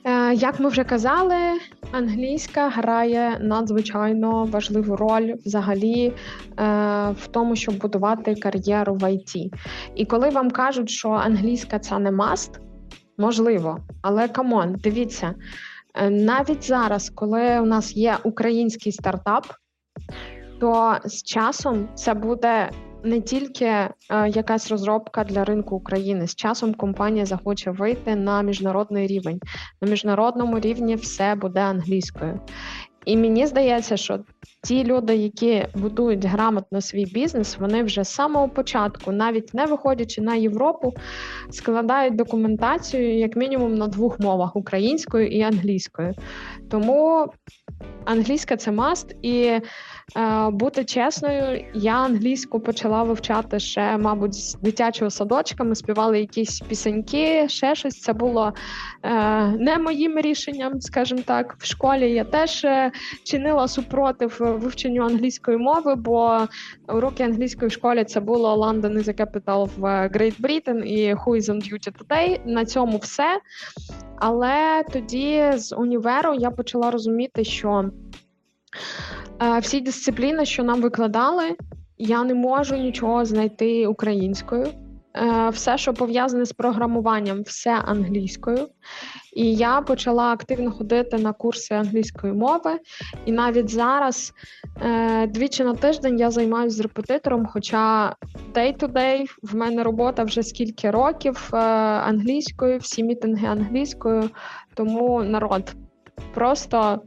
е, 0.05 0.33
як 0.33 0.59
ми 0.59 0.69
вже 0.69 0.83
казали, 0.83 1.35
англійська 1.91 2.69
грає 2.69 3.37
надзвичайно 3.41 4.45
важливу 4.45 4.95
роль 4.95 5.33
взагалі 5.45 6.07
е, 6.07 6.13
в 7.09 7.27
тому, 7.27 7.55
щоб 7.55 7.77
будувати 7.77 8.35
кар'єру 8.35 8.95
в 8.95 9.13
ІТ. 9.13 9.53
І 9.95 10.05
коли 10.05 10.29
вам 10.29 10.51
кажуть, 10.51 10.89
що 10.89 11.09
англійська 11.09 11.79
це 11.79 11.99
не 11.99 12.11
must, 12.11 12.59
можливо, 13.17 13.79
але 14.01 14.27
come 14.27 14.55
on, 14.55 14.75
дивіться. 14.83 15.33
Навіть 16.09 16.63
зараз, 16.63 17.09
коли 17.09 17.59
у 17.59 17.65
нас 17.65 17.95
є 17.95 18.17
український 18.23 18.91
стартап, 18.91 19.45
то 20.59 20.97
з 21.05 21.23
часом 21.23 21.87
це 21.95 22.13
буде 22.13 22.69
не 23.03 23.21
тільки 23.21 23.65
е, 23.65 23.89
якась 24.29 24.71
розробка 24.71 25.23
для 25.23 25.43
ринку 25.43 25.75
України. 25.75 26.27
З 26.27 26.35
часом 26.35 26.73
компанія 26.73 27.25
захоче 27.25 27.71
вийти 27.71 28.15
на 28.15 28.41
міжнародний 28.41 29.07
рівень. 29.07 29.39
На 29.81 29.89
міжнародному 29.89 30.59
рівні 30.59 30.95
все 30.95 31.35
буде 31.35 31.59
англійською. 31.59 32.39
І 33.05 33.17
мені 33.17 33.47
здається, 33.47 33.97
що 33.97 34.19
ті 34.63 34.83
люди, 34.83 35.15
які 35.15 35.67
будують 35.75 36.25
грамотно 36.25 36.81
свій 36.81 37.05
бізнес, 37.05 37.57
вони 37.57 37.83
вже 37.83 38.03
з 38.03 38.09
самого 38.09 38.49
початку, 38.49 39.11
навіть 39.11 39.53
не 39.53 39.65
виходячи 39.65 40.21
на 40.21 40.35
Європу, 40.35 40.93
складають 41.49 42.15
документацію 42.15 43.17
як 43.17 43.35
мінімум 43.35 43.75
на 43.75 43.87
двох 43.87 44.19
мовах 44.19 44.55
українською 44.55 45.27
і 45.27 45.41
англійською. 45.41 46.13
Тому 46.71 47.27
англійська 48.05 48.57
це 48.57 48.71
маст 48.71 49.15
і. 49.21 49.59
Е, 50.17 50.49
бути 50.49 50.85
чесною, 50.85 51.65
я 51.73 51.93
англійську 51.93 52.59
почала 52.59 53.03
вивчати 53.03 53.59
ще, 53.59 53.97
мабуть, 53.97 54.33
з 54.33 54.57
дитячого 54.61 55.11
садочка. 55.11 55.63
Ми 55.63 55.75
співали 55.75 56.19
якісь 56.19 56.59
пісеньки, 56.59 57.49
ще 57.49 57.75
щось. 57.75 58.01
Це 58.01 58.13
було 58.13 58.53
е, 59.03 59.11
не 59.47 59.77
моїм 59.77 60.19
рішенням, 60.19 60.81
скажімо 60.81 61.21
так. 61.25 61.55
В 61.59 61.65
школі 61.65 62.11
я 62.11 62.23
теж 62.23 62.65
е, 62.65 62.91
чинила 63.23 63.67
супротив 63.67 64.37
вивченню 64.39 65.03
англійської 65.03 65.57
мови, 65.57 65.95
бо 65.95 66.47
уроки 66.87 67.23
англійської 67.23 67.69
в 67.69 67.71
школі 67.71 68.03
це 68.03 68.19
було 68.19 68.65
London 68.65 68.93
is 68.93 69.09
a 69.09 69.25
capital 69.25 69.69
в 69.77 69.83
Great 69.85 70.41
Britain 70.41 70.83
і 70.83 71.13
Who 71.13 71.27
is 71.27 71.49
on 71.49 71.73
duty 71.73 71.91
today. 71.91 72.39
На 72.45 72.65
цьому 72.65 72.97
все. 72.97 73.39
Але 74.17 74.83
тоді 74.93 75.51
з 75.55 75.75
універу 75.75 76.33
я 76.33 76.51
почала 76.51 76.91
розуміти, 76.91 77.43
що 77.43 77.89
всі 79.61 79.81
дисципліни, 79.81 80.45
що 80.45 80.63
нам 80.63 80.81
викладали, 80.81 81.55
я 81.97 82.23
не 82.23 82.33
можу 82.33 82.75
нічого 82.75 83.25
знайти 83.25 83.87
українською. 83.87 84.67
Е, 85.17 85.49
все, 85.49 85.77
що 85.77 85.93
пов'язане 85.93 86.45
з 86.45 86.53
програмуванням, 86.53 87.41
все 87.41 87.71
англійською. 87.71 88.67
І 89.35 89.55
я 89.55 89.81
почала 89.81 90.23
активно 90.23 90.71
ходити 90.71 91.17
на 91.17 91.33
курси 91.33 91.75
англійської 91.75 92.33
мови. 92.33 92.79
І 93.25 93.31
навіть 93.31 93.69
зараз 93.69 94.33
е, 94.81 95.27
двічі 95.27 95.63
на 95.63 95.73
тиждень 95.75 96.19
я 96.19 96.31
займаюся 96.31 96.77
з 96.77 96.79
репетитором. 96.79 97.45
Хоча 97.45 98.15
day-to-day 98.53 99.25
в 99.43 99.55
мене 99.55 99.83
робота 99.83 100.23
вже 100.23 100.43
скільки 100.43 100.91
років 100.91 101.49
е, 101.53 101.57
англійською, 101.57 102.77
всі 102.77 103.03
мітинги 103.03 103.47
англійською. 103.47 104.29
Тому 104.73 105.23
народ 105.23 105.75
просто 106.33 107.01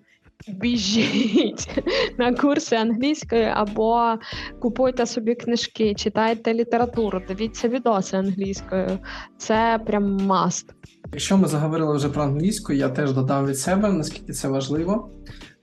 біжіть 0.49 1.83
на 2.19 2.35
курси 2.35 2.77
англійської 2.77 3.45
або 3.45 4.15
купуйте 4.61 5.07
собі 5.07 5.35
книжки, 5.35 5.95
читайте 5.95 6.55
літературу, 6.55 7.23
дивіться 7.29 7.69
відоси 7.69 8.17
англійською. 8.17 8.99
Це 9.39 9.81
прям 9.87 10.17
маст. 10.17 10.75
Якщо 11.13 11.39
ми 11.39 11.49
заговорили 11.49 11.97
вже 11.97 12.09
про 12.09 12.23
англійську, 12.23 12.73
я 12.73 12.89
теж 12.89 13.13
додам 13.13 13.47
від 13.47 13.59
себе, 13.59 13.93
наскільки 13.93 14.33
це 14.33 14.49
важливо. 14.49 15.11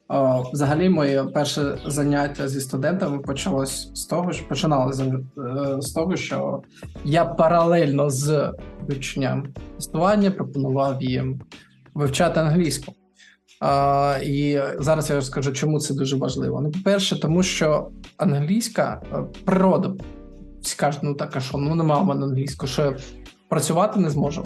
О, 0.07 0.45
взагалі, 0.53 0.89
моє 0.89 1.23
перше 1.23 1.78
заняття 1.86 2.47
зі 2.47 2.61
студентами 2.61 3.19
почалось 3.19 3.91
з 3.93 4.05
того, 4.05 4.34
що 4.34 4.47
починалося 4.47 5.03
е, 5.03 5.82
з 5.82 5.91
того, 5.91 6.15
що 6.15 6.61
я 7.03 7.26
паралельно 7.26 8.09
з 8.09 8.53
вивченням 8.88 9.47
тестування 9.76 10.32
пропонував 10.32 11.03
їм 11.03 11.41
вивчати 11.93 12.39
англійську. 12.39 12.93
А, 13.59 14.17
І 14.23 14.61
зараз 14.79 15.09
я 15.09 15.15
розкажу, 15.15 15.51
чому 15.51 15.79
це 15.79 15.93
дуже 15.93 16.15
важливо. 16.15 16.61
Ну, 16.61 16.71
по-перше, 16.71 17.19
тому 17.19 17.43
що 17.43 17.87
англійська 18.17 19.01
е, 19.13 19.17
природа 19.45 19.93
скаже, 20.61 20.99
ну 21.03 21.13
так, 21.13 21.41
що 21.41 21.57
ну 21.57 21.75
немає 21.75 22.03
в 22.03 22.05
мене 22.05 22.25
англійську, 22.25 22.67
що 22.67 22.81
я 22.81 22.95
працювати 23.49 23.99
не 23.99 24.09
зможу. 24.09 24.45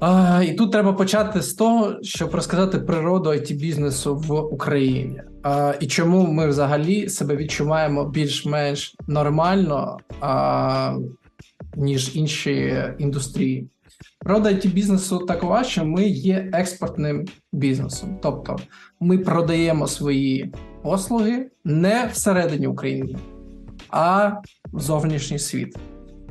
А, 0.00 0.42
І 0.46 0.52
тут 0.52 0.72
треба 0.72 0.92
почати 0.92 1.42
з 1.42 1.54
того, 1.54 1.94
щоб 2.02 2.34
розказати 2.34 2.78
природу 2.78 3.30
it 3.30 3.54
бізнесу 3.54 4.16
в 4.16 4.54
Україні. 4.54 5.22
А, 5.42 5.74
І 5.80 5.86
чому 5.86 6.26
ми 6.26 6.48
взагалі 6.48 7.08
себе 7.08 7.36
відчуваємо 7.36 8.04
більш-менш 8.04 8.94
нормально, 9.08 9.98
ніж 11.76 12.16
інші 12.16 12.84
індустрії. 12.98 13.68
Природа 14.24 14.48
it 14.48 14.72
бізнесу 14.72 15.18
такова, 15.18 15.64
що 15.64 15.84
ми 15.84 16.04
є 16.08 16.50
експортним 16.52 17.26
бізнесом, 17.52 18.18
тобто 18.22 18.56
ми 19.00 19.18
продаємо 19.18 19.86
свої 19.86 20.52
послуги 20.82 21.50
не 21.64 22.08
всередині 22.12 22.66
України, 22.66 23.18
а 23.90 24.32
в 24.72 24.80
зовнішній 24.80 25.38
світ. 25.38 25.78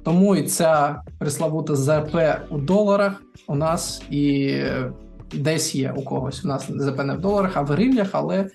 Тому 0.03 0.35
і 0.35 0.43
ця 0.43 1.01
приславута 1.19 1.75
ЗРП 1.75 2.15
у 2.49 2.57
доларах 2.57 3.23
у 3.47 3.55
нас 3.55 4.01
і 4.09 4.55
десь 5.33 5.75
є 5.75 5.93
у 5.97 6.01
когось. 6.01 6.45
У 6.45 6.47
нас 6.47 6.71
ЗП 6.71 7.03
не 7.03 7.13
в 7.13 7.21
доларах, 7.21 7.57
а 7.57 7.61
в 7.61 7.67
гривнях, 7.67 8.09
але 8.11 8.49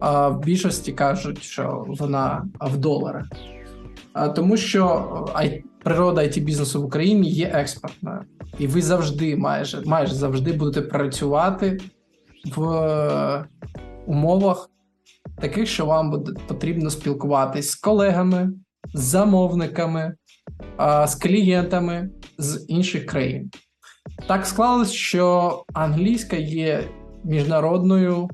а, 0.00 0.28
в 0.28 0.40
більшості 0.44 0.92
кажуть, 0.92 1.42
що 1.42 1.84
вона 1.88 2.44
в 2.60 2.76
доларах. 2.76 3.26
А, 4.12 4.28
Тому 4.28 4.56
що 4.56 5.06
природа 5.84 6.22
it 6.22 6.40
бізнесу 6.40 6.82
в 6.82 6.84
Україні 6.84 7.30
є 7.30 7.46
експортною, 7.54 8.20
і 8.58 8.66
ви 8.66 8.82
завжди, 8.82 9.36
майже 9.36 9.82
майже 9.86 10.14
завжди 10.14 10.52
будете 10.52 10.82
працювати 10.82 11.80
в 12.56 13.46
умовах 14.06 14.70
таких, 15.40 15.68
що 15.68 15.86
вам 15.86 16.10
буде 16.10 16.32
потрібно 16.46 16.90
спілкуватись 16.90 17.70
з 17.70 17.74
колегами, 17.74 18.52
з 18.94 19.00
замовниками 19.00 20.14
з 21.06 21.14
клієнтами 21.14 22.10
з 22.38 22.64
інших 22.68 23.06
країн. 23.06 23.50
Так 24.28 24.46
склалось, 24.46 24.92
що 24.92 25.64
англійська 25.74 26.36
є 26.36 26.84
міжнародною 27.24 28.30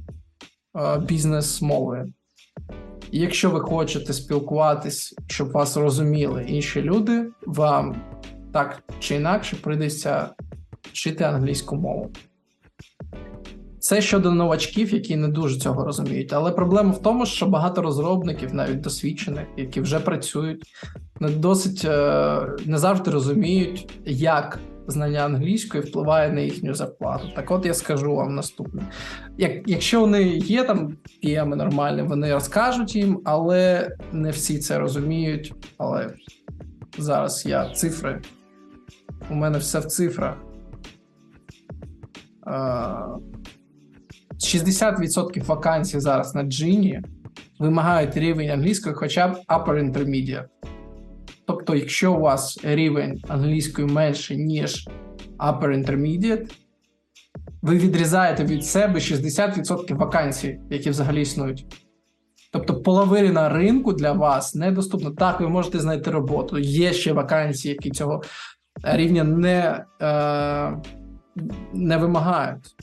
бізнес-мовою. 1.02 2.12
Якщо 3.12 3.50
ви 3.50 3.60
хочете 3.60 4.12
спілкуватись, 4.12 5.14
щоб 5.26 5.50
вас 5.50 5.76
розуміли 5.76 6.44
інші 6.48 6.82
люди, 6.82 7.26
вам 7.46 7.96
так 8.52 8.82
чи 8.98 9.14
інакше 9.14 9.56
прийдеться 9.56 10.30
вчити 10.82 11.24
англійську 11.24 11.76
мову. 11.76 12.10
Це 13.80 14.00
щодо 14.00 14.30
новачків, 14.30 14.94
які 14.94 15.16
не 15.16 15.28
дуже 15.28 15.58
цього 15.58 15.84
розуміють. 15.84 16.32
Але 16.32 16.50
проблема 16.50 16.90
в 16.90 17.02
тому, 17.02 17.26
що 17.26 17.46
багато 17.46 17.82
розробників, 17.82 18.54
навіть 18.54 18.80
досвідчених, 18.80 19.46
які 19.56 19.80
вже 19.80 20.00
працюють, 20.00 20.62
не 21.20 21.28
досить 21.28 21.84
е, 21.84 22.46
не 22.66 22.78
завжди 22.78 23.10
розуміють, 23.10 23.90
як 24.06 24.58
знання 24.88 25.24
англійської 25.24 25.82
впливає 25.82 26.32
на 26.32 26.40
їхню 26.40 26.74
зарплату. 26.74 27.28
Так, 27.36 27.50
от 27.50 27.66
я 27.66 27.74
скажу 27.74 28.14
вам 28.14 28.34
наступне: 28.34 28.82
Як, 29.38 29.68
якщо 29.68 30.00
вони 30.00 30.24
є 30.28 30.64
там 30.64 30.96
піями 31.22 31.56
нормальні, 31.56 32.02
вони 32.02 32.32
розкажуть 32.32 32.96
їм, 32.96 33.20
але 33.24 33.90
не 34.12 34.30
всі 34.30 34.58
це 34.58 34.78
розуміють. 34.78 35.54
Але 35.78 36.10
зараз 36.98 37.46
я 37.46 37.70
цифри. 37.70 38.22
У 39.30 39.34
мене 39.34 39.58
все 39.58 39.78
в 39.78 39.84
цифрах. 39.84 40.36
60% 44.38 45.44
вакансій 45.44 46.00
зараз 46.00 46.34
на 46.34 46.42
джині 46.42 47.02
вимагають 47.58 48.16
рівень 48.16 48.50
англійської, 48.50 48.94
хоча 48.94 49.28
б 49.28 49.36
upper 49.48 49.92
intermediate. 49.92 50.44
Тобто, 51.48 51.74
якщо 51.74 52.14
у 52.14 52.20
вас 52.20 52.60
рівень 52.62 53.22
англійської 53.28 53.86
менше, 53.86 54.36
ніж 54.36 54.88
upper 55.38 55.84
intermediate, 55.84 56.52
ви 57.62 57.76
відрізаєте 57.76 58.44
від 58.44 58.64
себе 58.64 58.98
60% 58.98 59.96
вакансій, 59.96 60.60
які 60.70 60.90
взагалі 60.90 61.22
існують. 61.22 61.66
Тобто, 62.52 62.82
половина 62.82 63.48
ринку 63.48 63.92
для 63.92 64.12
вас 64.12 64.54
недоступна. 64.54 65.10
Так, 65.10 65.40
ви 65.40 65.48
можете 65.48 65.78
знайти 65.78 66.10
роботу. 66.10 66.58
Є 66.58 66.92
ще 66.92 67.12
вакансії, 67.12 67.74
які 67.74 67.90
цього 67.90 68.22
рівня 68.82 69.24
не, 69.24 69.84
е, 70.02 70.82
не 71.74 71.96
вимагають. 71.96 72.74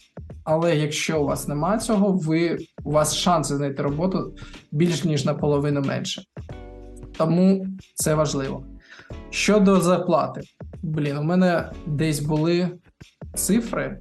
Але 0.43 0.75
якщо 0.75 1.21
у 1.21 1.25
вас 1.25 1.47
немає 1.47 1.79
цього, 1.79 2.11
ви 2.11 2.57
у 2.83 2.91
вас 2.91 3.15
шанси 3.15 3.55
знайти 3.55 3.83
роботу 3.83 4.35
більш 4.71 5.03
ніж 5.03 5.25
наполовину 5.25 5.81
менше. 5.81 6.21
Тому 7.17 7.67
це 7.95 8.15
важливо. 8.15 8.63
Щодо 9.29 9.81
зарплати, 9.81 10.41
блін, 10.83 11.17
у 11.17 11.23
мене 11.23 11.71
десь 11.85 12.19
були 12.19 12.69
цифри, 13.33 13.97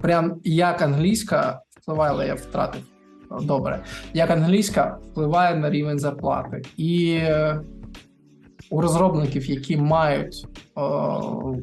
прям 0.00 0.40
як 0.44 0.82
англійська 0.82 1.60
впливає, 1.70 2.12
але 2.12 2.26
я 2.26 2.34
втратив. 2.34 2.82
Добре, 3.42 3.84
як 4.14 4.30
англійська 4.30 4.98
впливає 5.10 5.56
на 5.56 5.70
рівень 5.70 5.98
зарплати. 5.98 6.62
І 6.76 7.18
е, 7.20 7.60
у 8.70 8.80
розробників, 8.80 9.50
які 9.50 9.76
мають 9.76 10.46
о, 10.74 11.54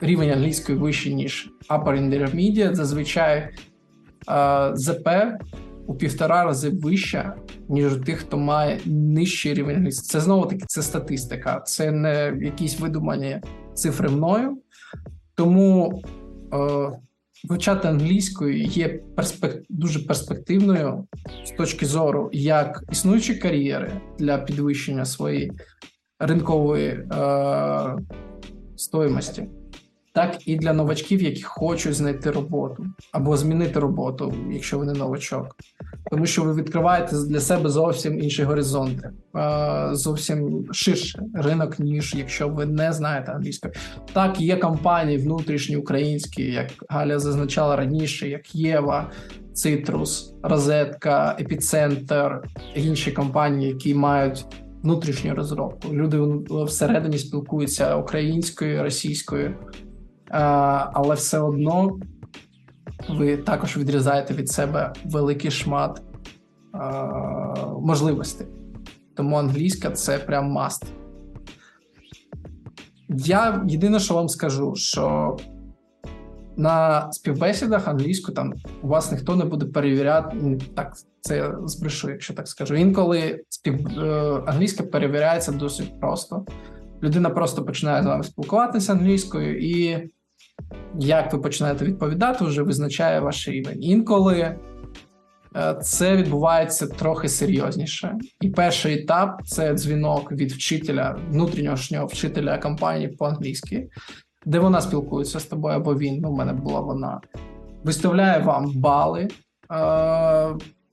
рівень 0.00 0.30
англійської 0.30 0.78
вищий, 0.78 1.14
ніж 1.14 1.50
Upper 1.68 1.84
Intermediate, 1.84 2.74
зазвичай 2.74 3.38
е, 3.38 4.70
ЗП 4.74 5.08
у 5.86 5.94
півтора 5.94 6.44
рази 6.44 6.70
вища, 6.70 7.36
ніж 7.68 7.96
у 7.96 8.00
тих, 8.00 8.18
хто 8.18 8.38
має 8.38 8.80
нижчий 8.86 9.54
рівень 9.54 9.76
англійської. 9.76 10.06
Це 10.06 10.20
знову 10.20 10.46
таки 10.46 10.64
це 10.66 10.82
статистика, 10.82 11.60
це 11.60 11.90
не 11.90 12.38
якісь 12.42 12.80
видумані 12.80 13.40
цифри 13.74 14.08
мною. 14.08 14.58
Тому 15.34 16.02
е, 16.54 16.90
вивчати 17.48 17.88
англійською 17.88 18.62
є 18.62 18.88
перспек... 19.16 19.62
дуже 19.68 19.98
перспективною 19.98 21.06
з 21.44 21.50
точки 21.50 21.86
зору 21.86 22.30
як 22.32 22.84
існуючі 22.92 23.34
кар'єри 23.34 23.92
для 24.18 24.38
підвищення 24.38 25.04
своєї 25.04 25.52
ринкової 26.18 26.88
е, 26.88 27.96
стоїмості 28.76 29.48
так 30.12 30.48
і 30.48 30.56
для 30.56 30.72
новачків, 30.72 31.22
які 31.22 31.42
хочуть 31.42 31.94
знайти 31.94 32.30
роботу 32.30 32.86
або 33.12 33.36
змінити 33.36 33.80
роботу, 33.80 34.34
якщо 34.52 34.78
вони 34.78 34.92
новачок, 34.92 35.56
тому 36.10 36.26
що 36.26 36.44
ви 36.44 36.54
відкриваєте 36.54 37.16
для 37.16 37.40
себе 37.40 37.70
зовсім 37.70 38.20
інші 38.20 38.42
горизонти, 38.42 39.10
зовсім 39.92 40.66
ширше 40.72 41.22
ринок, 41.34 41.78
ніж 41.78 42.14
якщо 42.14 42.48
ви 42.48 42.66
не 42.66 42.92
знаєте 42.92 43.32
англійської. 43.32 43.74
Так, 44.12 44.40
є 44.40 44.56
компанії 44.56 45.18
внутрішні 45.18 45.76
українські, 45.76 46.42
як 46.42 46.70
Галя 46.88 47.18
зазначала 47.18 47.76
раніше, 47.76 48.28
як 48.28 48.54
Єва. 48.54 49.10
Цитрус, 49.52 50.34
Розетка, 50.42 51.36
Епіцентр, 51.40 52.40
інші 52.74 53.12
компанії, 53.12 53.70
які 53.70 53.94
мають 53.94 54.44
внутрішню 54.82 55.34
розробку. 55.34 55.94
Люди 55.94 56.18
всередині 56.64 57.18
спілкуються 57.18 57.96
українською, 57.96 58.82
російською, 58.82 59.54
але 60.30 61.14
все 61.14 61.38
одно 61.38 61.98
ви 63.08 63.36
також 63.36 63.76
відрізаєте 63.76 64.34
від 64.34 64.50
себе 64.50 64.92
великий 65.04 65.50
шмат 65.50 66.02
можливостей. 67.80 68.46
Тому 69.16 69.36
англійська 69.36 69.90
це 69.90 70.18
прям 70.18 70.50
маст. 70.50 70.84
Я 73.08 73.64
єдине, 73.68 74.00
що 74.00 74.14
вам 74.14 74.28
скажу, 74.28 74.74
що 74.76 75.36
на 76.56 77.12
співбесідах 77.12 77.88
англійську 77.88 78.32
там 78.32 78.54
у 78.82 78.88
вас 78.88 79.12
ніхто 79.12 79.36
не 79.36 79.44
буде 79.44 79.66
перевіряти. 79.66 80.58
Так, 80.76 80.96
це 81.20 81.54
збрешу, 81.64 82.10
якщо 82.10 82.34
так 82.34 82.48
скажу. 82.48 82.74
Інколи 82.74 83.44
спів... 83.48 83.98
Е, 83.98 84.42
англійська 84.46 84.82
перевіряється 84.82 85.52
досить 85.52 86.00
просто. 86.00 86.44
Людина 87.02 87.30
просто 87.30 87.64
починає 87.64 88.02
з 88.02 88.06
вами 88.06 88.24
спілкуватися 88.24 88.92
англійською, 88.92 89.58
і 89.58 90.08
як 90.98 91.32
ви 91.32 91.38
починаєте 91.38 91.84
відповідати, 91.84 92.44
вже 92.44 92.62
визначає 92.62 93.20
ваш 93.20 93.48
рівень. 93.48 93.82
Інколи 93.82 94.56
е, 95.56 95.74
це 95.82 96.16
відбувається 96.16 96.86
трохи 96.86 97.28
серйозніше. 97.28 98.18
І 98.40 98.48
перший 98.48 99.02
етап 99.02 99.42
це 99.46 99.74
дзвінок 99.74 100.32
від 100.32 100.52
вчителя, 100.52 101.18
внутрішнього 101.30 102.06
вчителя 102.06 102.58
компанії 102.58 103.08
по-англійськи, 103.08 103.88
де 104.46 104.58
вона 104.58 104.80
спілкується 104.80 105.40
з 105.40 105.44
тобою, 105.44 105.76
або 105.76 105.94
він, 105.94 106.20
ну, 106.20 106.30
в 106.30 106.36
мене 106.36 106.52
була 106.52 106.80
вона, 106.80 107.20
виставляє 107.84 108.42
вам 108.42 108.72
бали 108.74 109.20
е, 109.22 109.28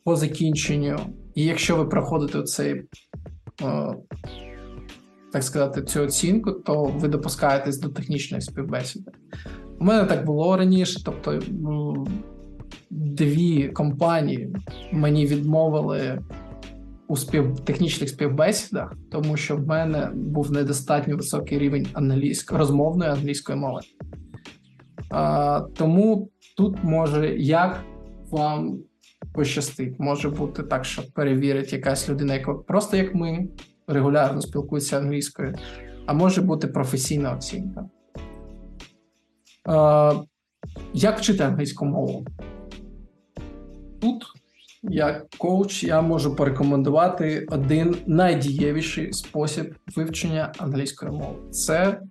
по 0.03 0.15
закінченню. 0.15 0.99
І 1.35 1.43
якщо 1.43 1.75
ви 1.75 1.85
проходите 1.85 2.43
цей, 2.43 2.73
е, 2.73 3.95
так 5.37 5.43
сказати, 5.43 5.81
цю 5.81 6.03
оцінку, 6.03 6.51
то 6.51 6.83
ви 6.83 7.07
допускаєтесь 7.07 7.79
до 7.79 7.89
технічної 7.89 8.41
співбесіди. 8.41 9.11
У 9.79 9.83
мене 9.83 10.05
так 10.05 10.25
було 10.25 10.57
раніше, 10.57 11.03
тобто 11.05 11.39
дві 12.89 13.67
компанії 13.67 14.55
мені 14.91 15.25
відмовили 15.25 16.19
у 17.07 17.17
спів... 17.17 17.59
технічних 17.59 18.09
співбесідах, 18.09 18.93
тому 19.11 19.37
що 19.37 19.57
в 19.57 19.67
мене 19.67 20.11
був 20.15 20.51
недостатньо 20.51 21.15
високий 21.17 21.59
рівень 21.59 21.87
англійської 21.93 22.59
розмовної 22.59 23.11
англійської 23.11 23.57
мови. 23.57 23.81
А, 25.09 25.61
Тому 25.75 26.29
тут 26.57 26.83
може 26.83 27.35
як 27.37 27.83
вам 28.31 28.79
пощастить. 29.33 29.99
Може 29.99 30.29
бути 30.29 30.63
так, 30.63 30.85
що 30.85 31.01
перевірить 31.13 31.73
якась 31.73 32.09
людина, 32.09 32.33
яка 32.33 32.53
просто 32.53 32.97
як 32.97 33.15
ми 33.15 33.47
регулярно 33.87 34.41
спілкується 34.41 34.97
англійською, 34.97 35.55
а 36.05 36.13
може 36.13 36.41
бути 36.41 36.67
професійна 36.67 37.33
оцінка. 37.33 37.89
Як 40.93 41.19
вчити 41.19 41.43
англійську 41.43 41.85
мову? 41.85 42.25
Тут, 44.01 44.25
як 44.83 45.29
коуч, 45.37 45.83
я 45.83 46.01
можу 46.01 46.35
порекомендувати 46.35 47.47
один 47.51 47.95
найдієвіший 48.07 49.13
спосіб 49.13 49.75
вивчення 49.95 50.51
англійської 50.57 51.11
мови 51.11 51.51
це 51.51 52.01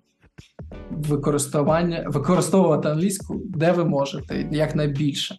використання, 0.90 2.04
використовувати 2.08 2.88
англійську, 2.88 3.40
де 3.44 3.72
ви 3.72 3.84
можете, 3.84 4.48
якнайбільше. 4.50 5.38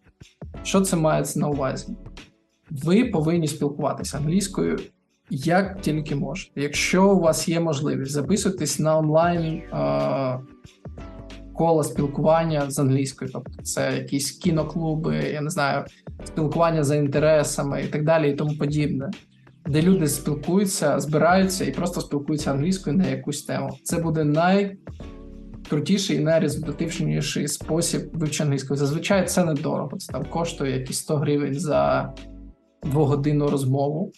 Що 0.63 0.81
це 0.81 0.95
мається 0.95 1.39
на 1.39 1.47
увазі? 1.47 1.93
Ви 2.71 3.05
повинні 3.05 3.47
спілкуватися 3.47 4.17
англійською 4.17 4.79
як 5.30 5.82
тільки 5.82 6.15
можете. 6.15 6.61
Якщо 6.61 7.11
у 7.11 7.19
вас 7.19 7.49
є 7.49 7.59
можливість, 7.59 8.11
записуйтесь 8.11 8.80
на 8.80 8.97
онлайн 8.97 9.61
коло 11.53 11.84
спілкування 11.84 12.69
з 12.71 12.80
англійською, 12.80 13.32
тобто 13.34 13.63
це 13.63 13.97
якісь 13.97 14.32
кіноклуби, 14.32 15.15
я 15.15 15.41
не 15.41 15.49
знаю, 15.49 15.86
спілкування 16.25 16.84
за 16.84 16.95
інтересами 16.95 17.84
і 17.84 17.88
так 17.88 18.05
далі, 18.05 18.32
і 18.32 18.36
тому 18.36 18.57
подібне, 18.57 19.09
де 19.65 19.82
люди 19.82 20.07
спілкуються, 20.07 20.99
збираються 20.99 21.65
і 21.65 21.71
просто 21.71 22.01
спілкуються 22.01 22.51
англійською 22.51 22.97
на 22.97 23.07
якусь 23.07 23.43
тему. 23.43 23.69
Це 23.84 23.97
буде 23.97 24.23
найкрутіший 24.23 26.17
і 26.17 26.19
найрезультативніший 26.19 27.47
спосіб 27.47 28.01
вивчення 28.13 28.45
англійської. 28.45 28.78
Зазвичай 28.78 29.28
це 29.28 29.45
недорого. 29.45 29.97
Це 29.97 30.13
там 30.13 30.25
коштує 30.25 30.80
якісь 30.80 30.97
100 30.97 31.15
гривень 31.15 31.59
за 31.59 32.13
двогодинну 32.84 33.49
розмову 33.49 34.11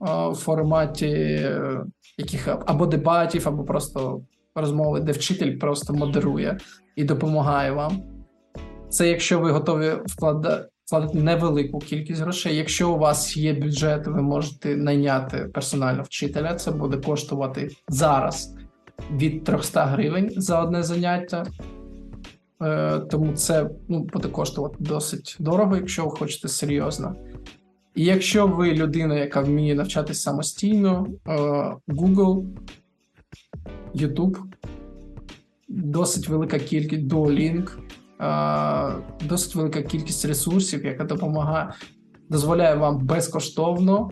у 0.00 0.34
форматі 0.34 1.06
е, 1.06 1.84
яких 2.18 2.48
або 2.66 2.86
дебатів, 2.86 3.48
або 3.48 3.64
просто 3.64 4.20
розмови, 4.54 5.00
де 5.00 5.12
вчитель 5.12 5.58
просто 5.58 5.94
модерує 5.94 6.58
і 6.96 7.04
допомагає 7.04 7.72
вам. 7.72 8.02
Це 8.88 9.08
якщо 9.08 9.40
ви 9.40 9.50
готові 9.50 9.92
вкладати 10.06 10.68
вкладати 10.86 11.18
невелику 11.18 11.78
кількість 11.78 12.20
грошей. 12.20 12.56
Якщо 12.56 12.90
у 12.90 12.98
вас 12.98 13.36
є 13.36 13.52
бюджет, 13.52 14.06
ви 14.06 14.22
можете 14.22 14.76
найняти 14.76 15.38
персонального 15.38 16.02
вчителя. 16.02 16.54
Це 16.54 16.70
буде 16.70 16.96
коштувати 16.96 17.68
зараз 17.88 18.54
від 19.12 19.44
300 19.44 19.84
гривень 19.84 20.30
за 20.36 20.62
одне 20.62 20.82
заняття. 20.82 21.46
Е, 22.62 22.98
Тому 22.98 23.32
це 23.32 23.70
ну, 23.88 24.00
буде 24.12 24.28
коштувати 24.28 24.76
досить 24.78 25.36
дорого, 25.38 25.76
якщо 25.76 26.04
ви 26.04 26.10
хочете 26.10 26.48
серйозно. 26.48 27.14
І 27.96 28.04
якщо 28.04 28.46
ви 28.46 28.72
людина, 28.72 29.14
яка 29.14 29.40
вміє 29.40 29.74
навчатися 29.74 30.20
самостійно, 30.20 31.06
е, 31.28 31.32
Google 31.88 32.44
YouTube, 33.94 34.36
досить 35.68 36.28
велика 36.28 36.58
кількість 36.58 37.02
Duolingo, 37.02 37.70
досить 39.28 39.54
велика 39.54 39.82
кількість 39.82 40.24
ресурсів, 40.24 40.84
яка 40.84 41.04
допомагає, 41.04 41.72
дозволяє 42.28 42.74
вам 42.74 42.98
безкоштовно 43.06 44.10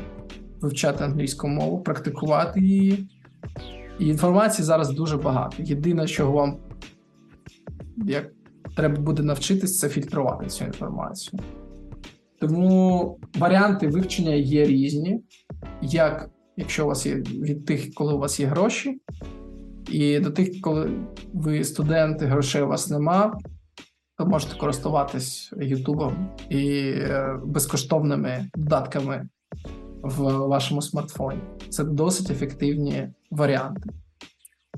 вивчати 0.61 1.05
англійську 1.05 1.49
мову, 1.49 1.83
практикувати 1.83 2.61
її. 2.61 3.09
І 3.99 4.07
інформації 4.07 4.65
зараз 4.65 4.91
дуже 4.91 5.17
багато. 5.17 5.63
Єдине, 5.63 6.07
що 6.07 6.31
вам 6.31 6.57
як 7.97 8.31
треба 8.77 9.01
буде 9.01 9.23
навчитись, 9.23 9.79
це 9.79 9.89
фільтрувати 9.89 10.47
цю 10.47 10.65
інформацію. 10.65 11.41
Тому 12.41 13.19
варіанти 13.39 13.89
вивчення 13.89 14.35
є 14.35 14.67
різні, 14.67 15.21
як 15.83 16.31
якщо 16.57 16.85
у 16.85 16.89
вас 16.89 17.07
є 17.07 17.15
від 17.15 17.65
тих, 17.65 17.95
коли 17.95 18.15
у 18.15 18.19
вас 18.19 18.41
є 18.41 18.47
гроші, 18.47 19.01
і 19.91 20.21
до 20.21 20.31
тих, 20.31 20.61
коли 20.61 20.91
ви 21.33 21.65
студенти, 21.65 22.27
грошей 22.27 22.63
у 22.63 22.67
вас 22.67 22.91
нема, 22.91 23.39
то 24.19 24.27
можете 24.27 24.57
користуватись 24.57 25.53
Ютубом 25.61 26.31
і 26.51 26.79
е, 26.97 27.39
безкоштовними 27.45 28.51
додатками 28.55 29.29
в 30.03 30.33
вашому 30.33 30.83
смартфоні. 30.83 31.41
Це 31.69 31.85
досить 31.85 32.31
ефективні 32.31 33.09
варіанти. 33.31 33.91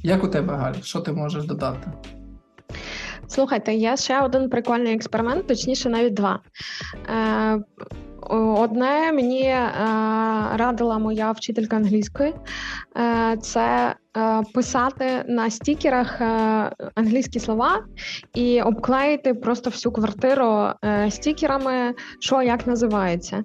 Як 0.02 0.24
у 0.24 0.28
тебе, 0.28 0.54
Галь, 0.54 0.74
що 0.82 1.00
ти 1.00 1.12
можеш 1.12 1.44
додати? 1.44 1.92
Слухайте, 3.28 3.74
є 3.74 3.96
ще 3.96 4.20
один 4.20 4.50
прикольний 4.50 4.94
експеримент, 4.94 5.46
точніше, 5.46 5.88
навіть 5.88 6.14
два. 6.14 6.40
Е, 7.08 7.60
Одне 8.30 9.12
мені 9.12 9.42
е, 9.42 9.70
радила 10.54 10.98
моя 10.98 11.32
вчителька 11.32 11.76
англійської, 11.76 12.34
е, 12.96 13.36
це 13.42 13.94
е, 14.16 14.42
писати 14.54 15.24
на 15.28 15.50
стікерах 15.50 16.20
е, 16.20 16.26
англійські 16.94 17.40
слова 17.40 17.84
і 18.34 18.62
обклеїти 18.62 19.34
просто 19.34 19.70
всю 19.70 19.92
квартиру 19.92 20.68
е, 20.84 21.10
стікерами, 21.10 21.94
що 22.20 22.42
як 22.42 22.66
називається, 22.66 23.42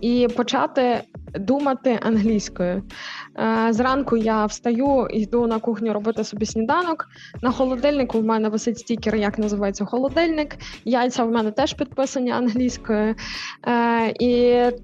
і 0.00 0.28
почати 0.36 1.02
думати 1.38 1.98
англійською. 2.02 2.82
Е, 3.38 3.72
зранку 3.72 4.16
я 4.16 4.46
встаю 4.46 5.08
йду 5.10 5.46
на 5.46 5.58
кухню 5.58 5.92
робити 5.92 6.24
собі 6.24 6.46
сніданок. 6.46 7.08
На 7.42 7.50
холодильнику 7.50 8.18
в 8.18 8.24
мене 8.24 8.48
висить 8.48 8.78
стікер, 8.78 9.16
як 9.16 9.38
називається 9.38 9.84
холодильник. 9.84 10.56
Яйця 10.84 11.24
в 11.24 11.30
мене 11.30 11.50
теж 11.50 11.74
підписані 11.74 12.30
англійською. 12.30 13.14
Е, 13.66 14.08
і 14.20 14.42
е, 14.42 14.74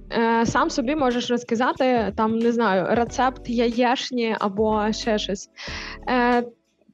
сам 0.45 0.71
собі 0.71 0.97
можеш 0.97 1.31
розказати 1.31 2.13
там, 2.17 2.39
не 2.39 2.53
знаю, 2.53 2.87
рецепт 2.91 3.49
яєшні 3.49 4.37
або 4.41 4.93
ще 4.93 5.19
щось. 5.19 5.49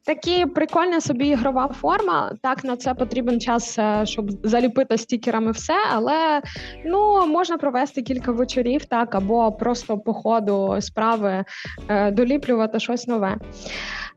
Такі 0.07 0.47
прикольна 0.47 1.01
собі 1.01 1.29
ігрова 1.29 1.69
форма. 1.69 2.33
Так, 2.43 2.65
на 2.65 2.77
це 2.77 2.95
потрібен 2.95 3.41
час, 3.41 3.79
е, 3.79 4.03
щоб 4.05 4.31
заліпити 4.47 4.99
стікерами 4.99 5.51
все, 5.51 5.75
але 5.93 6.43
ну 6.85 7.27
можна 7.27 7.59
провести 7.59 8.03
кілька 8.03 8.33
вечорів, 8.33 8.85
так, 8.85 9.15
або 9.15 9.53
просто 9.53 9.99
по 9.99 10.15
ходу 10.15 10.77
справи 10.81 11.45
е, 11.89 12.11
доліплювати 12.11 12.81
щось 12.81 13.07
нове. 13.07 13.37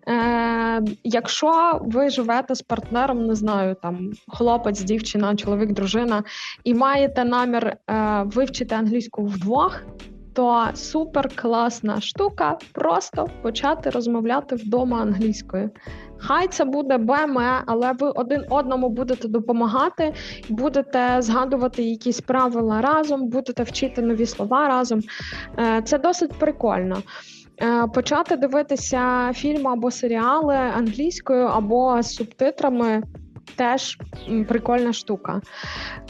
Е, 0.07 0.81
Якщо 1.03 1.81
ви 1.81 2.09
живете 2.09 2.55
з 2.55 2.61
партнером, 2.61 3.27
не 3.27 3.35
знаю, 3.35 3.75
там 3.81 4.11
хлопець, 4.27 4.81
дівчина, 4.81 5.35
чоловік, 5.35 5.71
дружина, 5.71 6.23
і 6.63 6.73
маєте 6.73 7.25
намір 7.25 7.67
е, 7.67 7.77
вивчити 8.25 8.75
англійську 8.75 9.25
вдвох 9.25 9.81
то 10.39 10.69
супер 10.73 11.29
класна 11.35 12.01
штука 12.01 12.57
просто 12.71 13.27
почати 13.41 13.89
розмовляти 13.89 14.55
вдома 14.55 15.01
англійською. 15.01 15.69
Хай 16.17 16.47
це 16.47 16.65
буде 16.65 16.97
БМЕ, 16.97 17.63
але 17.65 17.91
ви 17.91 18.09
один 18.09 18.45
одному 18.49 18.89
будете 18.89 19.27
допомагати, 19.27 20.13
будете 20.49 21.17
згадувати 21.19 21.83
якісь 21.83 22.21
правила 22.21 22.81
разом, 22.81 23.27
будете 23.27 23.63
вчити 23.63 24.01
нові 24.01 24.25
слова 24.25 24.67
разом. 24.67 25.01
Е, 25.59 25.81
це 25.81 25.97
досить 25.97 26.33
прикольно. 26.39 26.97
Е, 27.61 27.87
почати 27.87 28.37
дивитися 28.37 29.31
фільми 29.33 29.71
або 29.71 29.91
серіали 29.91 30.55
англійською 30.55 31.45
або 31.45 32.01
з 32.01 32.15
субтитрами 32.15 33.03
теж 33.55 33.97
прикольна 34.47 34.93
штука. 34.93 35.41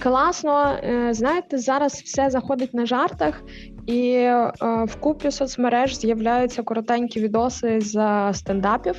Класно, 0.04 0.78
е, 0.84 1.14
знаєте, 1.14 1.58
зараз 1.58 1.94
все 1.94 2.30
заходить 2.30 2.74
на 2.74 2.86
жартах, 2.86 3.42
і 3.86 4.12
е, 4.12 4.52
в 4.62 4.96
купі 4.96 5.32
соцмереж 5.32 5.98
з'являються 5.98 6.64
коротенькі 6.64 7.22
відоси 7.22 7.82
з 7.82 8.30
стендапів. 8.34 8.96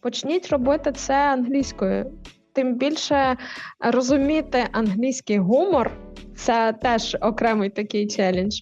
Почніть 0.00 0.48
робити 0.48 0.92
це 0.92 1.14
англійською. 1.14 2.12
тим 2.52 2.74
більше 2.74 3.36
розуміти 3.80 4.64
англійський 4.72 5.38
гумор 5.38 5.90
це 6.36 6.74
теж 6.82 7.16
окремий 7.20 7.70
такий 7.70 8.06
челендж. 8.06 8.60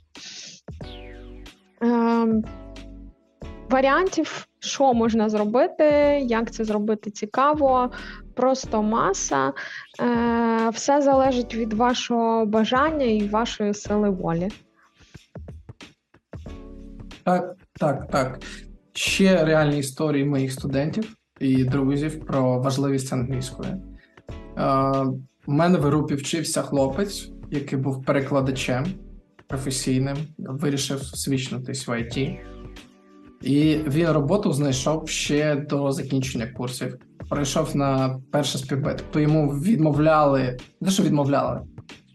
Ем, 1.81 2.45
Варіантів, 3.71 4.47
що 4.59 4.95
можна 4.95 5.29
зробити, 5.29 5.85
як 6.23 6.51
це 6.51 6.65
зробити 6.65 7.11
цікаво, 7.11 7.91
просто 8.35 8.83
маса. 8.83 9.53
Е, 10.01 10.71
Все 10.71 11.03
залежить 11.03 11.55
від 11.55 11.73
вашого 11.73 12.47
бажання 12.47 13.07
і 13.07 13.29
вашої 13.29 13.75
сили 13.75 14.11
волі. 14.11 14.49
Так, 17.25 17.57
так, 17.73 18.11
так. 18.11 18.43
Ще 18.93 19.45
реальні 19.45 19.79
історії 19.79 20.25
моїх 20.25 20.53
студентів 20.53 21.17
і 21.41 21.65
друзів 21.65 22.25
про 22.27 22.59
важливість 22.61 23.13
англійської. 23.13 23.73
Е, 24.59 25.05
У 25.47 25.53
мене 25.53 25.79
в 25.79 25.83
групі 25.83 26.15
вчився 26.15 26.63
хлопець, 26.63 27.31
який 27.51 27.79
був 27.79 28.05
перекладачем 28.05 28.87
професійним, 29.47 30.17
вирішив 30.39 31.03
свічнутись 31.03 31.89
в 31.89 32.01
ІТ. 32.01 32.39
І 33.43 33.79
він 33.87 34.07
роботу 34.07 34.53
знайшов 34.53 35.09
ще 35.09 35.57
до 35.57 35.93
закінчення 35.93 36.47
курсів. 36.47 36.97
Прийшов 37.31 37.77
на 37.77 38.21
перше 38.31 38.59
співбет. 38.59 38.97
Тобто 38.97 39.21
йому 39.21 39.49
відмовляли, 39.51 40.57
не 40.81 40.91
що 40.91 41.03
відмовляли, 41.03 41.61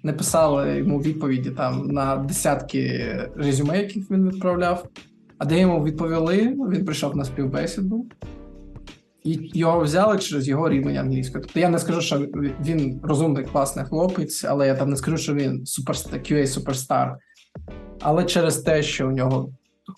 не 0.06 0.14
писали 0.14 0.77
йому 0.77 1.02
відповіді 1.02 1.52
там 1.52 1.88
на 1.88 2.15
десятки 2.15 3.10
резюме, 3.36 3.77
яких 3.77 4.11
він 4.11 4.30
відправляв. 4.30 4.88
А 5.38 5.45
де 5.45 5.60
йому 5.60 5.84
відповіли, 5.84 6.56
він 6.69 6.86
прийшов 6.86 7.15
на 7.15 7.26
співбесіду, 7.26 8.06
і 9.23 9.52
його 9.53 9.80
взяли 9.80 10.19
через 10.19 10.48
його 10.48 10.69
рівень 10.69 10.98
англійської. 10.98 11.44
Тобто 11.44 11.60
я 11.60 11.69
не 11.69 11.80
скажу, 11.80 12.02
що 12.02 12.19
він 12.65 12.99
розумний, 13.03 13.45
класний 13.45 13.86
хлопець, 13.86 14.44
але 14.44 14.68
я 14.68 14.76
там 14.76 14.90
не 14.90 14.95
скажу, 14.95 15.18
що 15.18 15.34
він 15.34 15.65
суперстар, 15.65 16.19
QA 16.19 16.48
суперстар. 16.48 17.18
Але 18.02 18.23
через 18.23 18.57
те, 18.57 18.84
що 18.84 19.07
у 19.07 19.11
нього 19.11 19.49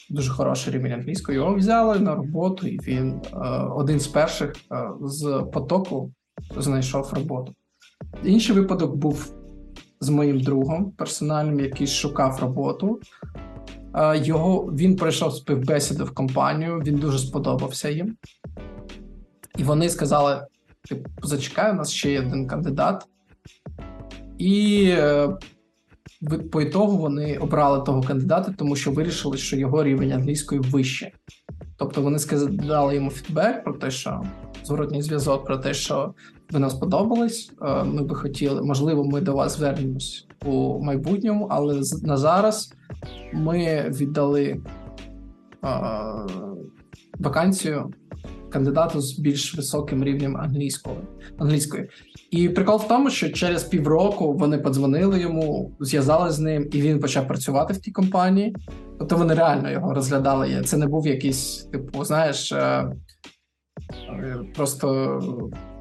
дуже 0.10 0.32
хороший 0.32 0.74
рівень 0.74 0.92
англійської, 0.92 1.38
його 1.38 1.56
взяли 1.56 2.00
на 2.00 2.16
роботу, 2.16 2.68
і 2.68 2.80
він 2.80 3.10
е, 3.12 3.38
один 3.76 4.00
з 4.00 4.08
перших 4.08 4.56
е, 4.72 4.90
з 5.02 5.46
потоку 5.54 6.12
знайшов 6.58 7.14
роботу. 7.14 7.54
Інший 8.24 8.56
випадок 8.56 8.96
був 8.96 9.37
з 10.00 10.10
моїм 10.10 10.40
другом 10.40 10.92
персональним, 10.92 11.60
який 11.60 11.88
шукав 11.88 12.40
роботу. 12.42 13.00
Е, 13.96 14.18
його 14.18 14.74
він 14.74 14.96
пройшов 14.96 15.34
співбесіду 15.34 16.06
в 16.06 16.12
компанію, 16.12 16.80
він 16.86 16.96
дуже 16.96 17.20
сподобався 17.20 17.90
їм. 17.90 18.18
І 19.58 19.64
вони 19.64 19.90
сказали: 19.90 20.48
типу, 20.90 21.10
зачекай, 21.24 21.72
у 21.72 21.76
нас 21.76 21.92
ще 21.92 22.12
є 22.12 22.20
один 22.20 22.48
кандидат. 22.48 23.06
І 24.38 24.86
е, 24.98 25.30
по 26.52 26.62
ітогу 26.62 26.98
вони 26.98 27.38
обрали 27.38 27.84
того 27.84 28.02
кандидата, 28.02 28.54
тому 28.58 28.76
що 28.76 28.92
вирішили, 28.92 29.38
що 29.38 29.58
його 29.58 29.84
рівень 29.84 30.12
англійської 30.12 30.62
вище. 30.62 31.12
Тобто 31.78 32.02
вони 32.02 32.20
сказали 32.20 32.96
йому 32.96 33.10
фідбек 33.10 33.64
про 33.64 33.74
те, 33.74 33.92
що 33.92 34.24
зворотній 34.64 35.02
зв'язок 35.02 35.46
про 35.46 35.58
те, 35.58 35.74
що 35.74 36.14
ви 36.52 36.60
нам 36.60 36.70
сподобались. 36.70 37.52
Е, 37.62 37.84
ми 37.84 38.04
би 38.04 38.16
хотіли, 38.16 38.62
можливо, 38.62 39.04
ми 39.04 39.22
до 39.22 39.34
вас 39.34 39.58
звернемось 39.58 40.28
у 40.46 40.84
майбутньому, 40.84 41.48
але 41.50 41.82
на 42.04 42.18
зараз 42.18 42.74
ми 43.34 43.90
віддали 43.90 44.44
е, 44.44 44.60
вакансію 47.20 47.94
кандидату 48.50 49.02
з 49.02 49.20
більш 49.20 49.56
високим 49.56 50.04
рівнем 50.04 50.38
англійської. 50.38 50.98
англійської. 51.38 51.90
І 52.32 52.50
прикол 52.50 52.78
в 52.78 52.88
тому, 52.88 53.10
що 53.10 53.30
через 53.30 53.64
півроку 53.64 54.34
вони 54.34 54.58
подзвонили 54.58 55.20
йому, 55.20 55.72
зв'язали 55.80 56.32
з 56.32 56.40
ним, 56.40 56.70
і 56.72 56.82
він 56.82 57.00
почав 57.00 57.28
працювати 57.28 57.74
в 57.74 57.78
тій 57.78 57.92
компанії. 57.92 58.56
Тобто 59.00 59.18
вони 59.18 59.34
реально 59.34 59.72
його 59.72 59.94
розглядали. 59.94 60.62
Це 60.66 60.78
не 60.78 60.88
був 60.88 61.08
якийсь, 61.08 61.68
типу, 61.72 62.04
знаєш, 62.04 62.52
е, 62.52 62.92
просто 64.56 65.20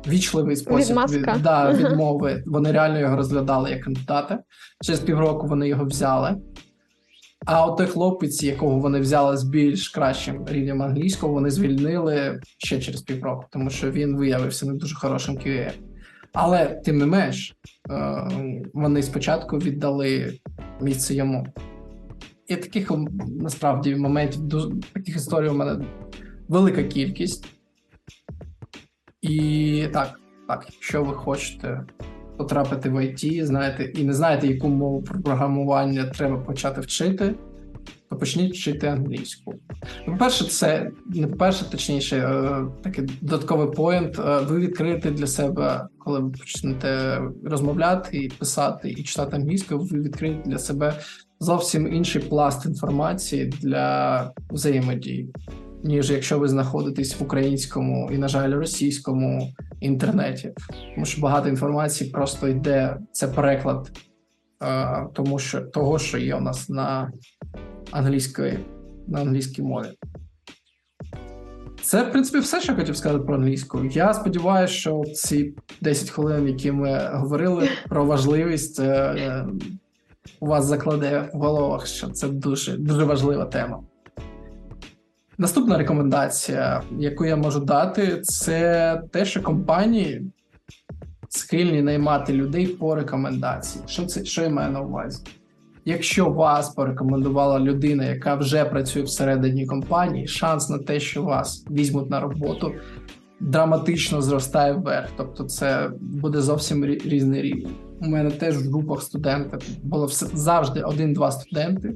вічливий 0.09 0.57
спосіб 0.57 0.97
від, 0.97 1.43
да, 1.43 1.73
відмови. 1.73 2.43
Вони 2.47 2.73
реально 2.73 2.99
його 2.99 3.17
розглядали 3.17 3.71
як 3.71 3.81
кандидата. 3.81 4.39
Через 4.85 5.01
півроку 5.01 5.47
вони 5.47 5.69
його 5.69 5.85
взяли. 5.85 6.37
А 7.47 7.67
от 7.67 7.79
той 7.79 7.87
хлопець, 7.87 8.43
якого 8.43 8.79
вони 8.79 9.01
взяли 9.01 9.37
з 9.37 9.45
більш 9.45 9.89
кращим 9.89 10.47
рівнем 10.49 10.83
англійського, 10.83 11.33
вони 11.33 11.51
звільнили 11.51 12.41
ще 12.59 12.81
через 12.81 13.03
півроку, 13.03 13.45
тому 13.51 13.71
що 13.71 13.91
він 13.91 14.17
виявився 14.17 14.67
не 14.67 14.75
дуже 14.75 14.95
хорошим 14.95 15.37
QA. 15.37 15.73
Але 16.33 16.67
тим 16.67 16.99
не 16.99 17.07
менш, 17.07 17.57
е, 17.91 18.29
вони 18.75 19.03
спочатку 19.03 19.59
віддали 19.59 20.33
місце 20.81 21.15
йому. 21.15 21.47
І 22.49 22.57
таких 22.57 22.93
насправді 23.41 23.97
моментів 23.97 24.41
таких 24.93 25.17
історій 25.17 25.49
у 25.49 25.55
мене 25.55 25.85
велика 26.49 26.83
кількість. 26.83 27.56
І 29.23 29.89
так, 29.93 30.21
так, 30.49 30.67
якщо 30.73 31.05
ви 31.05 31.15
хочете 31.15 31.87
потрапити 32.37 32.91
в 32.91 33.05
ІТ, 33.05 33.47
знаєте, 33.47 33.85
і 33.85 34.05
не 34.05 34.13
знаєте, 34.13 34.47
яку 34.47 34.69
мову 34.69 35.03
програмування 35.03 36.07
треба 36.07 36.37
почати 36.37 36.81
вчити, 36.81 37.35
то 38.11 38.17
почніть 38.17 38.55
вчити 38.55 38.87
англійську. 38.87 39.55
По-перше, 40.07 40.45
це 40.45 40.91
не 41.07 41.27
по-перше, 41.27 41.71
точніше, 41.71 42.17
е, 42.17 42.65
такий 42.83 43.05
додатковий 43.21 43.71
поінт. 43.71 44.19
Е, 44.19 44.41
ви 44.41 44.61
відкриєте 44.61 45.11
для 45.11 45.27
себе, 45.27 45.87
коли 45.99 46.21
ви 46.21 46.31
почнете 46.31 47.21
розмовляти 47.45 48.19
і 48.19 48.29
писати 48.29 48.91
і 48.91 49.03
читати 49.03 49.37
англійською, 49.37 49.81
ви 49.81 50.01
відкриєте 50.01 50.51
для 50.51 50.59
себе 50.59 50.95
зовсім 51.41 51.95
інший 51.95 52.23
пласт 52.23 52.67
інформації 52.67 53.47
для 53.47 54.33
взаємодії, 54.51 55.29
ніж 55.87 56.11
якщо 56.11 56.39
ви 56.39 56.49
знаходитесь 56.49 57.21
в 57.21 57.23
українському 57.23 58.11
і, 58.13 58.19
на 58.19 58.29
жаль, 58.29 58.51
російському 58.51 59.53
інтернеті, 59.81 60.53
тому 60.95 61.07
що 61.07 61.21
багато 61.21 61.49
інформації 61.49 62.11
просто 62.11 62.49
йде 62.49 62.97
це 63.13 63.29
переклад, 63.29 63.91
е, 64.63 65.07
тому 65.13 65.39
що 65.39 65.61
того, 65.61 65.99
що 65.99 66.19
є 66.19 66.35
у 66.35 66.41
нас 66.41 66.69
на 66.69 67.13
англійської 67.91 68.59
на 69.09 69.21
англійській 69.21 69.63
мові. 69.63 69.87
Це, 71.83 72.03
в 72.03 72.13
принципі, 72.13 72.39
все, 72.39 72.61
що 72.61 72.73
я 72.73 72.79
хотів 72.79 72.97
сказати 72.97 73.25
про 73.25 73.35
англійську. 73.35 73.85
Я 73.85 74.15
сподіваюся, 74.15 74.75
що 74.75 75.03
ці 75.15 75.55
10 75.81 76.11
хвилин, 76.11 76.49
які 76.49 76.73
ми 76.73 77.11
говорили 77.13 77.69
про 77.89 78.05
важливість, 78.05 78.81
е, 78.81 79.47
у 80.41 80.47
вас 80.47 80.65
закладе 80.65 81.31
в 81.35 81.39
головах, 81.39 81.87
що 81.87 82.09
це 82.09 82.29
дуже 82.29 82.77
дуже 82.77 83.05
важлива 83.05 83.45
тема. 83.45 83.83
Наступна 85.39 85.79
рекомендація, 85.79 86.83
яку 86.99 87.25
я 87.25 87.37
можу 87.37 87.61
дати, 87.61 88.21
це 88.21 89.03
те, 89.13 89.25
що 89.25 89.43
компанії 89.43 90.33
схильні 91.29 91.83
наймати 91.83 92.33
людей 92.33 92.67
по 92.67 92.95
рекомендації. 92.95 93.85
Що 93.87 94.07
це 94.07 94.25
що 94.25 94.43
я 94.43 94.49
маю 94.49 94.73
на 94.73 94.81
увазі? 94.81 95.23
Якщо 95.85 96.31
вас 96.31 96.69
порекомендувала 96.69 97.61
людина, 97.61 98.05
яка 98.05 98.35
вже 98.35 98.65
працює 98.65 99.03
всередині 99.03 99.67
компанії, 99.67 100.27
шанс 100.27 100.71
на 100.71 100.79
те, 100.79 101.01
що 101.01 101.23
вас 101.23 101.65
візьмуть 101.71 102.11
на 102.11 102.21
роботу, 102.21 102.73
драматично 103.41 104.23
зростає 104.23 104.73
вверх. 104.73 105.09
Тобто, 105.17 105.45
це 105.45 105.91
буде 106.01 106.41
зовсім 106.41 106.85
різний 106.85 107.43
рівень. 107.43 107.75
У 108.01 108.07
мене 108.09 108.31
теж 108.31 108.57
в 108.59 108.71
групах 108.71 109.03
студентів 109.03 109.59
було 109.83 110.07
все 110.07 110.27
завжди 110.35 110.83
один-два 110.83 111.31
студенти, 111.31 111.95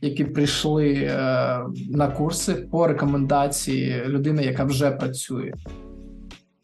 які 0.00 0.24
прийшли 0.24 0.94
е, 0.94 1.16
на 1.90 2.08
курси 2.08 2.54
по 2.54 2.86
рекомендації 2.86 4.02
людини, 4.06 4.44
яка 4.44 4.64
вже 4.64 4.90
працює, 4.90 5.52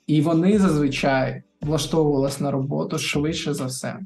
і 0.06 0.20
вони 0.20 0.58
зазвичай 0.58 1.42
влаштовувалися 1.60 2.44
на 2.44 2.50
роботу 2.50 2.98
швидше 2.98 3.54
за 3.54 3.64
все. 3.64 3.98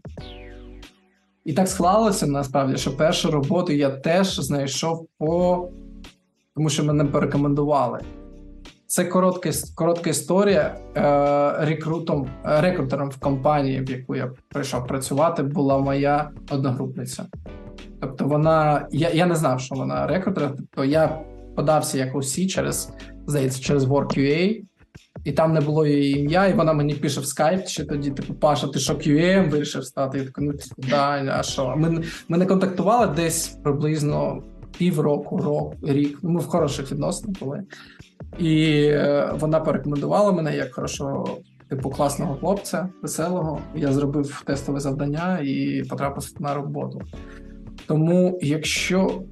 І 1.45 1.53
так 1.53 1.69
склалося 1.69 2.27
насправді, 2.27 2.77
що 2.77 2.97
першу 2.97 3.31
роботу 3.31 3.73
я 3.73 3.91
теж 3.91 4.41
знайшов 4.41 5.09
по 5.19 5.69
тому, 6.55 6.69
що 6.69 6.85
мене 6.85 7.05
порекомендували. 7.05 8.01
Це 8.87 9.05
коротка 9.05 9.51
коротка 9.75 10.11
історія. 10.11 10.77
Е, 10.97 11.67
Рекрутом, 11.67 12.29
рекрутером 12.45 13.11
в 13.11 13.17
компанії, 13.17 13.81
в 13.81 13.91
яку 13.91 14.17
я 14.17 14.31
прийшов 14.49 14.87
працювати, 14.87 15.43
була 15.43 15.79
моя 15.79 16.31
одногрупниця. 16.51 17.27
Тобто, 18.01 18.25
вона 18.25 18.89
я 18.91 19.11
я 19.11 19.27
не 19.27 19.35
знав, 19.35 19.61
що 19.61 19.75
вона 19.75 20.07
рекрутер. 20.07 20.53
Тобто 20.57 20.85
я 20.85 21.21
подався 21.57 21.99
як 21.99 22.15
усі 22.15 22.47
через 22.47 22.93
здається, 23.27 23.63
через 23.63 23.85
WorkUA, 23.85 24.63
і 25.25 25.33
там 25.33 25.53
не 25.55 25.61
було 25.61 25.87
її 25.87 26.19
ім'я, 26.19 26.47
і 26.47 26.55
вона 26.55 26.73
мені 26.73 26.95
пише 26.95 27.21
в 27.21 27.27
скайп, 27.27 27.67
ще 27.67 27.85
тоді, 27.85 28.11
типу, 28.11 28.35
Паша, 28.35 28.67
ти 28.67 28.79
що 28.79 28.95
QM 28.95 29.51
вирішив 29.51 29.85
стати? 29.85 30.19
Я 30.19 30.25
такий, 30.25 30.45
ну 30.45 30.53
да, 30.79 31.37
а 31.39 31.43
що? 31.43 31.75
Ми 31.77 32.03
ми 32.29 32.39
не 32.39 32.47
контактували 32.47 33.15
десь 33.17 33.49
приблизно 33.49 34.43
півроку, 34.79 35.39
рок, 35.39 35.75
рік. 35.83 36.19
Ми 36.23 36.41
в 36.41 36.47
хороших 36.47 36.93
відносинах 36.93 37.39
були. 37.39 37.63
І 38.39 38.83
е, 38.85 39.31
вона 39.35 39.61
порекомендувала 39.61 40.33
мене 40.33 40.57
як 40.57 40.75
хорошого 40.75 41.39
типу, 41.69 41.91
класного 41.91 42.37
хлопця, 42.37 42.89
веселого. 43.03 43.61
Я 43.75 43.93
зробив 43.93 44.43
тестове 44.47 44.81
завдання 44.81 45.39
і 45.43 45.83
потрапив 45.91 46.33
на 46.39 46.55
роботу. 46.55 47.01
Тому, 47.87 48.39
якщо 48.43 49.23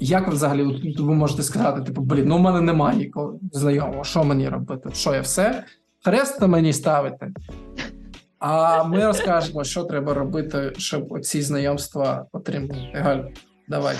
як 0.00 0.26
ви 0.28 0.34
взагалі 0.34 0.94
ви 0.98 1.14
можете 1.14 1.42
сказати, 1.42 1.82
типу, 1.82 2.02
блін, 2.02 2.24
ну 2.28 2.36
в 2.36 2.40
мене 2.40 2.60
немає 2.60 2.98
нікого 2.98 3.38
знайомого, 3.52 4.04
що 4.04 4.24
мені 4.24 4.48
робити? 4.48 4.90
Що 4.92 5.14
я 5.14 5.20
все? 5.20 5.64
Хрест 6.04 6.40
на 6.40 6.46
мені 6.46 6.72
ставити? 6.72 7.32
А 8.38 8.84
ми 8.84 9.06
розкажемо, 9.06 9.64
що 9.64 9.84
треба 9.84 10.14
робити, 10.14 10.72
щоб 10.76 11.20
ці 11.20 11.42
знайомства 11.42 12.26
отримати. 12.32 12.80
Галь, 12.94 13.20
давай. 13.68 13.96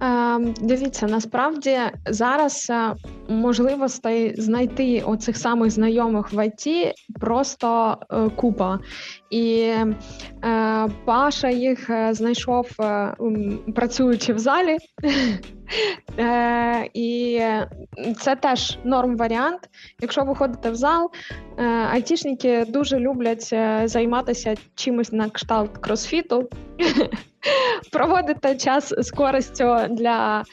Ем, 0.00 0.54
дивіться, 0.60 1.06
насправді 1.06 1.78
зараз 2.06 2.66
е, 2.70 2.94
можливостей 3.28 4.40
знайти 4.40 5.02
оцих 5.06 5.36
самих 5.36 5.70
знайомих 5.70 6.32
в 6.32 6.46
ІТ 6.46 6.94
просто 7.20 7.96
е, 8.10 8.28
купа. 8.36 8.78
І 9.30 9.60
е, 10.44 10.88
Паша 11.04 11.48
їх 11.48 11.90
е, 11.90 12.14
знайшов, 12.14 12.66
е, 12.80 13.14
працюючи 13.74 14.32
в 14.32 14.38
залі, 14.38 14.76
е, 16.18 16.88
і 16.94 17.40
це 18.18 18.36
теж 18.36 18.78
норм 18.84 19.16
варіант. 19.16 19.60
Якщо 20.00 20.24
ви 20.24 20.34
ходите 20.34 20.70
в 20.70 20.74
зал, 20.74 21.10
е, 21.58 21.64
айтішники 21.66 22.64
дуже 22.68 22.98
люблять 22.98 23.54
займатися 23.84 24.54
чимось 24.74 25.12
на 25.12 25.30
кшталт 25.30 25.78
кросфіту. 25.78 26.48
Проводите 27.92 28.56
час 28.56 28.94
з 28.98 29.10
користю 29.10 29.76
для 29.90 30.44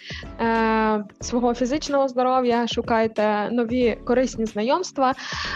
е, 0.41 1.03
свого 1.21 1.53
фізичного 1.53 2.07
здоров'я, 2.07 2.67
шукайте 2.67 3.49
нові 3.51 3.97
корисні 4.05 4.45
знайомства, 4.45 5.13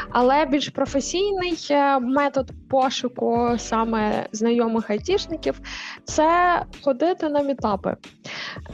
але 0.10 0.46
більш 0.46 0.70
професійний 0.70 1.58
метод 2.02 2.52
пошуку 2.70 3.11
саме 3.58 4.28
знайомих 4.32 4.90
айтішників 4.90 5.62
це 6.04 6.62
ходити 6.84 7.30
на 7.30 7.42
мітапи. 7.42 7.96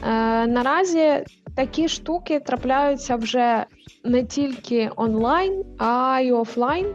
Е, 0.08 0.46
Наразі 0.46 1.24
такі 1.56 1.88
штуки 1.88 2.40
трапляються 2.40 3.16
вже 3.16 3.64
не 4.04 4.24
тільки 4.24 4.90
онлайн, 4.96 5.64
а 5.78 6.20
й 6.20 6.30
офлайн. 6.32 6.94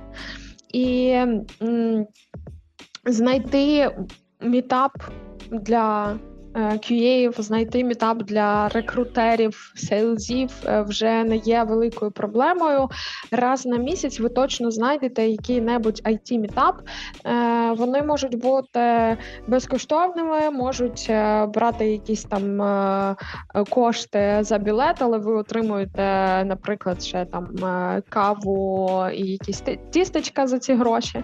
І 0.73 1.07
м, 1.61 2.07
знайти 3.05 3.91
мітап 4.41 4.91
для 5.51 6.15
QA, 6.55 7.41
знайти 7.41 7.83
мітап 7.83 8.23
для 8.23 8.69
рекрутерів, 8.69 9.73
сейлзів 9.75 10.49
е, 10.65 10.81
вже 10.81 11.23
не 11.23 11.35
є 11.35 11.63
великою 11.63 12.11
проблемою. 12.11 12.89
Раз 13.31 13.65
на 13.65 13.77
місяць 13.77 14.19
ви 14.19 14.29
точно 14.29 14.71
знайдете 14.71 15.27
який-небудь 15.27 16.01
it 16.05 16.37
мітап 16.37 16.81
е, 17.25 17.71
Вони 17.71 18.01
можуть 18.01 18.39
бути 18.39 19.17
безкоштовними, 19.47 20.51
можуть 20.51 21.11
брати 21.47 21.91
якісь 21.91 22.23
там 22.23 22.61
кошти 23.69 24.37
за 24.41 24.57
білет, 24.57 24.95
але 24.99 25.17
ви 25.17 25.33
отримуєте, 25.33 26.03
наприклад, 26.45 27.03
ще 27.03 27.25
там 27.25 27.47
каву 28.09 29.05
і 29.13 29.31
якісь 29.31 29.63
тістечка 29.91 30.47
за 30.47 30.59
ці 30.59 30.73
гроші. 30.73 31.23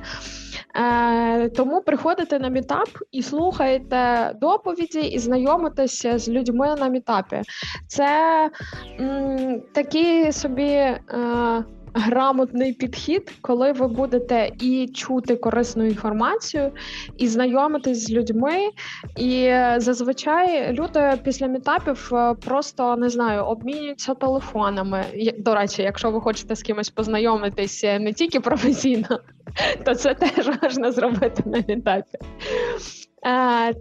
Е, 0.75 1.49
Тому 1.49 1.81
приходите 1.81 2.39
на 2.39 2.49
мітап 2.49 2.89
і 3.11 3.23
слухаєте 3.23 4.31
доповіді 4.41 4.99
і 5.19 5.21
знайомитеся 5.21 6.17
з 6.17 6.29
людьми 6.29 6.75
на 6.79 6.87
мітапі. 6.87 7.41
Це 7.87 8.09
м, 8.99 9.61
такі 9.73 10.31
собі. 10.31 10.63
Е, 10.63 11.63
Грамотний 11.93 12.73
підхід, 12.73 13.31
коли 13.41 13.71
ви 13.71 13.87
будете 13.87 14.51
і 14.61 14.87
чути 14.87 15.35
корисну 15.35 15.85
інформацію, 15.85 16.71
і 17.17 17.27
знайомитись 17.27 18.05
з 18.05 18.11
людьми. 18.11 18.69
І 19.17 19.53
зазвичай 19.77 20.73
люди 20.73 21.13
після 21.23 21.47
мітапів 21.47 22.09
е, 22.13 22.33
просто 22.33 22.95
не 22.95 23.09
знаю, 23.09 23.43
обмінюються 23.43 24.13
телефонами. 24.13 25.03
До 25.37 25.55
речі, 25.55 25.81
якщо 25.81 26.11
ви 26.11 26.21
хочете 26.21 26.55
з 26.55 26.63
кимось 26.63 26.89
познайомитись 26.89 27.83
не 27.83 28.13
тільки 28.13 28.39
професійно, 28.39 29.19
то 29.85 29.95
це 29.95 30.13
теж 30.13 30.49
можна 30.63 30.91
зробити 30.91 31.43
на 31.45 31.63
мітапі. 31.67 32.17
Е, 33.25 33.73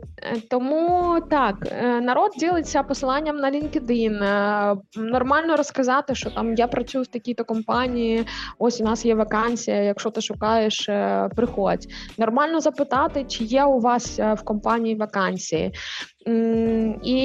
Тому 0.51 1.16
так, 1.31 1.55
е, 1.73 2.01
народ 2.01 2.31
ділиться 2.39 2.82
посиланням 2.82 3.36
на 3.36 3.51
LinkedIn. 3.51 4.24
Е, 4.24 4.77
нормально 4.97 5.56
розказати, 5.56 6.15
що 6.15 6.31
там 6.31 6.55
я 6.55 6.66
працюю 6.66 7.05
в 7.05 7.06
такій-то 7.06 7.44
компанії. 7.44 8.27
Ось 8.59 8.81
у 8.81 8.85
нас 8.85 9.05
є 9.05 9.15
вакансія. 9.15 9.82
Якщо 9.82 10.10
ти 10.10 10.20
шукаєш, 10.20 10.89
е, 10.89 11.28
приходь. 11.36 11.86
Нормально 12.19 12.60
запитати, 12.60 13.24
чи 13.28 13.44
є 13.44 13.65
у 13.65 13.81
вас 13.81 14.19
в 14.19 14.43
компанії 14.44 14.94
вакансії. 14.94 15.73
І 17.03 17.16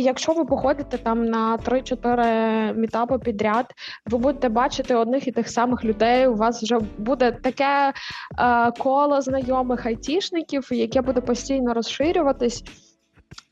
якщо 0.00 0.32
ви 0.32 0.44
походите 0.44 0.98
там 0.98 1.24
на 1.24 1.56
3-4 1.56 2.74
мітапи 2.74 3.18
підряд, 3.18 3.66
ви 4.06 4.18
будете 4.18 4.48
бачити 4.48 4.94
одних 4.94 5.28
і 5.28 5.32
тих 5.32 5.48
самих 5.48 5.84
людей. 5.84 6.26
У 6.26 6.34
вас 6.34 6.62
вже 6.62 6.78
буде 6.98 7.32
таке 7.32 7.92
е, 8.38 8.72
коло 8.78 9.20
знайомих 9.20 9.86
айтішників, 9.86 10.68
яке 10.70 11.02
буде 11.02 11.20
постійно 11.20 11.74
розширюватись. 11.74 12.64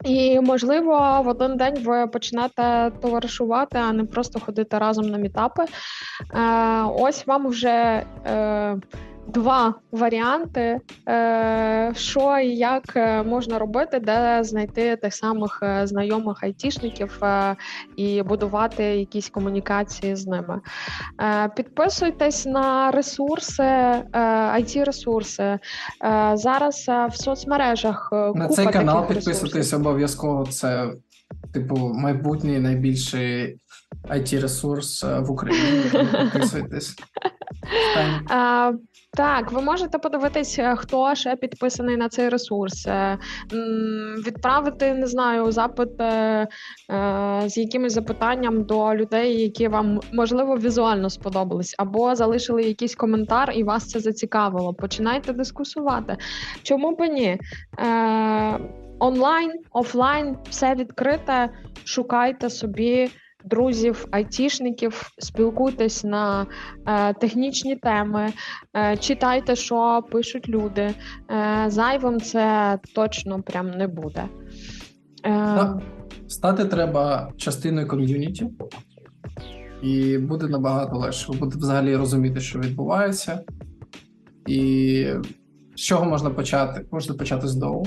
І, 0.05 0.41
можливо, 0.41 1.23
в 1.25 1.29
один 1.29 1.57
день 1.57 1.83
ви 1.85 2.07
почнете 2.07 2.93
товаришувати, 3.03 3.79
а 3.79 3.93
не 3.93 4.05
просто 4.05 4.41
ходити 4.41 4.79
разом 4.79 5.07
на 5.07 5.19
мітапи. 5.19 5.65
Е, 5.65 5.69
Ось 6.83 7.27
вам 7.27 7.47
вже. 7.47 8.05
Два 9.29 9.75
варіанти, 9.93 10.81
е, 11.09 11.93
що 11.97 12.39
і 12.39 12.57
як 12.57 12.97
е, 12.97 13.23
можна 13.23 13.59
робити, 13.59 14.01
де 14.01 14.41
знайти 14.45 14.97
тих 14.97 15.15
самих 15.15 15.61
е, 15.63 15.87
знайомих 15.87 16.43
айтішників 16.43 17.21
і 17.97 18.23
будувати 18.23 18.85
якісь 18.85 19.29
комунікації 19.29 20.17
з 20.17 20.27
ними. 20.27 20.61
Підписуйтесь 21.57 22.47
на 22.47 22.91
ресурси, 22.91 23.63
it 23.63 24.85
ресурси 24.85 25.59
зараз 26.35 26.85
в 26.89 27.13
соцмережах. 27.13 28.09
На 28.13 28.49
купа 28.49 28.49
цей 28.49 28.67
канал 28.67 29.09
підписуйтесь 29.09 29.73
обов'язково. 29.73 30.47
Це 30.47 30.91
типу 31.53 31.77
майбутній 31.77 32.59
найбільший 32.59 33.57
it 34.11 34.41
ресурс 34.41 35.05
в 35.05 35.31
Україні. 35.31 35.83
Підписуйтесь. 36.33 36.97
Так, 39.19 39.53
ви 39.53 39.63
можете 39.63 39.99
подивитися, 39.99 40.63
е, 40.63 40.77
хто 40.77 41.15
ще 41.15 41.37
підписаний 41.37 41.97
на 41.97 42.09
цей 42.09 42.29
ресурс, 42.29 42.87
е, 42.87 43.19
відправити, 44.27 44.95
не 44.95 45.07
знаю, 45.07 45.53
запит 45.53 46.01
е, 46.01 46.49
з 47.47 47.57
якимось 47.57 47.93
запитанням 47.93 48.65
до 48.65 48.95
людей, 48.95 49.43
які 49.43 49.69
вам 49.69 50.01
можливо 50.13 50.57
візуально 50.57 51.11
сподобались, 51.11 51.75
або 51.79 52.15
залишили 52.15 52.63
якийсь 52.63 52.95
коментар, 52.95 53.53
і 53.55 53.63
вас 53.63 53.89
це 53.89 54.01
зацікавило. 54.01 54.75
Починайте 54.75 55.33
дискусувати. 55.33 56.17
Чому 56.63 56.97
б 56.97 57.09
ні? 57.09 57.41
Онлайн, 58.99 59.53
офлайн, 59.73 60.37
все 60.51 60.75
відкрите, 60.75 61.51
шукайте 61.85 62.51
собі 62.51 63.11
друзів, 63.45 64.07
айтішників, 64.11 65.11
спілкуйтесь 65.19 66.05
на 66.05 66.47
е, 66.87 67.15
технічні 67.15 67.77
теми, 67.77 68.33
е, 68.77 68.97
читайте, 68.97 69.57
що 69.57 70.03
пишуть 70.11 70.49
люди. 70.49 70.95
Е, 71.31 71.65
Зайвим 71.67 72.21
це 72.21 72.79
точно 72.95 73.43
прям 73.43 73.71
не 73.71 73.89
буде. 73.89 74.25
Е, 75.27 75.75
Стати 76.29 76.65
треба 76.65 77.33
частиною 77.37 77.89
ком'юніті, 77.89 78.51
і 79.83 80.19
буде 80.19 80.49
набагато 80.49 80.97
легше. 80.97 81.33
Ви 81.33 81.39
будете 81.39 81.59
взагалі 81.59 81.97
розуміти, 81.97 82.41
що 82.41 82.59
відбувається, 82.59 83.41
і 84.47 85.07
з 85.77 85.81
чого 85.81 86.05
можна 86.05 86.31
почати? 86.31 86.87
Можна 86.93 87.15
почати 87.15 87.49
з 87.49 87.55
доу. 87.55 87.87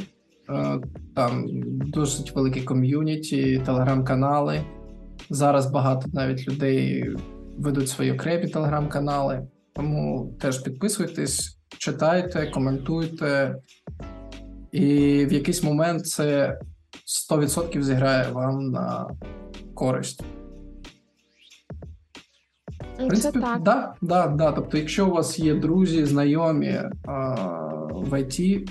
Е, 0.49 0.79
там 1.15 1.45
досить 1.93 2.35
великі 2.35 2.61
ком'юніті, 2.61 3.61
телеграм-канали. 3.65 4.61
Зараз 5.33 5.71
багато 5.71 6.07
навіть 6.13 6.47
людей 6.47 7.15
ведуть 7.57 7.89
свої 7.89 8.11
окремі 8.11 8.47
телеграм-канали, 8.47 9.47
тому 9.73 10.33
теж 10.41 10.59
підписуйтесь, 10.59 11.57
читайте, 11.77 12.47
коментуйте, 12.47 13.55
і 14.71 14.85
в 15.25 15.33
якийсь 15.33 15.63
момент 15.63 16.07
це 16.07 16.59
100% 17.31 17.81
зіграє 17.81 18.31
вам 18.31 18.71
на 18.71 19.07
користь. 19.73 20.23
В 22.93 23.07
принципі, 23.07 23.39
це 23.39 23.41
так. 23.41 23.61
Да, 23.61 23.93
да, 24.01 24.27
да. 24.27 24.51
Тобто, 24.51 24.77
якщо 24.77 25.07
у 25.07 25.11
вас 25.11 25.39
є 25.39 25.55
друзі, 25.55 26.05
знайомі 26.05 26.79
а, 27.05 27.35
в 27.91 28.19
ІТ, 28.19 28.69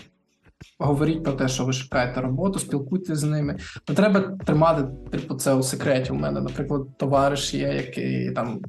Говоріть 0.83 1.25
про 1.25 1.33
те, 1.33 1.49
що 1.49 1.65
ви 1.65 1.73
шукаєте 1.73 2.21
роботу, 2.21 2.59
спілкуйтесь 2.59 3.19
з 3.19 3.25
ними. 3.25 3.57
Не 3.89 3.95
треба 3.95 4.21
тримати 4.21 4.85
типу, 5.11 5.35
це 5.35 5.55
у 5.55 5.63
секреті. 5.63 6.13
У 6.13 6.15
мене, 6.15 6.41
наприклад, 6.41 6.83
товариш 6.97 7.55
є, 7.55 7.69
який 7.69 8.31
там 8.31 8.61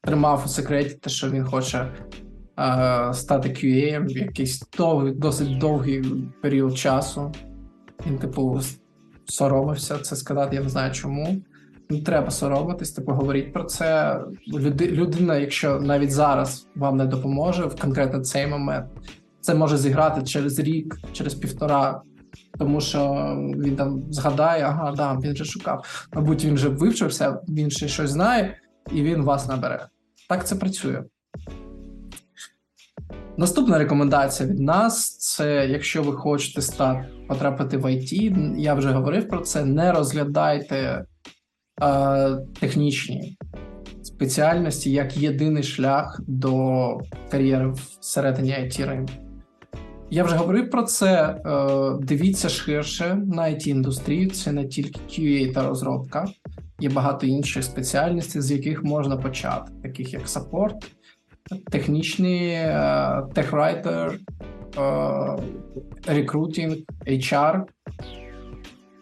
тримав 0.00 0.42
у 0.46 0.48
секреті 0.48 0.94
те, 0.94 1.10
що 1.10 1.30
він 1.30 1.44
хоче 1.44 1.78
е, 1.78 3.14
стати 3.14 3.48
QA 3.48 4.06
в 4.06 4.10
якийсь 4.10 4.62
довгий, 4.78 5.12
досить 5.12 5.58
довгий 5.58 6.02
період 6.42 6.78
часу. 6.78 7.32
Він, 8.06 8.18
типу, 8.18 8.60
соромився 9.24 9.98
це 9.98 10.16
сказати, 10.16 10.56
я 10.56 10.62
не 10.62 10.68
знаю 10.68 10.92
чому. 10.92 11.42
Не 11.90 12.02
треба 12.02 12.30
соромитись, 12.30 12.92
типу, 12.92 13.12
говоріть 13.12 13.52
про 13.52 13.64
це. 13.64 14.20
Люди, 14.48 14.90
людина, 14.90 15.36
якщо 15.36 15.80
навіть 15.80 16.12
зараз 16.12 16.68
вам 16.74 16.96
не 16.96 17.06
допоможе 17.06 17.66
в 17.66 17.80
конкретно 17.80 18.20
цей 18.20 18.46
момент, 18.46 18.86
це 19.42 19.54
може 19.54 19.78
зіграти 19.78 20.22
через 20.22 20.58
рік, 20.58 20.98
через 21.12 21.34
півтора, 21.34 22.02
тому 22.58 22.80
що 22.80 23.32
він 23.56 23.76
там 23.76 24.02
згадає, 24.10 24.62
ага, 24.62 24.92
да, 24.96 25.18
він 25.22 25.32
вже 25.32 25.44
шукав. 25.44 26.06
Мабуть, 26.14 26.44
він 26.44 26.54
вже 26.54 26.68
вивчився, 26.68 27.38
він 27.48 27.70
ще 27.70 27.88
щось 27.88 28.10
знає, 28.10 28.56
і 28.92 29.02
він 29.02 29.22
вас 29.22 29.48
набере. 29.48 29.86
Так 30.28 30.46
це 30.46 30.56
працює. 30.56 31.02
Наступна 33.36 33.78
рекомендація 33.78 34.48
від 34.48 34.60
нас 34.60 35.18
це 35.18 35.66
якщо 35.66 36.02
ви 36.02 36.12
хочете 36.12 36.62
стати 36.62 37.08
потрапити 37.28 37.76
в 37.76 37.84
IT, 37.84 38.54
я 38.58 38.74
вже 38.74 38.90
говорив 38.90 39.28
про 39.28 39.40
це. 39.40 39.64
Не 39.64 39.92
розглядайте 39.92 41.04
е, 41.82 42.36
технічні 42.60 43.36
спеціальності 44.02 44.92
як 44.92 45.16
єдиний 45.16 45.62
шлях 45.62 46.20
до 46.26 46.98
кар'єри 47.30 47.74
всередині 48.00 48.50
it 48.50 48.86
ринку. 48.86 49.12
Я 50.12 50.24
вже 50.24 50.36
говорив 50.36 50.70
про 50.70 50.82
це. 50.82 51.40
Е, 51.46 51.98
дивіться 52.00 52.48
ширше 52.48 53.14
на 53.14 53.42
it 53.42 53.68
індустрію 53.68 54.30
це 54.30 54.52
не 54.52 54.64
тільки 54.64 55.00
QA 55.08 55.52
та 55.52 55.68
розробка, 55.68 56.26
є 56.80 56.88
багато 56.88 57.26
інших 57.26 57.64
спеціальностей, 57.64 58.42
з 58.42 58.50
яких 58.50 58.84
можна 58.84 59.16
почати, 59.16 59.72
таких 59.82 60.12
як 60.12 60.28
саппорт, 60.28 60.76
технічний 61.70 62.50
техрайтер, 63.34 64.18
рекрутинг, 66.06 66.76
HR. 67.06 67.62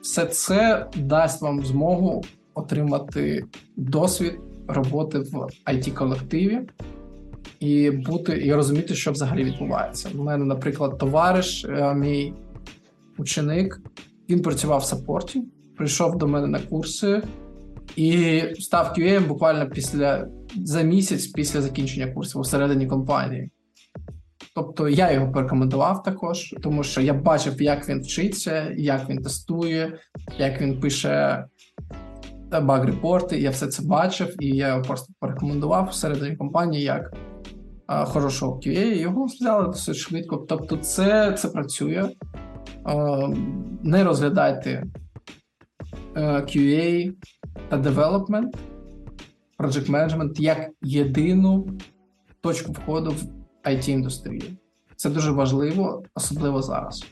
Все 0.02 0.26
це 0.26 0.86
дасть 0.96 1.42
вам 1.42 1.64
змогу 1.64 2.24
отримати 2.54 3.44
досвід 3.76 4.40
роботи 4.68 5.18
в 5.18 5.34
it 5.66 5.92
колективі 5.92 6.60
і 7.60 7.90
бути 7.90 8.46
і 8.46 8.54
розуміти, 8.54 8.94
що 8.94 9.12
взагалі 9.12 9.44
відбувається. 9.44 10.08
У 10.14 10.22
мене, 10.22 10.44
наприклад, 10.44 10.98
товариш, 10.98 11.64
е, 11.64 11.94
мій 11.94 12.34
ученик, 13.18 13.80
він 14.28 14.42
працював 14.42 14.80
в 14.80 14.84
саппорті, 14.84 15.42
прийшов 15.76 16.18
до 16.18 16.26
мене 16.26 16.46
на 16.46 16.58
курси 16.58 17.22
і 17.96 18.42
став 18.58 18.94
QA 18.98 19.28
буквально 19.28 19.70
після 19.70 20.26
за 20.64 20.82
місяць 20.82 21.26
після 21.26 21.60
закінчення 21.60 22.06
курсу 22.06 22.40
всередині 22.40 22.86
компанії. 22.86 23.50
Тобто 24.54 24.88
я 24.88 25.12
його 25.12 25.32
порекомендував 25.32 26.02
також, 26.02 26.54
тому 26.62 26.82
що 26.82 27.00
я 27.00 27.14
бачив, 27.14 27.62
як 27.62 27.88
він 27.88 28.00
вчиться, 28.00 28.74
як 28.76 29.08
він 29.08 29.22
тестує, 29.22 29.98
як 30.38 30.60
він 30.60 30.80
пише 30.80 31.44
баг-репорти. 32.50 33.40
Я 33.40 33.50
все 33.50 33.66
це 33.66 33.82
бачив, 33.82 34.36
і 34.40 34.46
я 34.46 34.68
його 34.68 34.82
просто 34.82 35.12
порекомендував 35.20 35.88
всередині 35.90 36.36
компанії 36.36 36.82
як 36.82 37.12
хорошого 37.90 38.56
QA, 38.56 38.94
його 38.94 39.24
взяли 39.24 39.66
досить 39.66 39.96
швидко. 39.96 40.36
Тобто, 40.36 40.76
це 40.76 41.32
це 41.32 41.48
працює. 41.48 42.10
Не 43.82 44.04
розглядайте 44.04 44.84
QA 46.16 47.12
та 47.68 47.78
development, 47.78 48.56
project 49.58 49.90
management 49.90 50.40
як 50.40 50.70
єдину 50.82 51.68
точку 52.40 52.72
входу 52.72 53.10
в 53.10 53.22
it 53.68 53.90
індустрію 53.90 54.42
Це 54.96 55.10
дуже 55.10 55.30
важливо, 55.30 56.02
особливо 56.14 56.62
зараз. 56.62 57.04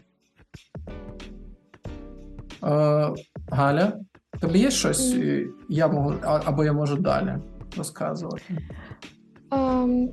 Е, 2.65 3.15
Галя, 3.51 3.93
тобі 4.41 4.59
є 4.59 4.71
щось, 4.71 5.17
я 5.69 5.89
можу, 5.89 6.19
або 6.23 6.65
я 6.65 6.73
можу 6.73 6.97
далі 6.97 7.35
розказувати? 7.77 8.59
Um, 9.51 10.09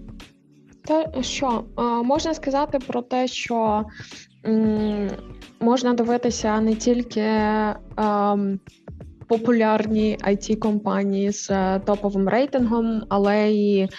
те, 0.87 1.23
що 1.23 1.63
можна 2.03 2.33
сказати 2.33 2.79
про 2.87 3.01
те, 3.01 3.27
що 3.27 3.85
можна 5.59 5.93
дивитися 5.93 6.61
не 6.61 6.75
тільки 6.75 7.21
ем, 7.97 8.59
популярні 9.27 10.17
it 10.27 10.55
компанії 10.59 11.31
з 11.31 11.51
е, 11.51 11.81
топовим 11.85 12.29
рейтингом, 12.29 13.03
але 13.09 13.51
й 13.51 13.89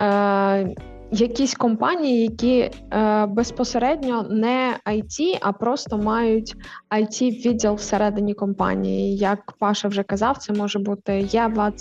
е, 0.00 0.74
якісь 1.12 1.54
компанії, 1.54 2.22
які 2.22 2.58
е, 2.92 3.26
безпосередньо 3.26 4.22
не 4.30 4.76
IT, 4.86 5.38
а 5.40 5.52
просто 5.52 5.98
мають 5.98 6.54
it 6.90 7.46
відділ 7.46 7.74
всередині 7.74 8.34
компанії. 8.34 9.16
Як 9.16 9.52
Паша 9.58 9.88
вже 9.88 10.02
казав, 10.02 10.38
це 10.38 10.52
може 10.52 10.78
бути 10.78 11.28
Єва, 11.30 11.72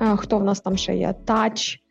е, 0.00 0.16
хто 0.16 0.38
в 0.38 0.44
нас 0.44 0.60
там 0.60 0.76
ще 0.76 0.96
є, 0.96 1.14
Touch, 1.26 1.81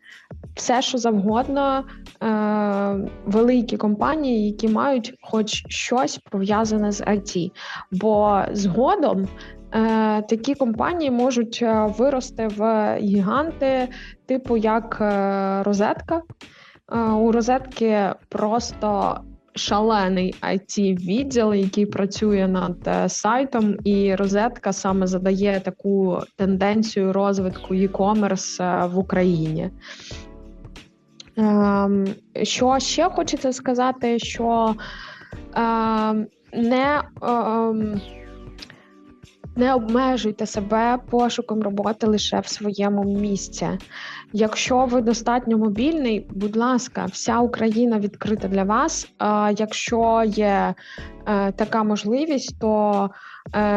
все, 0.56 0.82
що 0.82 0.98
завгодно, 0.98 1.84
е, 2.24 3.10
великі 3.26 3.78
компанії, 3.78 4.46
які 4.48 4.68
мають 4.68 5.14
хоч 5.22 5.64
щось 5.68 6.18
пов'язане 6.18 6.92
з 6.92 7.02
IT. 7.02 7.52
Бо 7.92 8.42
згодом 8.52 9.28
Е, 9.74 10.22
такі 10.22 10.56
компанії 10.56 11.12
можуть 11.12 11.60
е, 11.62 11.94
вирости 11.98 12.48
в 12.48 12.96
гіганти, 13.00 13.88
типу 14.26 14.58
як 14.58 14.98
е, 15.02 15.64
розетка. 15.64 16.22
У 17.20 17.32
розетки 17.32 18.10
просто 18.30 19.18
шалений 19.56 20.36
it 20.42 20.96
відділ, 21.08 21.54
який 21.54 21.86
працює 21.86 22.48
над 22.48 23.12
сайтом, 23.12 23.76
і 23.84 24.16
розетка 24.16 24.74
саме 24.74 25.08
задає 25.08 25.60
таку 25.60 26.20
тенденцію 26.36 27.14
розвитку 27.14 27.74
e-commerce 27.74 28.90
в 28.90 28.98
Україні. 28.98 29.70
Ем, 31.38 32.06
що 32.44 32.80
ще 32.80 33.10
хочеться 33.10 33.54
сказати, 33.54 34.20
що 34.20 34.76
ем, 35.56 36.28
не 36.54 37.02
ем, 37.22 38.02
не 39.56 39.76
обмежуйте 39.76 40.46
себе 40.46 40.98
пошуком 41.10 41.62
роботи 41.62 42.08
лише 42.08 42.40
в 42.40 42.48
своєму 42.48 43.04
місці. 43.04 43.68
Якщо 44.34 44.86
ви 44.86 45.02
достатньо 45.02 45.58
мобільний, 45.58 46.28
будь 46.30 46.56
ласка, 46.56 47.06
вся 47.06 47.40
Україна 47.40 48.00
відкрита 48.00 48.48
для 48.48 48.64
вас. 48.64 49.08
А 49.18 49.52
якщо 49.58 50.24
є 50.26 50.74
е, 51.28 51.52
така 51.52 51.84
можливість, 51.84 52.60
то 52.60 53.10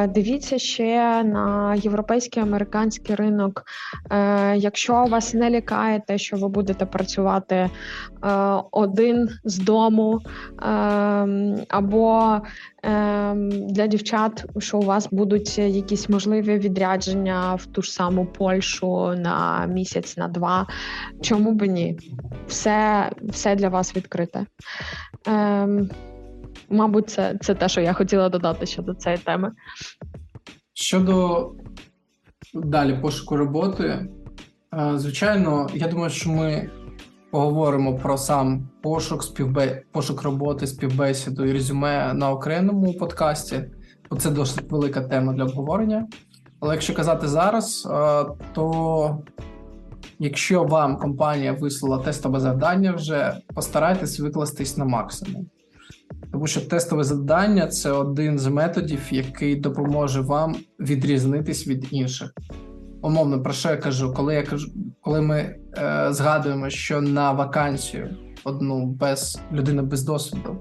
дивіться 0.08 0.58
ще 0.58 1.22
на 1.24 1.74
європейський 1.74 2.42
американський 2.42 3.14
ринок. 3.14 3.64
Е, 4.10 4.56
Якщо 4.56 5.04
вас 5.04 5.34
не 5.34 5.50
лякає 5.50 6.02
те, 6.06 6.18
що 6.18 6.36
ви 6.36 6.48
будете 6.48 6.86
працювати 6.86 7.54
е, 7.54 7.70
один 8.70 9.28
з 9.44 9.58
дому, 9.58 10.20
е, 10.20 10.66
або 11.68 12.40
е, 12.84 13.34
для 13.68 13.86
дівчат, 13.86 14.44
що 14.58 14.78
у 14.78 14.82
вас 14.82 15.08
будуть 15.10 15.58
якісь 15.58 16.08
можливі 16.08 16.58
відрядження 16.58 17.54
в 17.54 17.66
ту 17.66 17.82
ж 17.82 17.92
саму 17.92 18.26
Польщу 18.26 19.14
на 19.16 19.66
місяць, 19.66 20.16
на 20.16 20.28
два. 20.28 20.66
Чому 21.20 21.52
б 21.52 21.66
ні? 21.66 21.98
Все 22.46 23.10
все 23.22 23.54
для 23.54 23.68
вас 23.68 23.96
відкрите. 23.96 24.46
Мабуть, 26.70 27.10
це, 27.10 27.38
це 27.40 27.54
те, 27.54 27.68
що 27.68 27.80
я 27.80 27.92
хотіла 27.92 28.28
додати 28.28 28.66
щодо 28.66 28.94
цієї 28.94 29.18
теми. 29.18 29.52
Щодо 30.74 31.50
далі 32.54 32.98
пошуку 33.02 33.36
роботи, 33.36 33.84
е, 33.84 34.92
звичайно, 34.94 35.68
я 35.74 35.88
думаю, 35.88 36.10
що 36.10 36.30
ми 36.30 36.70
поговоримо 37.30 37.98
про 37.98 38.16
сам 38.16 38.68
пошук, 38.82 39.24
співбе... 39.24 39.82
пошук 39.92 40.22
роботи, 40.22 40.66
співбесіду 40.66 41.44
і 41.44 41.52
резюме 41.52 42.14
на 42.14 42.30
окремому 42.30 42.94
подкасті, 42.94 43.64
бо 44.10 44.16
це 44.16 44.30
досить 44.30 44.70
велика 44.72 45.00
тема 45.00 45.32
для 45.32 45.44
обговорення. 45.44 46.06
Але 46.60 46.74
якщо 46.74 46.94
казати 46.94 47.28
зараз, 47.28 47.88
е, 47.90 48.24
то 48.52 49.24
якщо 50.18 50.64
вам 50.64 50.96
компанія 50.96 51.52
вислала 51.52 51.98
тестове 51.98 52.40
завдання, 52.40 52.92
вже 52.92 53.36
постарайтесь 53.54 54.20
викластись 54.20 54.76
на 54.76 54.84
максимум. 54.84 55.46
Тому 56.32 56.46
що 56.46 56.60
тестове 56.60 57.04
завдання 57.04 57.66
це 57.66 57.90
один 57.90 58.38
з 58.38 58.46
методів, 58.46 59.00
який 59.10 59.56
допоможе 59.56 60.20
вам 60.20 60.56
відрізнитись 60.80 61.66
від 61.66 61.86
інших. 61.90 62.34
Умовно, 63.02 63.42
про 63.42 63.52
що 63.52 63.68
я 63.68 63.76
кажу, 63.76 64.12
коли 64.12 64.34
я 64.34 64.42
кажу, 64.42 64.72
коли 65.00 65.20
ми 65.20 65.38
е, 65.38 66.06
згадуємо, 66.10 66.70
що 66.70 67.00
на 67.00 67.32
вакансію 67.32 68.16
одну 68.44 68.86
без 68.86 69.40
людини 69.52 69.82
без 69.82 70.02
досвіду 70.02 70.56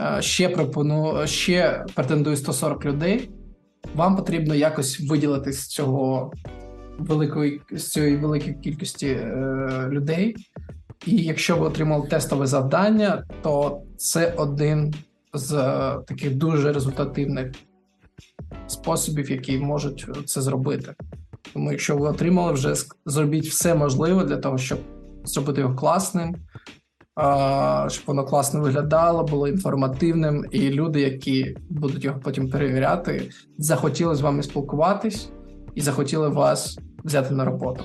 е, 0.00 0.22
ще 0.22 0.48
пропоную, 0.48 1.26
ще 1.26 1.86
претендує 1.94 2.36
140 2.36 2.84
людей, 2.84 3.30
вам 3.94 4.16
потрібно 4.16 4.54
якось 4.54 5.00
виділити 5.00 5.52
з 5.52 5.66
цього 5.66 6.32
великої 6.98 7.60
з 7.70 7.90
цієї 7.90 8.16
великої 8.16 8.54
кількості 8.54 9.06
е, 9.06 9.88
людей 9.90 10.36
І 11.06 11.16
якщо 11.16 11.56
ви 11.56 11.66
отримали 11.66 12.08
тестове 12.08 12.46
завдання, 12.46 13.24
то 13.42 13.82
це 13.96 14.34
один 14.36 14.94
з 15.32 15.52
е, 15.52 15.98
таких 16.06 16.34
дуже 16.34 16.72
результативних 16.72 17.52
способів, 18.66 19.30
які 19.30 19.58
можуть 19.58 20.06
це 20.26 20.40
зробити. 20.40 20.94
Тому, 21.52 21.70
якщо 21.70 21.96
ви 21.96 22.08
отримали, 22.08 22.52
вже 22.52 22.74
зробіть 23.06 23.46
все 23.46 23.74
можливе 23.74 24.24
для 24.24 24.36
того, 24.36 24.58
щоб 24.58 24.78
зробити 25.24 25.60
його 25.60 25.74
класним, 25.74 26.36
щоб 27.88 28.04
воно 28.06 28.24
класно 28.24 28.60
виглядало, 28.60 29.24
було 29.24 29.48
інформативним, 29.48 30.44
і 30.50 30.70
люди, 30.70 31.00
які 31.00 31.56
будуть 31.70 32.04
його 32.04 32.20
потім 32.20 32.50
перевіряти, 32.50 33.30
захотіли 33.58 34.14
з 34.14 34.20
вами 34.20 34.42
спілкуватись 34.42 35.28
і 35.74 35.80
захотіли 35.80 36.28
вас 36.28 36.78
взяти 37.04 37.34
на 37.34 37.44
роботу. 37.44 37.84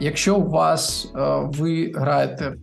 Якщо 0.00 0.36
у 0.36 0.50
вас 0.50 1.12
е, 1.16 1.18
ви 1.42 1.92
граєте, 1.94 2.54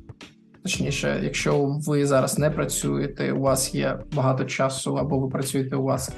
точніше, 0.63 1.19
якщо 1.23 1.79
ви 1.87 2.05
зараз 2.05 2.39
не 2.39 2.49
працюєте, 2.49 3.31
у 3.31 3.41
вас 3.41 3.75
є 3.75 3.99
багато 4.13 4.45
часу, 4.45 4.95
або 4.95 5.19
ви 5.19 5.29
працюєте, 5.29 5.75
у 5.75 5.83
вас 5.83 6.11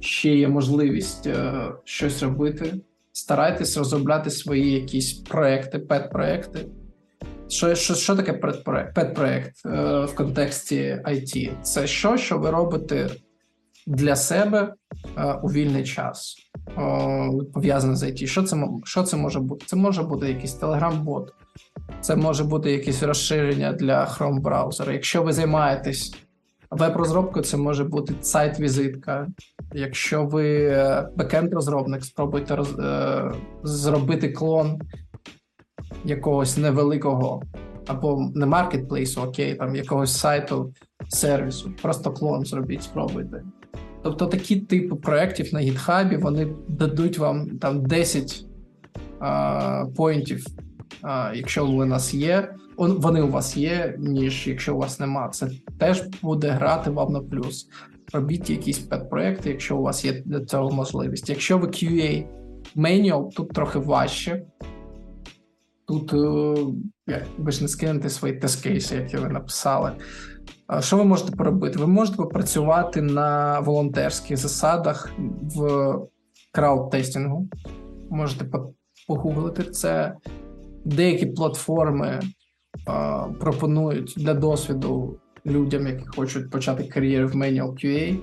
ще 0.00 0.34
є 0.34 0.48
можливість 0.48 1.26
е, 1.26 1.52
щось 1.84 2.22
робити, 2.22 2.74
старайтесь 3.12 3.76
розробляти 3.76 4.30
свої 4.30 4.72
якісь 4.72 5.12
проекти, 5.12 5.78
пет-проекти. 5.78 6.66
Що, 7.48 7.74
що, 7.74 7.94
що 7.94 8.16
таке 8.16 8.32
пет-проект? 8.94 9.66
Е, 9.66 10.04
в 10.04 10.14
контексті 10.14 11.00
IT? 11.04 11.62
Це 11.62 11.86
що, 11.86 12.16
що 12.16 12.38
ви 12.38 12.50
робите 12.50 13.10
для 13.86 14.16
себе 14.16 14.74
у 15.42 15.52
вільний 15.52 15.84
час, 15.84 16.36
пов'язане 17.54 17.96
з 17.96 18.02
IT. 18.02 18.26
Що 18.26 18.42
це, 18.42 18.56
що 18.84 19.02
це 19.02 19.16
може 19.16 19.40
бути? 19.40 19.66
Це 19.66 19.76
може 19.76 20.02
бути 20.02 20.28
якийсь 20.28 20.60
Telegram-бот, 20.60 21.28
це 22.00 22.16
може 22.16 22.44
бути 22.44 22.72
якесь 22.72 23.02
розширення 23.02 23.72
для 23.72 24.04
Chrome 24.04 24.40
браузера. 24.40 24.92
Якщо 24.92 25.22
ви 25.22 25.32
займаєтесь 25.32 26.14
веб-розробкою, 26.70 27.44
це 27.44 27.56
може 27.56 27.84
бути 27.84 28.14
сайт-візитка. 28.20 29.26
Якщо 29.74 30.24
ви 30.24 30.64
е, 30.64 31.08
бекенд-розробник, 31.16 32.04
спробуйте 32.04 32.56
роз, 32.56 32.78
е, 32.78 33.32
зробити 33.62 34.28
клон 34.28 34.80
якогось 36.04 36.56
невеликого 36.56 37.42
або 37.86 38.30
не 38.34 38.46
маркетплейсу, 38.46 39.22
окей, 39.22 39.54
там 39.54 39.76
якогось 39.76 40.16
сайту, 40.16 40.74
сервісу. 41.08 41.72
Просто 41.82 42.12
клон 42.12 42.44
зробіть, 42.44 42.82
спробуйте. 42.82 43.42
Тобто 44.04 44.26
такі 44.26 44.56
типи 44.56 44.94
проєктів 44.94 45.54
на 45.54 45.60
GitHub, 45.60 46.20
вони 46.20 46.48
дадуть 46.68 47.18
вам 47.18 47.58
там 47.58 47.86
10 47.86 48.46
а, 49.20 49.84
поінтів, 49.96 50.46
а, 51.02 51.32
якщо 51.34 51.66
у 51.66 51.84
нас 51.84 52.14
є, 52.14 52.54
вони 52.76 53.22
у 53.22 53.30
вас 53.30 53.56
є, 53.56 53.96
ніж 53.98 54.46
якщо 54.46 54.74
у 54.74 54.78
вас 54.78 55.00
нема. 55.00 55.28
Це 55.28 55.50
теж 55.78 56.02
буде 56.22 56.50
грати 56.50 56.90
вам 56.90 57.12
на 57.12 57.20
плюс. 57.20 57.68
Робіть 58.12 58.50
якісь 58.50 58.78
пет-проекти, 58.78 59.50
якщо 59.50 59.76
у 59.76 59.82
вас 59.82 60.04
є 60.04 60.22
для 60.24 60.44
цього 60.44 60.70
можливість. 60.70 61.28
Якщо 61.28 61.58
ви 61.58 61.66
QA 61.66 62.26
manual, 62.76 63.30
тут 63.34 63.52
трохи 63.52 63.78
важче. 63.78 64.42
Тут 65.86 66.12
е, 66.12 67.22
ви 67.38 67.52
ж 67.52 67.62
не 67.62 67.68
скинете 67.68 68.10
свої 68.10 68.34
тест-кейси, 68.34 68.96
які 68.96 69.16
ви 69.16 69.28
написали. 69.28 69.92
Що 70.80 70.96
ви 70.96 71.04
можете 71.04 71.36
поробити? 71.36 71.78
Ви 71.78 71.86
можете 71.86 72.16
попрацювати 72.16 73.02
на 73.02 73.60
волонтерських 73.60 74.36
засадах 74.36 75.12
в 75.42 75.60
crowd-testing 76.52 77.35
у. 77.35 77.48
Можете 78.10 78.46
погуглити 79.08 79.62
це. 79.62 80.14
Деякі 80.84 81.26
платформи 81.26 82.20
а, 82.86 83.26
пропонують 83.40 84.14
для 84.16 84.34
досвіду 84.34 85.18
людям, 85.46 85.86
які 85.86 86.06
хочуть 86.06 86.50
почати 86.50 86.84
кар'єру 86.84 87.28
в 87.28 87.34
Manual 87.34 87.72
QA, 87.72 88.18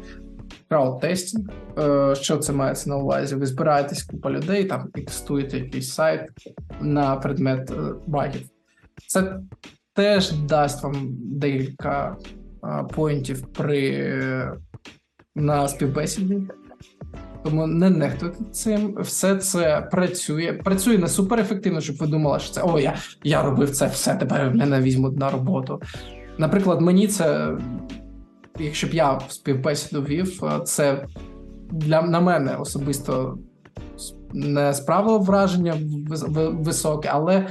crowd-testing. 0.70 1.50
Е, 1.80 2.16
Що 2.16 2.38
це 2.38 2.54
мається 2.54 2.90
на 2.90 2.98
увазі? 2.98 3.36
Ви 3.36 3.46
збираєтесь 3.46 4.04
купа 4.04 4.32
людей 4.32 4.66
там 4.66 4.90
і 4.96 5.02
тестуєте 5.02 5.58
якийсь 5.58 5.94
сайт 5.94 6.22
на 6.82 7.16
предмет 7.16 7.72
е, 7.72 7.76
багів. 8.08 8.42
Це 9.08 9.40
теж 9.94 10.32
дасть 10.32 10.84
вам 10.84 11.08
декілька 11.20 12.16
поінтів 12.96 13.48
при 13.48 13.90
е, 13.90 14.54
на 15.36 15.68
співбесіді. 15.68 16.42
Тому 17.44 17.68
не 17.68 17.90
нехтуйте 17.90 18.44
цим. 18.52 18.96
Все 19.00 19.36
це 19.36 19.88
працює. 19.92 20.54
Працює 20.54 20.98
не 20.98 21.08
суперефективно, 21.08 21.82
щоб 21.82 21.96
ви 21.98 22.08
думали, 22.08 22.40
що 22.40 22.54
це 22.54 22.62
о, 22.64 22.80
я, 22.80 22.96
я 23.24 23.42
робив 23.42 23.70
це 23.72 23.88
все, 23.88 24.16
тепер 24.16 24.54
мене 24.56 24.82
візьмуть 24.82 25.18
на 25.18 25.30
роботу. 25.30 25.82
Наприклад, 26.38 26.82
мені 26.82 27.08
це, 27.08 27.58
якщо 28.60 28.88
б 28.88 28.94
я 28.94 29.20
співбесіду 29.28 30.02
вів, 30.02 30.42
це 30.66 31.06
для 31.72 32.02
на 32.02 32.20
мене 32.20 32.56
особисто 32.56 33.38
не 34.34 34.74
справило 34.74 35.20
враження 35.20 35.74
вис- 36.10 36.64
високе, 36.64 37.10
але 37.14 37.48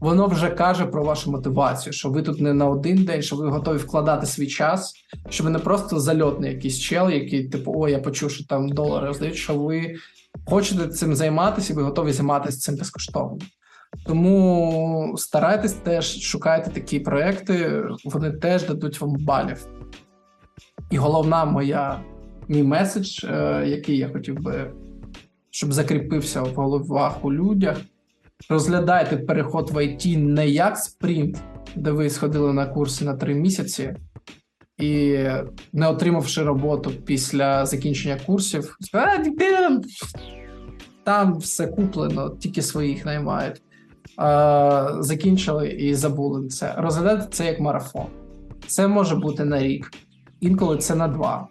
воно 0.00 0.26
вже 0.26 0.50
каже 0.50 0.86
про 0.86 1.04
вашу 1.04 1.30
мотивацію, 1.30 1.92
що 1.92 2.10
ви 2.10 2.22
тут 2.22 2.40
не 2.40 2.54
на 2.54 2.66
один 2.66 3.04
день, 3.04 3.22
що 3.22 3.36
ви 3.36 3.48
готові 3.48 3.78
вкладати 3.78 4.26
свій 4.26 4.46
час, 4.46 4.94
що 5.28 5.44
ви 5.44 5.50
не 5.50 5.58
просто 5.58 6.00
зальотний 6.00 6.52
якийсь 6.52 6.78
чел, 6.78 7.10
який, 7.10 7.48
типу, 7.48 7.72
о, 7.76 7.88
я 7.88 7.98
почув, 7.98 8.30
що 8.30 8.44
там 8.44 8.68
долари 8.68 9.06
роздають, 9.06 9.36
що 9.36 9.54
ви 9.54 9.94
хочете 10.46 10.88
цим 10.88 11.14
займатися, 11.14 11.72
і 11.72 11.76
ви 11.76 11.82
готові 11.82 12.12
займатися 12.12 12.58
цим 12.58 12.76
безкоштовно. 12.76 13.38
Тому 14.06 15.14
старайтесь 15.18 15.72
теж 15.72 16.20
шукайте 16.20 16.70
такі 16.70 17.00
проекти, 17.00 17.84
вони 18.04 18.30
теж 18.30 18.66
дадуть 18.66 19.00
вам 19.00 19.16
балів. 19.24 19.66
І 20.90 20.96
головна 20.96 21.44
моя 21.44 22.00
мій 22.48 22.62
меседж, 22.62 23.24
е, 23.24 23.64
який 23.66 23.98
я 23.98 24.08
хотів 24.08 24.34
би, 24.34 24.72
щоб 25.50 25.72
закріпився 25.72 26.42
в 26.42 26.54
головах 26.54 27.24
у 27.24 27.32
людях. 27.32 27.80
Розглядайте 28.50 29.16
переход 29.16 29.70
в 29.70 29.76
IT 29.76 30.16
не 30.16 30.48
як 30.48 30.78
спринт, 30.78 31.42
де 31.76 31.90
ви 31.90 32.10
сходили 32.10 32.52
на 32.52 32.66
курси 32.66 33.04
на 33.04 33.14
три 33.14 33.34
місяці, 33.34 33.96
і 34.78 35.18
не 35.72 35.88
отримавши 35.88 36.42
роботу 36.42 36.90
після 36.90 37.66
закінчення 37.66 38.20
курсів, 38.26 38.76
сказали, 38.80 39.12
«А, 39.18 39.18
ти 39.18 39.30
там, 41.04 41.38
все 41.38 41.66
куплено, 41.66 42.30
тільки 42.30 42.62
своїх 42.62 43.06
наймають. 43.06 43.62
Закінчили 44.98 45.68
і 45.68 45.94
забули 45.94 46.48
це. 46.48 46.74
Розглядайте 46.78 47.26
це 47.30 47.46
як 47.46 47.60
марафон. 47.60 48.06
Це 48.66 48.88
може 48.88 49.16
бути 49.16 49.44
на 49.44 49.62
рік, 49.62 49.90
інколи 50.40 50.76
це 50.76 50.94
на 50.94 51.08
два. 51.08 51.48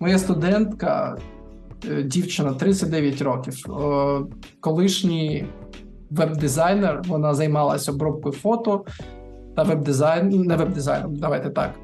Моя 0.00 0.18
студентка, 0.18 1.18
е, 1.90 2.02
дівчина 2.02 2.54
39 2.54 3.22
років, 3.22 3.54
е, 3.70 4.20
колишній 4.60 5.46
веб-дизайнер, 6.16 7.02
вона 7.06 7.34
займалася 7.34 7.92
обробкою 7.92 8.34
фото 8.34 8.84
та 9.56 9.62
веб-дизайн, 9.62 10.28
не 10.28 10.56
веб-дизайном, 10.56 11.16
давайте 11.16 11.50
так. 11.50 11.74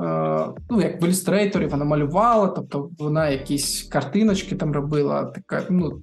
Е, 0.00 0.62
ну, 0.70 0.80
як 0.80 1.02
в 1.02 1.04
ілюстраторі 1.04 1.66
вона 1.66 1.84
малювала, 1.84 2.46
тобто 2.48 2.90
вона 2.98 3.28
якісь 3.28 3.82
картиночки 3.82 4.56
там 4.56 4.72
робила, 4.72 5.24
така, 5.24 5.62
ну, 5.70 6.02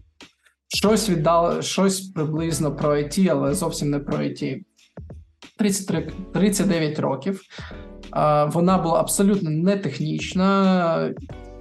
щось 0.68 1.10
віддала, 1.10 1.62
щось 1.62 2.02
приблизно 2.02 2.76
про 2.76 2.96
IT, 2.96 3.28
але 3.32 3.54
зовсім 3.54 3.90
не 3.90 4.00
про 4.00 4.18
IT. 4.18 4.62
33, 5.58 6.12
39 6.34 7.00
років. 7.00 7.42
Е, 8.16 8.46
Вона 8.46 8.78
була 8.78 9.00
абсолютно 9.00 9.50
не 9.50 9.78
технічна, 9.78 11.14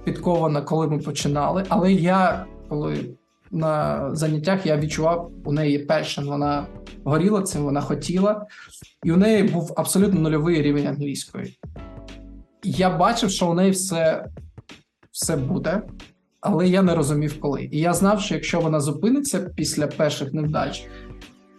підкована, 0.03 0.61
коли 0.61 0.87
ми 0.87 0.99
починали. 0.99 1.63
Але 1.69 1.93
я, 1.93 2.45
коли 2.69 3.15
на 3.55 4.09
заняттях 4.15 4.65
я 4.65 4.77
відчував, 4.77 5.31
у 5.45 5.51
неї 5.51 5.87
є 5.89 6.03
вона 6.17 6.67
горіла 7.03 7.41
цим, 7.41 7.63
вона 7.63 7.81
хотіла, 7.81 8.45
і 9.03 9.11
у 9.11 9.17
неї 9.17 9.43
був 9.43 9.73
абсолютно 9.77 10.19
нульовий 10.19 10.61
рівень 10.61 10.87
англійської. 10.87 11.59
Я 12.63 12.97
бачив, 12.97 13.29
що 13.29 13.51
у 13.51 13.53
неї 13.53 13.71
все, 13.71 14.25
все 15.11 15.35
буде, 15.35 15.81
але 16.41 16.67
я 16.67 16.81
не 16.81 16.95
розумів 16.95 17.39
коли. 17.39 17.69
І 17.71 17.79
я 17.79 17.93
знав, 17.93 18.21
що 18.21 18.35
якщо 18.35 18.59
вона 18.59 18.79
зупиниться 18.79 19.39
після 19.39 19.87
перших 19.87 20.33
невдач, 20.33 20.87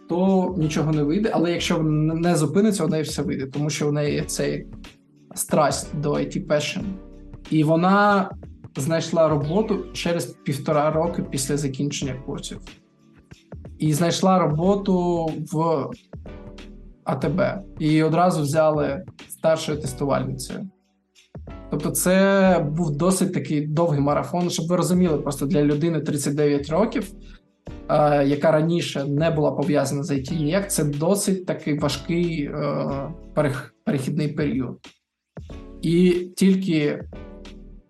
то 0.09 0.55
нічого 0.59 0.93
не 0.93 1.03
вийде. 1.03 1.31
Але 1.35 1.53
якщо 1.53 1.77
вона 1.77 2.15
не 2.15 2.37
зупиниться, 2.37 2.85
у 2.85 2.89
неї 2.89 3.03
все 3.03 3.23
вийде, 3.23 3.47
тому 3.47 3.71
що 3.71 3.89
у 3.89 3.93
неї 3.93 4.23
цей 4.27 4.67
страсть 5.35 6.01
до 6.01 6.13
IT 6.13 6.47
passion. 6.47 6.85
І 7.51 7.65
вона 7.65 8.31
знайшла 8.81 9.29
роботу 9.29 9.85
через 9.93 10.27
півтора 10.27 10.91
роки 10.91 11.23
після 11.23 11.57
закінчення 11.57 12.15
курсів. 12.27 12.61
І 13.79 13.93
знайшла 13.93 14.39
роботу 14.39 15.27
в 15.53 15.87
АТБ. 17.05 17.41
І 17.79 18.03
одразу 18.03 18.43
взяли 18.43 19.05
старшою 19.29 19.81
тестувальницею. 19.81 20.69
Тобто, 21.71 21.91
це 21.91 22.67
був 22.71 22.97
досить 22.97 23.35
такий 23.35 23.67
довгий 23.67 24.01
марафон, 24.01 24.51
щоб 24.51 24.67
ви 24.67 24.77
розуміли, 24.77 25.19
просто 25.19 25.47
для 25.47 25.63
людини 25.63 26.01
39 26.01 26.71
років 26.71 27.13
е, 27.89 28.27
яка 28.27 28.51
раніше 28.51 29.05
не 29.05 29.31
була 29.31 29.53
пов'язана 29.53 30.03
з 30.03 30.11
IT 30.11 30.43
ніяк, 30.43 30.71
це 30.71 30.85
досить 30.85 31.47
такий 31.47 31.79
важкий 31.79 32.43
е, 32.45 33.11
перехідний 33.85 34.29
період. 34.29 34.79
І 35.83 36.11
тільки 36.37 37.05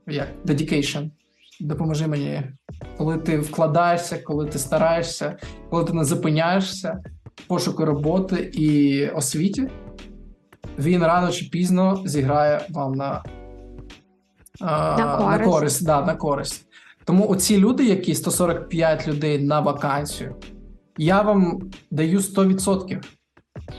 як 0.07 0.29
dedication, 0.45 1.11
допоможи 1.61 2.07
мені, 2.07 2.43
коли 2.99 3.19
ти 3.19 3.39
вкладаєшся, 3.39 4.19
коли 4.19 4.47
ти 4.47 4.59
стараєшся, 4.59 5.37
коли 5.71 5.85
ти 5.85 5.93
не 5.93 6.05
зупиняєшся 6.05 6.99
пошуку 7.47 7.85
роботи 7.85 8.51
і 8.55 9.07
освіті, 9.09 9.69
він 10.79 11.03
рано 11.03 11.31
чи 11.31 11.45
пізно 11.45 12.03
зіграє 12.05 12.67
вам 12.71 12.93
на, 12.93 13.23
а, 14.61 14.97
На 14.99 15.17
користь. 15.17 15.41
на 15.41 15.53
користь. 15.53 15.87
Да, 15.87 16.05
на 16.07 16.15
користь. 16.15 16.67
Тому 17.05 17.29
оці 17.29 17.59
люди, 17.59 17.85
які 17.85 18.15
145 18.15 19.09
людей 19.09 19.45
на 19.45 19.61
вакансію, 19.61 20.35
я 20.99 21.23
вам 21.23 21.71
даю 21.91 22.19
100%. 22.21 23.01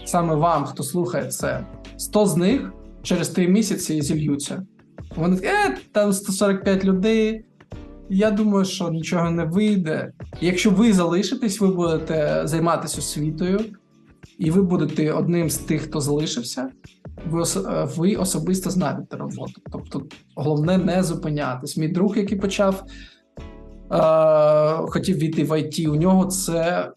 Саме 0.05 0.35
вам, 0.35 0.65
хто 0.65 0.83
слухає 0.83 1.25
це, 1.25 1.65
100 1.97 2.25
з 2.25 2.37
них 2.37 2.73
через 3.03 3.29
3 3.29 3.47
місяці 3.47 4.01
зільються. 4.01 4.63
Вони 5.17 5.35
такі, 5.35 5.47
е, 5.47 5.77
там 5.91 6.13
145 6.13 6.85
людей. 6.85 7.45
Я 8.09 8.31
думаю, 8.31 8.65
що 8.65 8.89
нічого 8.89 9.31
не 9.31 9.45
вийде. 9.45 10.11
Якщо 10.41 10.71
ви 10.71 10.93
залишитесь, 10.93 11.61
ви 11.61 11.67
будете 11.67 12.41
займатися 12.45 12.97
освітою, 12.99 13.59
і 14.37 14.51
ви 14.51 14.61
будете 14.61 15.11
одним 15.11 15.49
з 15.49 15.57
тих, 15.57 15.81
хто 15.81 16.01
залишився. 16.01 16.69
Ви, 17.29 17.41
е, 17.41 17.87
ви 17.97 18.15
особисто 18.15 18.69
знайдете 18.69 19.17
роботу. 19.17 19.61
Тобто, 19.71 20.03
головне 20.35 20.77
не 20.77 21.03
зупинятись. 21.03 21.77
Мій 21.77 21.87
друг, 21.87 22.17
який 22.17 22.37
почав, 22.37 22.83
е, 23.91 23.97
хотів 24.89 25.17
війти 25.17 25.43
в 25.43 25.51
IT, 25.51 25.87
у 25.87 25.95
нього 25.95 26.25
це 26.25 26.91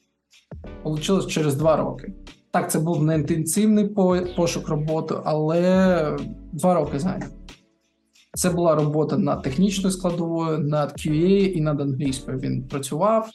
вийшло 0.85 1.23
через 1.23 1.55
два 1.55 1.77
роки. 1.77 2.13
Так, 2.51 2.71
це 2.71 2.79
був 2.79 3.03
не 3.05 3.15
інтенсивний 3.15 3.89
пошук 4.37 4.69
роботи, 4.69 5.15
але 5.25 6.17
два 6.53 6.75
роки 6.75 6.99
зайняв. 6.99 7.40
Це 8.35 8.51
була 8.51 8.75
робота 8.75 9.19
над 9.19 9.43
технічною 9.43 9.93
складовою, 9.93 10.59
над 10.59 10.93
QA 10.93 11.53
і 11.53 11.61
над 11.61 11.81
англійською. 11.81 12.39
Він 12.39 12.63
працював 12.63 13.31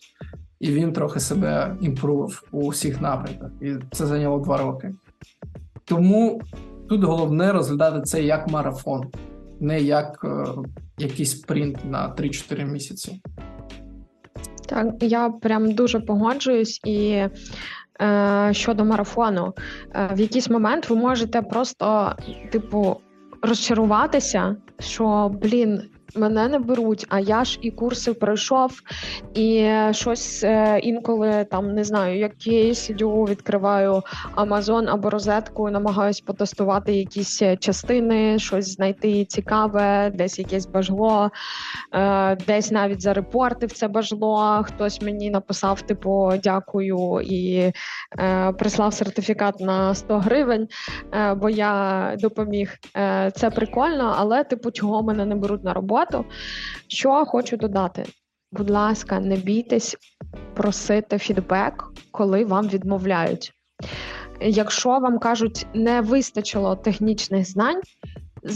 і 0.59 0.71
він 0.71 0.93
трохи 0.93 1.19
себе 1.19 1.75
імпрував 1.81 2.43
у 2.51 2.69
всіх 2.69 3.01
напрямках. 3.01 3.51
І 3.61 3.73
це 3.91 4.05
зайняло 4.05 4.39
два 4.39 4.57
роки. 4.57 4.93
Тому 5.85 6.41
тут 6.89 7.03
головне 7.03 7.51
розглядати 7.51 8.01
це 8.01 8.23
як 8.23 8.47
марафон, 8.47 9.07
не 9.59 9.81
як 9.81 10.19
е, 10.23 10.45
якийсь 10.97 11.31
спринт 11.31 11.85
на 11.85 12.15
3-4 12.15 12.65
місяці. 12.65 13.21
Так, 14.65 14.87
я 15.01 15.29
прям 15.29 15.71
дуже 15.71 15.99
погоджуюсь 15.99 16.81
і. 16.85 17.23
Е, 18.01 18.49
щодо 18.53 18.85
марафону, 18.85 19.53
е, 19.93 20.09
в 20.13 20.19
якийсь 20.19 20.49
момент 20.49 20.89
ви 20.89 20.95
можете 20.95 21.41
просто, 21.41 22.15
типу, 22.51 22.97
розчаруватися, 23.41 24.55
що 24.79 25.31
блін, 25.41 25.81
мене 26.15 26.47
не 26.47 26.59
беруть, 26.59 27.05
а 27.09 27.19
я 27.19 27.43
ж 27.43 27.59
і 27.61 27.71
курси 27.71 28.13
пройшов, 28.13 28.71
і 29.33 29.71
щось 29.91 30.43
е, 30.43 30.79
інколи 30.79 31.45
там 31.51 31.73
не 31.73 31.83
знаю, 31.83 32.19
як 32.19 32.47
я 32.47 32.75
сидю, 32.75 33.23
відкриваю 33.23 34.01
Amazon 34.35 34.85
або 34.89 35.09
розетку, 35.09 35.69
намагаюсь 35.69 36.21
потестувати 36.21 36.93
якісь 36.93 37.41
е, 37.41 37.57
частини, 37.57 38.39
щось 38.39 38.75
знайти 38.75 39.25
цікаве, 39.25 40.11
десь 40.15 40.39
якесь 40.39 40.65
бажло, 40.65 41.31
е, 41.93 42.35
десь 42.35 42.71
навіть 42.71 43.01
зарепортив 43.01 43.71
це 43.71 43.87
бажло. 43.87 44.63
Хтось 44.65 45.01
мені 45.01 45.29
написав, 45.29 45.81
типу, 45.81 46.31
дякую 46.43 47.21
і 47.23 47.71
прислав 48.57 48.93
сертифікат 48.93 49.59
на 49.59 49.95
100 49.95 50.19
гривень, 50.19 50.67
бо 51.35 51.49
я 51.49 52.15
допоміг. 52.19 52.73
Це 53.35 53.49
прикольно, 53.55 54.15
але 54.17 54.43
типу, 54.43 54.71
чого 54.71 55.03
мене 55.03 55.25
не 55.25 55.35
беруть 55.35 55.63
на 55.63 55.73
роботу? 55.73 56.04
Що 56.87 57.25
хочу 57.25 57.57
додати? 57.57 58.05
Будь 58.51 58.69
ласка, 58.69 59.19
не 59.19 59.35
бійтесь 59.35 59.97
просити 60.53 61.17
фідбек, 61.17 61.83
коли 62.11 62.45
вам 62.45 62.67
відмовляють. 62.67 63.53
Якщо 64.41 64.89
вам 64.89 65.19
кажуть, 65.19 65.67
не 65.73 66.01
вистачило 66.01 66.75
технічних 66.75 67.49
знань, 67.49 67.81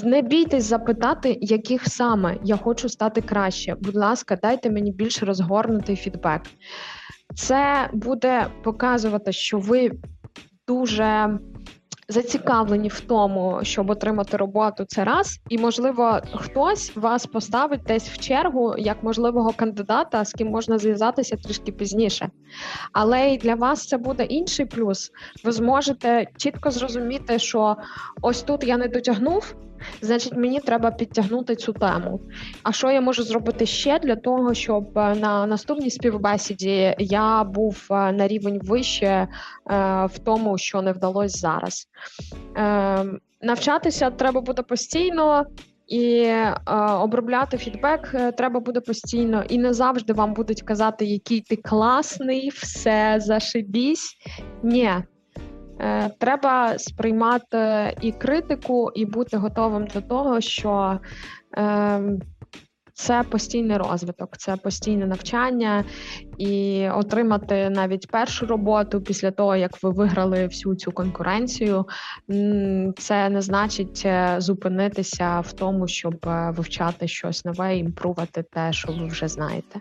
не 0.03 0.21
бійтесь 0.21 0.63
запитати, 0.63 1.37
яких 1.41 1.87
саме 1.87 2.37
я 2.43 2.57
хочу 2.57 2.89
стати 2.89 3.21
краще. 3.21 3.75
Будь 3.81 3.95
ласка, 3.95 4.35
дайте 4.35 4.69
мені 4.69 4.91
більш 4.91 5.23
розгорнутий 5.23 5.95
фідбек. 5.95 6.41
Це 7.35 7.89
буде 7.93 8.47
показувати, 8.63 9.31
що 9.31 9.59
ви 9.59 9.91
дуже 10.67 11.39
зацікавлені 12.09 12.89
в 12.89 12.99
тому, 12.99 13.59
щоб 13.63 13.89
отримати 13.89 14.37
роботу, 14.37 14.85
це 14.87 15.03
раз, 15.03 15.39
і 15.49 15.57
можливо, 15.57 16.19
хтось 16.33 16.95
вас 16.95 17.25
поставить 17.25 17.83
десь 17.83 18.09
в 18.09 18.17
чергу 18.17 18.75
як 18.77 19.03
можливого 19.03 19.53
кандидата, 19.53 20.25
з 20.25 20.33
ким 20.33 20.47
можна 20.47 20.77
зв'язатися 20.77 21.35
трішки 21.35 21.71
пізніше. 21.71 22.29
Але 22.91 23.33
і 23.33 23.37
для 23.37 23.55
вас 23.55 23.87
це 23.87 23.97
буде 23.97 24.23
інший 24.23 24.65
плюс. 24.65 25.11
Ви 25.43 25.51
зможете 25.51 26.27
чітко 26.37 26.71
зрозуміти, 26.71 27.39
що 27.39 27.75
ось 28.21 28.41
тут 28.41 28.63
я 28.63 28.77
не 28.77 28.87
дотягнув. 28.87 29.55
Значить, 30.01 30.37
мені 30.37 30.59
треба 30.59 30.91
підтягнути 30.91 31.55
цю 31.55 31.73
тему. 31.73 32.21
А 32.63 32.71
що 32.71 32.91
я 32.91 33.01
можу 33.01 33.23
зробити 33.23 33.65
ще 33.65 33.99
для 33.99 34.15
того, 34.15 34.53
щоб 34.53 34.97
е, 34.97 35.15
на 35.15 35.45
наступній 35.45 35.89
співбесіді 35.89 36.95
я 36.99 37.43
був 37.43 37.87
е, 37.91 38.11
на 38.11 38.27
рівень 38.27 38.59
вище 38.63 39.07
е, 39.07 39.27
в 40.05 40.19
тому, 40.23 40.57
що 40.57 40.81
не 40.81 40.91
вдалося 40.91 41.37
зараз? 41.37 41.87
Е, 42.57 43.05
навчатися 43.41 44.09
треба 44.09 44.41
буде 44.41 44.61
постійно. 44.61 45.45
І 45.87 46.21
е, 46.21 46.55
обробляти 46.99 47.57
фідбек 47.57 48.15
треба 48.37 48.59
буде 48.59 48.81
постійно, 48.81 49.43
і 49.49 49.57
не 49.57 49.73
завжди 49.73 50.13
вам 50.13 50.33
будуть 50.33 50.61
казати, 50.61 51.05
який 51.05 51.41
ти 51.41 51.55
класний, 51.55 52.49
все 52.49 53.15
зашибісь. 53.19 54.17
Ні, 54.63 54.91
Треба 56.17 56.77
сприймати 56.77 57.95
і 58.01 58.11
критику, 58.11 58.91
і 58.95 59.05
бути 59.05 59.37
готовим 59.37 59.87
до 59.87 60.01
того, 60.01 60.41
що 60.41 60.99
е, 61.57 62.01
це 62.99 63.23
постійний 63.23 63.77
розвиток, 63.77 64.37
це 64.37 64.55
постійне 64.55 65.07
навчання, 65.07 65.83
і 66.37 66.87
отримати 66.89 67.69
навіть 67.69 68.11
першу 68.11 68.45
роботу 68.45 69.01
після 69.01 69.31
того, 69.31 69.55
як 69.55 69.83
ви 69.83 69.89
виграли 69.89 70.47
всю 70.47 70.75
цю 70.75 70.91
конкуренцію, 70.91 71.85
це 72.97 73.29
не 73.29 73.41
значить 73.41 74.03
е, 74.05 74.35
зупинитися 74.37 75.39
в 75.39 75.53
тому, 75.53 75.87
щоб 75.87 76.25
е, 76.27 76.51
вивчати 76.51 77.07
щось 77.07 77.45
нове 77.45 77.77
імпрувати 77.77 78.43
те, 78.43 78.73
що 78.73 78.91
ви 78.91 79.07
вже 79.07 79.27
знаєте. 79.27 79.79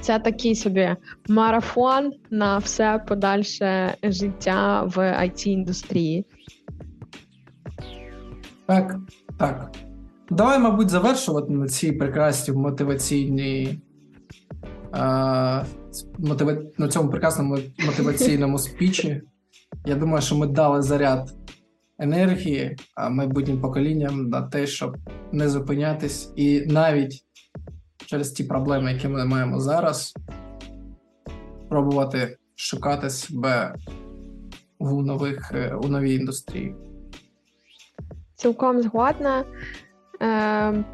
Це 0.00 0.18
такий 0.18 0.54
собі 0.54 0.96
марафон 1.28 2.12
на 2.30 2.58
все 2.58 3.04
подальше 3.08 3.94
життя 4.02 4.82
в 4.82 4.98
it 4.98 5.46
індустрії. 5.46 6.26
Так, 8.66 8.96
так. 9.38 9.72
Давай, 10.30 10.58
мабуть, 10.58 10.90
завершувати 10.90 11.52
на 11.52 11.68
цій 11.68 11.92
прекрасній 11.92 12.54
мотиваційній. 12.54 13.78
Е, 14.94 15.64
мотива... 16.18 16.56
на 16.78 16.88
цьому 16.88 17.10
прекрасному 17.10 17.58
мотиваційному 17.86 18.58
спічі. 18.58 19.22
Я 19.86 19.94
думаю, 19.94 20.22
що 20.22 20.36
ми 20.36 20.46
дали 20.46 20.82
заряд 20.82 21.34
енергії 21.98 22.76
майбутнім 23.10 23.60
поколінням 23.60 24.28
на 24.28 24.42
те, 24.42 24.66
щоб 24.66 24.96
не 25.32 25.48
зупинятись, 25.48 26.32
і 26.36 26.60
навіть 26.66 27.24
через 28.06 28.30
ті 28.30 28.44
проблеми, 28.44 28.92
які 28.92 29.08
ми 29.08 29.24
маємо 29.24 29.60
зараз, 29.60 30.14
пробувати 31.68 32.36
шукати 32.54 33.10
себе 33.10 33.74
у 34.78 35.02
нових 35.02 35.52
е, 35.54 35.74
у 35.74 35.88
новій 35.88 36.14
індустрії. 36.14 36.74
Цілком 38.34 38.82
згодна. 38.82 39.44
Е, 40.22 40.84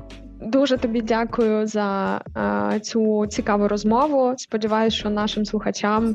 Дуже 0.40 0.76
тобі 0.76 1.02
дякую 1.02 1.66
за 1.66 2.20
е, 2.36 2.80
цю 2.80 3.26
цікаву 3.26 3.68
розмову. 3.68 4.34
Сподіваюсь, 4.36 4.94
що 4.94 5.10
нашим 5.10 5.44
слухачам 5.44 6.14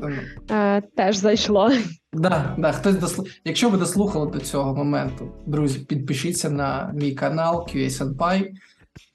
е, 0.50 0.80
теж 0.96 1.16
зайшло. 1.16 1.70
Да, 2.12 2.54
да, 2.58 2.72
хтось 2.72 2.96
дослу... 2.96 3.24
Якщо 3.44 3.68
ви 3.68 3.78
дослухали 3.78 4.30
до 4.30 4.38
цього 4.38 4.74
моменту, 4.74 5.28
друзі, 5.46 5.78
підпишіться 5.78 6.50
на 6.50 6.92
мій 6.94 7.12
канал 7.12 7.68
QA 7.70 7.90
Senpai. 7.90 8.50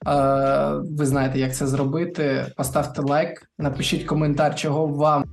Е, 0.08 0.72
ви 0.98 1.06
знаєте, 1.06 1.40
як 1.40 1.56
це 1.56 1.68
зробити. 1.68 2.54
Поставте 2.58 3.02
лайк, 3.02 3.52
напишіть 3.58 4.04
коментар, 4.04 4.56
чого 4.56 4.88
вам 4.88 5.26